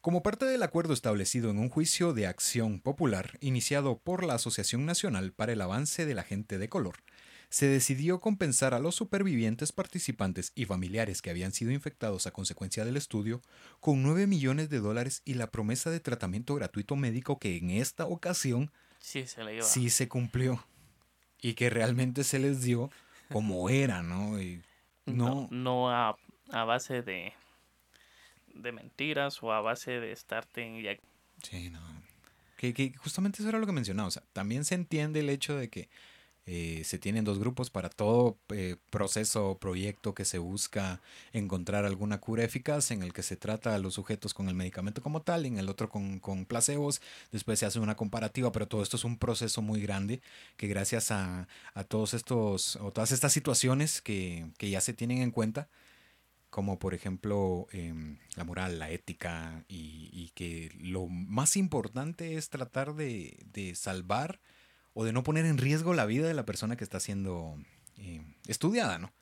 [0.00, 4.86] Como parte del acuerdo establecido en un juicio de acción popular iniciado por la Asociación
[4.86, 6.98] Nacional para el Avance de la Gente de Color,
[7.50, 12.84] se decidió compensar a los supervivientes participantes y familiares que habían sido infectados a consecuencia
[12.84, 13.42] del estudio
[13.80, 18.06] con 9 millones de dólares y la promesa de tratamiento gratuito médico que en esta
[18.06, 18.70] ocasión
[19.08, 19.62] Sí, se le iba.
[19.64, 20.62] sí se cumplió
[21.40, 22.90] y que realmente se les dio
[23.32, 24.38] como era, ¿no?
[24.40, 24.62] Y
[25.06, 26.14] no, no, no a,
[26.50, 27.32] a base de,
[28.54, 31.00] de mentiras o a base de estarte inyec-
[31.42, 31.80] Sí, no.
[32.58, 34.08] Que, que justamente eso era lo que mencionaba.
[34.08, 35.88] O sea, también se entiende el hecho de que
[36.50, 41.02] eh, se tienen dos grupos para todo eh, proceso o proyecto que se busca
[41.34, 45.02] encontrar alguna cura eficaz, en el que se trata a los sujetos con el medicamento
[45.02, 47.02] como tal, en el otro con, con placebos.
[47.32, 50.22] Después se hace una comparativa, pero todo esto es un proceso muy grande
[50.56, 55.18] que gracias a, a todos estos o todas estas situaciones que, que ya se tienen
[55.20, 55.68] en cuenta,
[56.48, 62.48] como por ejemplo em, la moral, la ética y, y que lo más importante es
[62.48, 64.40] tratar de, de salvar
[64.98, 67.56] o de no poner en riesgo la vida de la persona que está siendo
[67.98, 69.12] eh, estudiada, ¿no?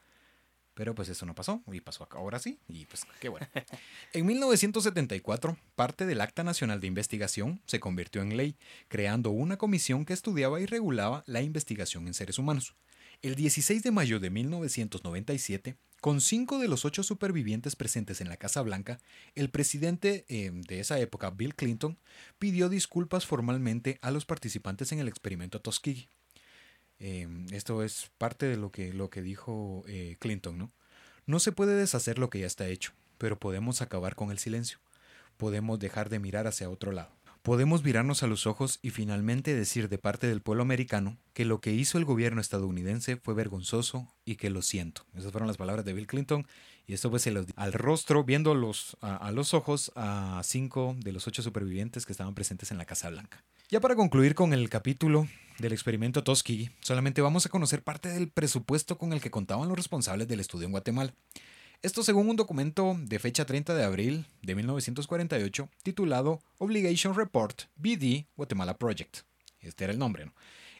[0.72, 3.46] Pero pues eso no pasó y pasó acá ahora sí y pues qué bueno.
[4.14, 8.56] En 1974, parte del Acta Nacional de Investigación se convirtió en ley,
[8.88, 12.74] creando una comisión que estudiaba y regulaba la investigación en seres humanos.
[13.22, 18.36] El 16 de mayo de 1997, con cinco de los ocho supervivientes presentes en la
[18.36, 18.98] Casa Blanca,
[19.34, 21.98] el presidente eh, de esa época, Bill Clinton,
[22.38, 26.08] pidió disculpas formalmente a los participantes en el experimento Tuskegee.
[26.98, 30.72] Eh, esto es parte de lo que, lo que dijo eh, Clinton, ¿no?
[31.24, 34.78] No se puede deshacer lo que ya está hecho, pero podemos acabar con el silencio.
[35.36, 37.15] Podemos dejar de mirar hacia otro lado.
[37.46, 41.60] Podemos mirarnos a los ojos y finalmente decir de parte del pueblo americano que lo
[41.60, 45.02] que hizo el gobierno estadounidense fue vergonzoso y que lo siento.
[45.14, 46.44] Esas fueron las palabras de Bill Clinton
[46.88, 50.96] y esto pues se los al rostro, viendo los, a, a los ojos a cinco
[50.98, 53.44] de los ocho supervivientes que estaban presentes en la Casa Blanca.
[53.68, 55.28] Ya para concluir con el capítulo
[55.60, 59.76] del experimento Tuskegee, solamente vamos a conocer parte del presupuesto con el que contaban los
[59.76, 61.14] responsables del estudio en Guatemala.
[61.86, 68.26] Esto según un documento de fecha 30 de abril de 1948 titulado Obligation Report BD
[68.36, 69.18] Guatemala Project.
[69.60, 70.34] Este era el nombre, ¿no?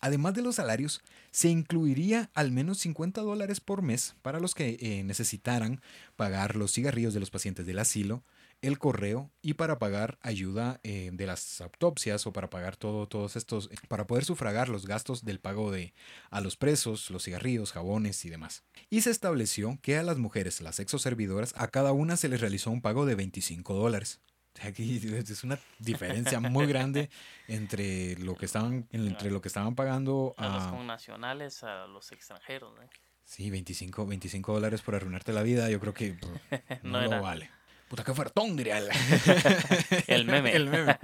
[0.00, 4.76] Además de los salarios, se incluiría al menos 50 dólares por mes para los que
[4.80, 5.80] eh, necesitaran
[6.16, 8.24] pagar los cigarrillos de los pacientes del asilo,
[8.62, 13.36] el correo y para pagar ayuda eh, de las autopsias o para pagar todo, todos
[13.36, 15.94] estos, para poder sufragar los gastos del pago de
[16.30, 18.64] a los presos, los cigarrillos, jabones y demás.
[18.90, 22.70] Y se estableció que a las mujeres, las exoservidoras, a cada una se les realizó
[22.70, 24.20] un pago de 25 dólares.
[24.62, 27.10] Aquí es una diferencia muy grande
[27.48, 32.10] entre lo que estaban, entre lo que estaban pagando A los a, connacionales, a los
[32.12, 32.72] extranjeros.
[32.82, 32.88] ¿eh?
[33.24, 36.32] Sí, 25, 25 dólares por arruinarte la vida, yo creo que pues,
[36.82, 37.20] no, No lo era.
[37.20, 37.50] vale.
[37.88, 38.88] Puta, qué fuertón, diría el,
[40.08, 40.54] El meme.
[40.56, 40.98] el meme.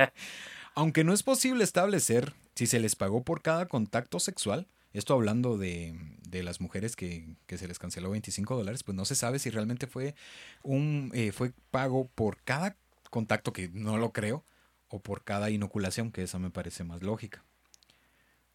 [0.75, 5.59] Aunque no es posible establecer si se les pagó por cada contacto sexual, esto hablando
[5.59, 5.95] de,
[6.29, 9.51] de las mujeres que, que se les canceló 25 dólares, pues no se sabe si
[9.51, 10.15] realmente fue
[10.63, 12.77] un eh, fue pago por cada
[13.13, 14.45] contacto, que no lo creo,
[14.89, 17.45] o por cada inoculación, que esa me parece más lógica.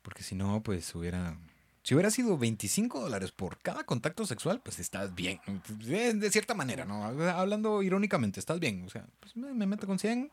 [0.02, 1.38] Porque si no, pues hubiera...
[1.84, 5.40] Si hubiera sido 25 dólares por cada contacto sexual, pues estás bien.
[5.80, 7.06] De, de cierta manera, ¿no?
[7.06, 8.84] Hablando irónicamente, estás bien.
[8.86, 10.30] O sea, pues me, me meto con 100,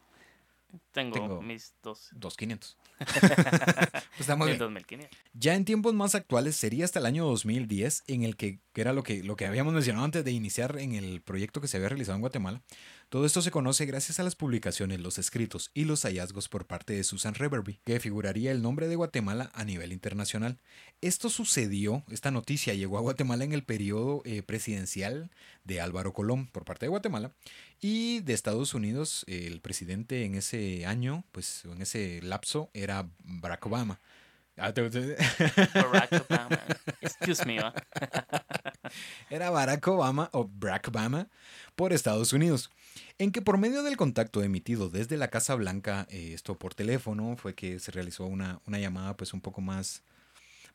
[0.90, 2.09] Tengo, Tengo- mis dos.
[2.12, 2.76] 2500.
[2.98, 4.59] pues está muy bien.
[4.59, 5.16] 2500.
[5.34, 8.92] Ya en tiempos más actuales sería hasta el año 2010 en el que, que era
[8.92, 11.90] lo que, lo que habíamos mencionado antes de iniciar en el proyecto que se había
[11.90, 12.62] realizado en Guatemala.
[13.14, 16.94] Todo esto se conoce gracias a las publicaciones, los escritos y los hallazgos por parte
[16.94, 20.58] de Susan Reverby, que figuraría el nombre de Guatemala a nivel internacional.
[21.00, 25.30] Esto sucedió, esta noticia llegó a Guatemala en el periodo eh, presidencial
[25.62, 27.30] de Álvaro Colón por parte de Guatemala
[27.80, 33.64] y de Estados Unidos, el presidente en ese año, pues en ese lapso era Barack
[33.64, 34.00] Obama.
[34.56, 36.60] Ah, te- Barack Obama.
[37.01, 37.74] Excuse me, ¿va?
[39.31, 41.28] era Barack Obama o Barack Obama
[41.74, 42.70] por Estados Unidos,
[43.18, 47.36] en que por medio del contacto emitido desde la Casa Blanca, eh, esto por teléfono,
[47.36, 50.02] fue que se realizó una, una llamada pues un poco más,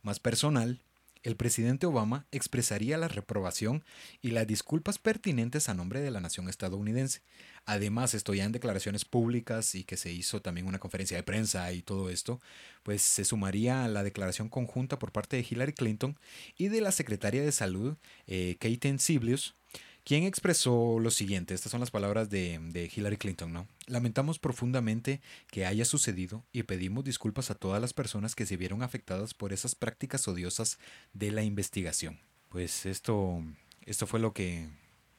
[0.01, 0.81] más personal.
[1.21, 3.83] El presidente Obama expresaría la reprobación
[4.21, 7.23] y las disculpas pertinentes a nombre de la nación estadounidense.
[7.65, 11.73] Además, esto ya en declaraciones públicas y que se hizo también una conferencia de prensa
[11.73, 12.39] y todo esto,
[12.83, 16.17] pues se sumaría a la declaración conjunta por parte de Hillary Clinton
[16.57, 19.58] y de la secretaria de Salud, eh, Katen Siblius,
[20.03, 23.67] quien expresó lo siguiente, estas son las palabras de, Hillary Clinton, ¿no?
[23.87, 25.21] Lamentamos profundamente
[25.51, 29.53] que haya sucedido y pedimos disculpas a todas las personas que se vieron afectadas por
[29.53, 30.79] esas prácticas odiosas
[31.13, 32.19] de la investigación.
[32.49, 33.43] Pues esto,
[33.85, 34.67] esto fue lo que,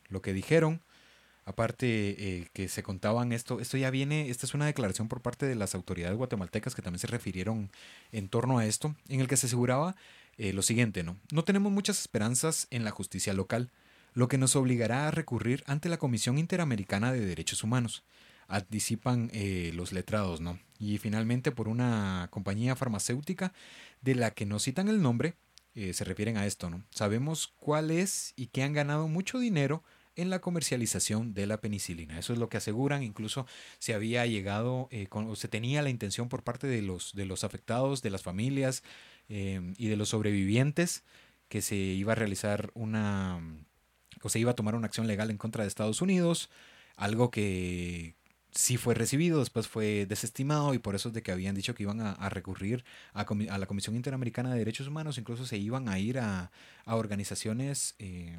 [0.08, 0.82] lo que dijeron.
[1.44, 1.86] Aparte
[2.18, 5.54] eh, que se contaban esto, esto ya viene, esta es una declaración por parte de
[5.54, 7.72] las autoridades guatemaltecas que también se refirieron
[8.12, 9.96] en torno a esto, en el que se aseguraba
[10.36, 11.18] eh, lo siguiente, ¿no?
[11.32, 13.72] No tenemos muchas esperanzas en la justicia local,
[14.12, 18.04] lo que nos obligará a recurrir ante la Comisión Interamericana de Derechos Humanos.
[18.48, 20.58] Anticipan eh, los letrados, ¿no?
[20.78, 23.52] Y finalmente por una compañía farmacéutica
[24.00, 25.34] de la que no citan el nombre,
[25.74, 26.82] eh, se refieren a esto, ¿no?
[26.90, 29.84] Sabemos cuál es y que han ganado mucho dinero
[30.16, 32.18] en la comercialización de la penicilina.
[32.18, 33.02] Eso es lo que aseguran.
[33.02, 33.46] Incluso
[33.78, 37.44] se había llegado, eh, o se tenía la intención por parte de los, de los
[37.44, 38.82] afectados, de las familias
[39.28, 41.04] eh, y de los sobrevivientes
[41.48, 43.40] que se iba a realizar una,
[44.22, 46.50] o se iba a tomar una acción legal en contra de Estados Unidos,
[46.96, 48.14] algo que
[48.52, 51.84] sí fue recibido, después fue desestimado y por eso es de que habían dicho que
[51.84, 53.24] iban a, recurrir a,
[53.58, 56.50] la Comisión Interamericana de Derechos Humanos, incluso se iban a ir a,
[56.84, 58.36] a organizaciones eh,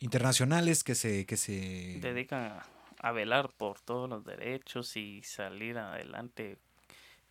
[0.00, 1.26] internacionales que se...
[1.26, 2.66] Que se dedican a,
[3.00, 6.58] a velar por todos los derechos y salir adelante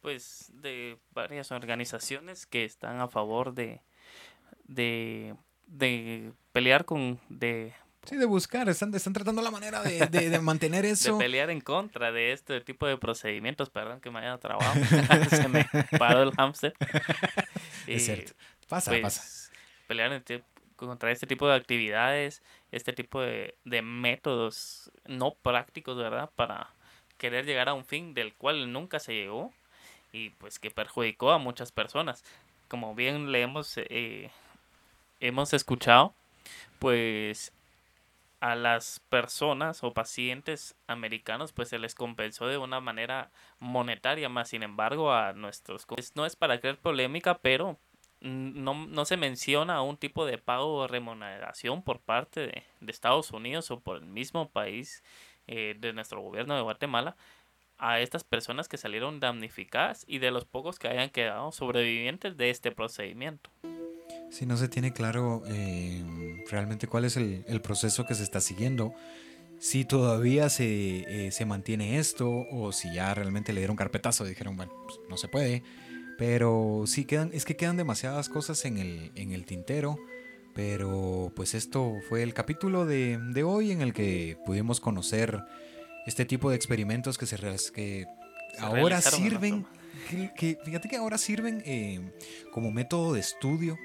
[0.02, 3.81] pues de varias organizaciones que están a favor de
[4.68, 5.35] de,
[5.68, 7.73] de pelear con de,
[8.06, 11.18] Sí, de buscar, están, están tratando la manera de, de- de mantener de eso.
[11.18, 14.73] pelear en contra de este tipo de procedimientos perdón que me haya trabado
[15.30, 15.65] se me
[15.99, 16.73] paró el hámster
[17.85, 18.34] Es cierto.
[18.68, 19.52] Pasa, pues, pasa.
[19.88, 20.23] pelear en
[20.76, 26.30] contra este tipo de actividades, este tipo de, de métodos no prácticos, ¿verdad?
[26.35, 26.69] Para
[27.18, 29.53] querer llegar a un fin del cual nunca se llegó
[30.11, 32.23] y pues que perjudicó a muchas personas.
[32.68, 34.30] Como bien le hemos, eh,
[35.19, 36.14] hemos escuchado,
[36.80, 37.53] pues
[38.39, 44.49] a las personas o pacientes americanos pues se les compensó de una manera monetaria más
[44.49, 47.80] sin embargo a nuestros pues, no es para crear polémica pero
[48.19, 53.31] no, no se menciona un tipo de pago o remuneración por parte de, de Estados
[53.31, 55.03] Unidos o por el mismo país
[55.48, 57.15] eh, de nuestro gobierno de Guatemala
[57.80, 62.49] a estas personas que salieron damnificadas y de los pocos que hayan quedado sobrevivientes de
[62.49, 63.52] este procedimiento.
[64.30, 66.04] Si no se tiene claro eh,
[66.49, 68.94] realmente cuál es el, el proceso que se está siguiendo,
[69.60, 74.30] si todavía se, eh, se mantiene esto o si ya realmente le dieron carpetazo y
[74.30, 75.64] dijeron, bueno, pues, no se puede,
[76.18, 79.98] Pero sí quedan, es que quedan demasiadas cosas en el, en el tintero.
[80.56, 85.40] Pero pues esto fue el capítulo de, de hoy en el que pudimos conocer
[86.08, 88.06] este tipo de experimentos que se que
[88.56, 89.68] Se ahora sirven,
[90.36, 92.02] que- fíjate que ahora sirven eh,
[92.52, 93.78] como método de estudio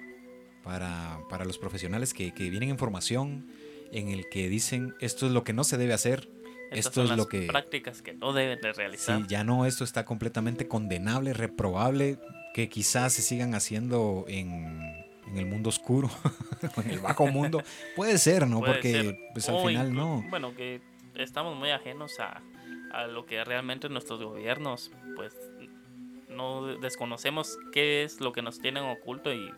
[0.63, 3.47] para, para los profesionales que, que vienen en formación,
[3.93, 6.29] en el que dicen esto es lo que no se debe hacer,
[6.71, 7.43] Estas esto son es las lo que...
[7.47, 9.19] prácticas que no deben de realizar.
[9.21, 12.19] Sí, ya no, esto está completamente condenable, reprobable,
[12.55, 14.81] que quizás se sigan haciendo en,
[15.27, 16.11] en el mundo oscuro,
[16.85, 17.63] en el bajo mundo.
[17.97, 18.61] Puede ser, ¿no?
[18.61, 19.19] Puede Porque ser.
[19.35, 20.25] pues al O final no.
[20.31, 20.81] Bueno, que
[21.15, 22.41] estamos muy ajenos a,
[22.93, 25.35] a lo que realmente nuestros gobiernos, pues,
[26.29, 29.51] no desconocemos qué es lo que nos tienen oculto y,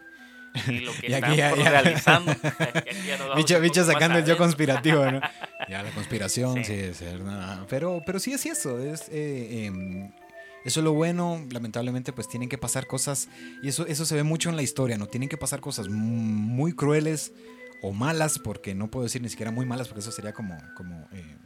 [0.69, 1.71] y lo que Y aquí ya- ya.
[1.71, 2.35] realizando.
[3.37, 5.21] Bicho, sacando el yo conspirativo, ¿no?
[5.69, 7.05] Ya la conspiración, sí, Sí.
[7.07, 7.67] es nada.
[7.71, 10.11] Pero, pero sí es eso, es eh, em,
[10.65, 11.43] eso es lo bueno.
[11.51, 13.29] Lamentablemente, pues tienen que pasar cosas
[13.63, 15.07] y eso, eso se ve mucho en la historia, ¿no?
[15.07, 17.33] Tienen que pasar cosas muy crueles
[17.83, 21.09] o malas, porque no puedo decir ni siquiera muy malas, porque eso sería como, como
[21.13, 21.37] eh,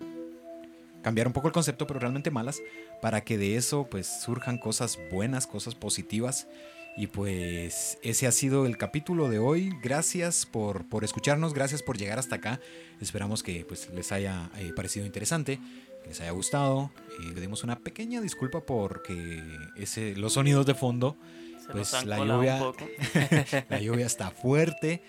[1.03, 2.61] cambiar un poco el concepto, pero realmente malas,
[3.01, 6.49] para que de eso pues surjan cosas buenas, cosas positivas.
[7.01, 9.73] Y pues ese ha sido el capítulo de hoy.
[9.83, 12.59] Gracias por, por escucharnos, gracias por llegar hasta acá.
[13.01, 15.61] Esperamos que pues, les haya eh, parecido interesante,
[16.03, 16.91] que les haya gustado.
[17.21, 19.41] Eh, le dimos una pequeña disculpa porque
[19.77, 21.17] ese, los sonidos de fondo,
[21.65, 22.59] Se pues, la lluvia-
[23.71, 25.01] la lluvia está fuerte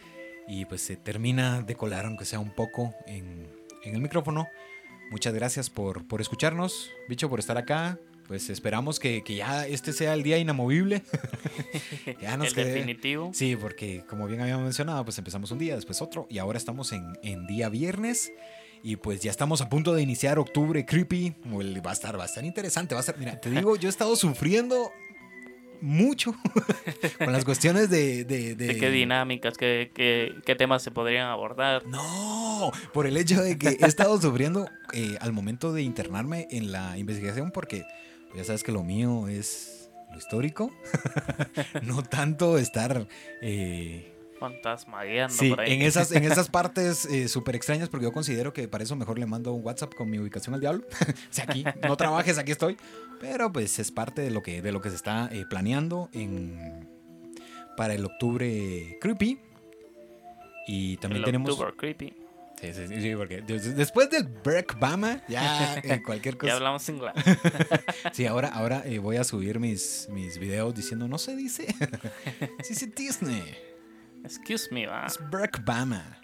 [0.47, 3.47] y pues se termina de colar aunque sea un poco en,
[3.83, 4.47] en el micrófono.
[5.09, 7.97] Muchas gracias por, por escucharnos, bicho, por estar acá.
[8.29, 11.01] Pues esperamos que, que ya este sea el día inamovible.
[12.21, 13.31] ya nos el quede- definitivo.
[13.33, 16.91] Sí, porque como bien habíamos mencionado, pues empezamos un día, después otro, y ahora estamos
[16.93, 18.31] en, en día viernes.
[18.83, 21.33] Y pues ya estamos a punto de iniciar octubre creepy.
[21.85, 22.95] Va a estar, va a estar interesante.
[22.95, 24.91] Va a estar, mira, te digo, yo he estado sufriendo
[25.81, 26.33] mucho
[27.17, 28.25] con las cuestiones de.
[28.25, 31.85] de, de- de qué dinámicas, qué, qué, qué temas se podrían abordar.
[31.87, 36.71] No, por el hecho de que he estado sufriendo eh, al momento de internarme en
[36.71, 37.83] la investigación, porque
[38.35, 40.71] ya sabes que lo mío es lo histórico,
[41.83, 43.07] no tanto estar.
[43.41, 45.73] eh, Fantasmagueando Sí, por ahí.
[45.73, 49.19] en esas, en esas partes eh, súper extrañas, porque yo considero que para eso mejor
[49.19, 50.85] le mando un WhatsApp con mi ubicación al diablo.
[51.01, 52.77] o sea, aquí, no trabajes, aquí estoy.
[53.19, 56.87] Pero pues es parte de lo que, de lo que se está eh, planeando en,
[57.75, 59.39] para el octubre creepy.
[60.67, 61.49] Y también El tenemos...
[61.51, 62.13] October Creepy.
[62.59, 66.53] Sí, sí, sí, sí, porque des- después del Break Bama, ya eh, cualquier Ya cosa.
[66.55, 67.13] hablamos inglés.
[68.13, 71.67] Sí, ahora, ahora eh, voy a subir mis, mis videos diciendo, no se dice.
[72.63, 73.43] Se dice Disney.
[74.25, 75.05] Excuse me, va.
[75.05, 76.19] Es Barack Obama.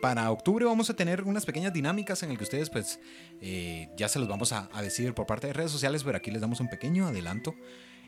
[0.00, 2.98] Para octubre vamos a tener unas pequeñas dinámicas en el que ustedes pues
[3.42, 6.30] eh, ya se los vamos a, a decir por parte de redes sociales, pero aquí
[6.30, 7.54] les damos un pequeño adelanto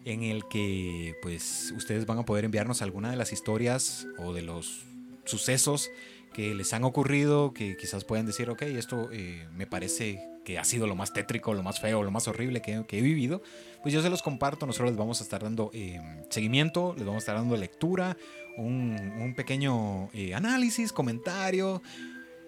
[0.06, 4.40] en el que pues ustedes van a poder enviarnos alguna de las historias o de
[4.40, 4.84] los
[5.24, 5.90] sucesos
[6.32, 10.64] que les han ocurrido, que quizás puedan decir, ok, esto eh, me parece que ha
[10.64, 13.42] sido lo más tétrico, lo más feo, lo más horrible que, que he vivido,
[13.82, 16.00] pues yo se los comparto, nosotros les vamos a estar dando eh,
[16.30, 18.16] seguimiento, les vamos a estar dando lectura,
[18.56, 21.82] un, un pequeño eh, análisis, comentario.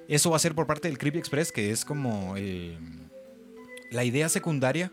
[0.09, 2.79] Eso va a ser por parte del Creepy Express, que es como el-
[3.91, 4.91] la idea secundaria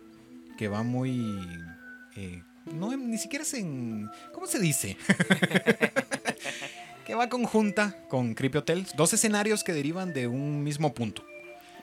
[0.57, 1.37] que va muy...
[2.17, 2.43] eh,
[2.73, 4.07] no, ni siquiera es en...
[4.33, 4.95] ¿Cómo se dice?
[7.11, 8.87] que va conjunta con Creepy Hotel.
[8.95, 11.25] Dos escenarios que derivan de un mismo punto.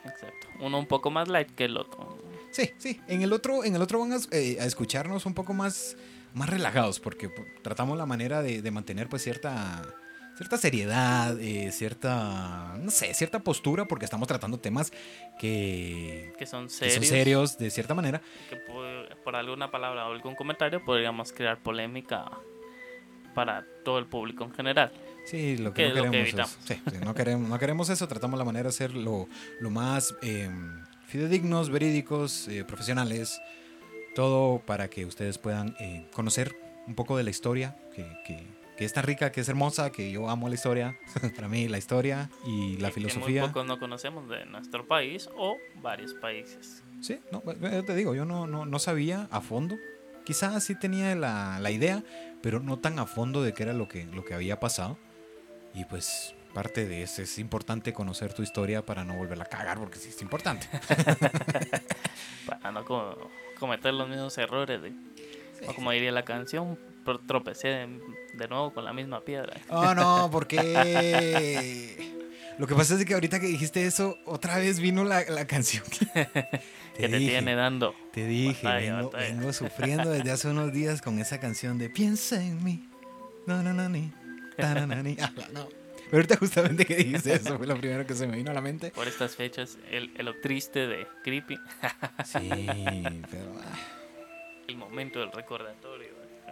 [0.03, 0.47] Exacto.
[0.59, 2.17] Uno un poco más light que el otro.
[2.49, 2.99] Sí, sí.
[3.07, 5.97] En el otro, en el otro van a, eh, a escucharnos un poco más,
[6.33, 9.83] más relajados, porque pues, tratamos la manera de, de mantener pues cierta,
[10.35, 14.91] cierta seriedad, eh, cierta, no sé, cierta postura, porque estamos tratando temas
[15.37, 16.95] que, Que son que serios.
[16.95, 18.19] son serios de cierta manera.
[18.49, 22.31] Que por, por alguna palabra o algún comentario podríamos crear polémica
[23.35, 24.91] para todo el público en general.
[25.25, 26.57] Sí, lo Que que no que queremos evitamos.
[26.61, 29.27] es, sí, sí, no queremos, no queremos eso, tratamos la manera de ser lo,
[29.59, 30.49] lo más eh,
[31.07, 33.39] fidedignos, verídicos, eh, profesionales,
[34.15, 36.55] todo para que ustedes puedan eh, conocer
[36.87, 40.09] un poco de la historia, que, que- que es tan rica, que es hermosa, que
[40.09, 40.97] yo amo la historia,
[41.35, 43.41] para mí la historia y la que- Que filosofía.
[43.41, 46.81] muy pocos no conocemos de nuestro país o varios países.
[47.01, 49.75] Sí, no, pues, yo te digo, yo no, no, no sabía a fondo.
[50.25, 52.03] Quizás sí tenía la, la idea,
[52.41, 54.97] pero no tan a fondo de qué era lo que, lo que había pasado.
[55.73, 59.77] Y pues parte de eso es importante conocer tu historia para no volverla a cagar,
[59.79, 60.67] porque sí es importante.
[62.45, 63.29] Para no co-
[63.59, 64.81] cometer los mismos errores.
[64.81, 64.93] de-
[65.67, 66.79] O como diría la canción,
[67.27, 67.99] tropecé de,
[68.33, 69.57] de nuevo con la misma piedra.
[69.69, 72.15] Oh, no, ¿por qué?
[72.57, 75.83] Lo que pasa es que ahorita que dijiste eso, otra vez vino la, la canción.
[75.85, 76.05] que-
[76.97, 77.93] que te dije, tiene dando.
[78.11, 79.33] Te dije, Batalla, vengo, batalla.
[79.35, 82.89] vengo sufriendo desde hace unos días con esa canción de Piensa en mí.
[83.45, 84.11] No, no, no, ni.
[84.61, 85.67] Ah, no.
[86.11, 88.61] Pero ahorita justamente que dijiste eso fue lo primero que se me vino a la
[88.61, 88.89] mente.
[88.91, 91.55] Por estas fechas, el, el lo triste de Creepy,
[92.25, 92.49] Sí,
[93.29, 93.53] pero.
[93.63, 93.77] ah,
[94.67, 96.09] el momento del recordatorio.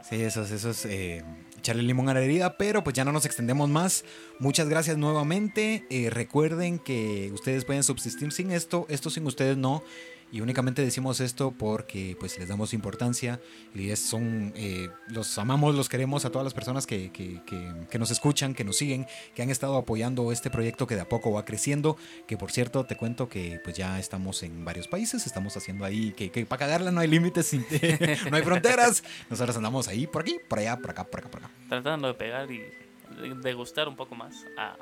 [0.08, 1.24] Sí, eso es, eso es eh,
[1.58, 4.06] echarle limón a la herida, pero pues ya no nos extendemos más.
[4.40, 5.86] Muchas gracias nuevamente.
[5.90, 9.84] Eh, recuerden que ustedes pueden subsistir sin esto, esto sin ustedes no.
[10.32, 13.40] Y únicamente decimos esto porque pues les damos importancia
[13.74, 17.74] y es, son, eh, los amamos, los queremos a todas las personas que, que- que-
[17.90, 21.08] que nos escuchan, que nos siguen, que han estado apoyando este proyecto que de a
[21.10, 21.96] poco va creciendo.
[22.28, 26.12] Que por cierto, te cuento que pues ya estamos en varios países, estamos haciendo ahí,
[26.12, 27.54] que, que para cagarla no hay límites,
[28.30, 29.04] no hay fronteras.
[29.30, 31.52] Nosotros andamos ahí, por aquí, por allá, por acá, por acá, por acá.
[31.70, 34.76] Tratando de pegar y de- de gustar un poco más a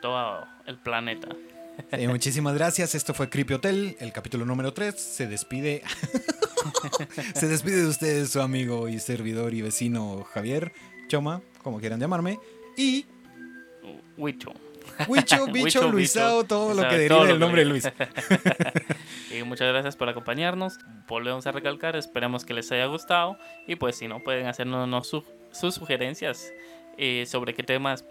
[0.00, 1.28] todo el planeta.
[1.92, 2.94] Eh, muchísimas gracias.
[2.94, 4.94] Esto fue Creepy Hotel, el capítulo número 3.
[4.98, 5.82] Se despide.
[7.34, 10.72] Se despide de ustedes su amigo y servidor y vecino Javier,
[11.08, 12.38] Choma, como quieran llamarme.
[12.76, 13.06] Y
[14.16, 14.52] Huicho.
[15.06, 17.70] Huicho, Bicho, Luisao, todo lo que deriva del nombre de.
[17.70, 17.88] Luis.
[19.30, 20.78] Y muchas gracias por acompañarnos.
[21.08, 23.36] Volvemos a recalcar, esperemos que les haya gustado.
[23.66, 26.52] Y pues si no, pueden hacernos su- sus sugerencias
[26.96, 28.04] eh, sobre qué temas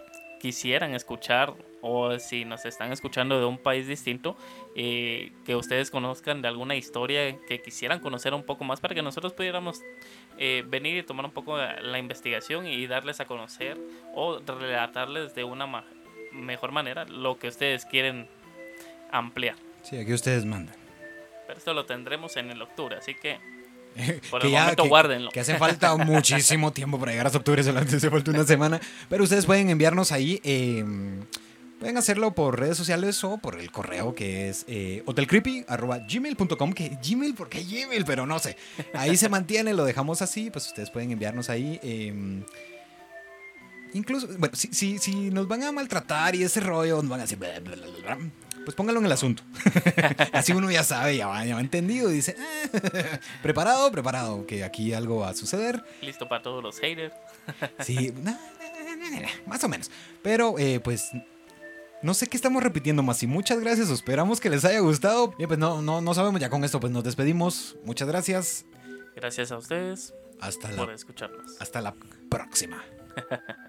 [0.46, 4.36] quisieran escuchar o si nos están escuchando de un país distinto,
[4.76, 9.02] eh, que ustedes conozcan de alguna historia que quisieran conocer un poco más para que
[9.02, 9.82] nosotros pudiéramos
[10.38, 13.76] eh, venir y tomar un poco la, investigación y darles a conocer
[14.14, 15.84] o relatarles de una ma-
[16.30, 18.28] mejor manera lo que ustedes quieren
[19.10, 19.56] ampliar.
[19.82, 20.76] Sí, aquí ustedes mandan.
[21.48, 23.40] Pero esto lo tendremos en el octubre, así que
[24.30, 25.30] por Que el ya- momento que- guárdenlo.
[25.30, 28.80] Que hace falta muchísimo tiempo para llegar hasta octubre, solamente hace falta una semana.
[29.08, 30.40] Pero ustedes pueden enviarnos ahí.
[30.44, 30.84] eh,
[31.78, 36.72] pueden hacerlo por redes sociales o por el correo que es eh, hotelcreepy.gmail.com.
[36.72, 38.04] Que Gmail, ¿por qué Gmail?
[38.06, 38.56] Pero no sé.
[38.94, 40.50] Ahí se mantiene, lo dejamos así.
[40.50, 41.78] Pues ustedes pueden enviarnos ahí.
[41.82, 42.42] eh,
[43.92, 47.22] incluso, bueno, si, si, si nos van a maltratar y ese rollo, nos van a
[47.24, 47.38] decir.
[47.38, 47.86] bla, bla, bla,
[48.16, 48.18] bla,
[48.66, 49.44] Pues póngalo en el asunto.
[50.32, 54.64] Así uno ya sabe, ya va, ya va entendido y dice, "Ah, preparado, preparado, que
[54.64, 55.84] aquí algo va a suceder.
[56.02, 57.14] Listo para todos los haters.
[57.78, 59.88] Sí, na, na, na, más o menos.
[60.20, 61.12] Pero, eh, pues,
[62.02, 63.22] no sé qué estamos repitiendo más.
[63.22, 65.28] Y muchas gracias, esperamos que les haya gustado.
[65.38, 67.76] Bien, pues no, no, no sabemos ya con esto, pues nos despedimos.
[67.84, 68.64] Muchas gracias.
[69.14, 71.52] Gracias a ustedes Hasta por la, escucharnos.
[71.60, 71.94] hasta la
[72.28, 72.82] próxima.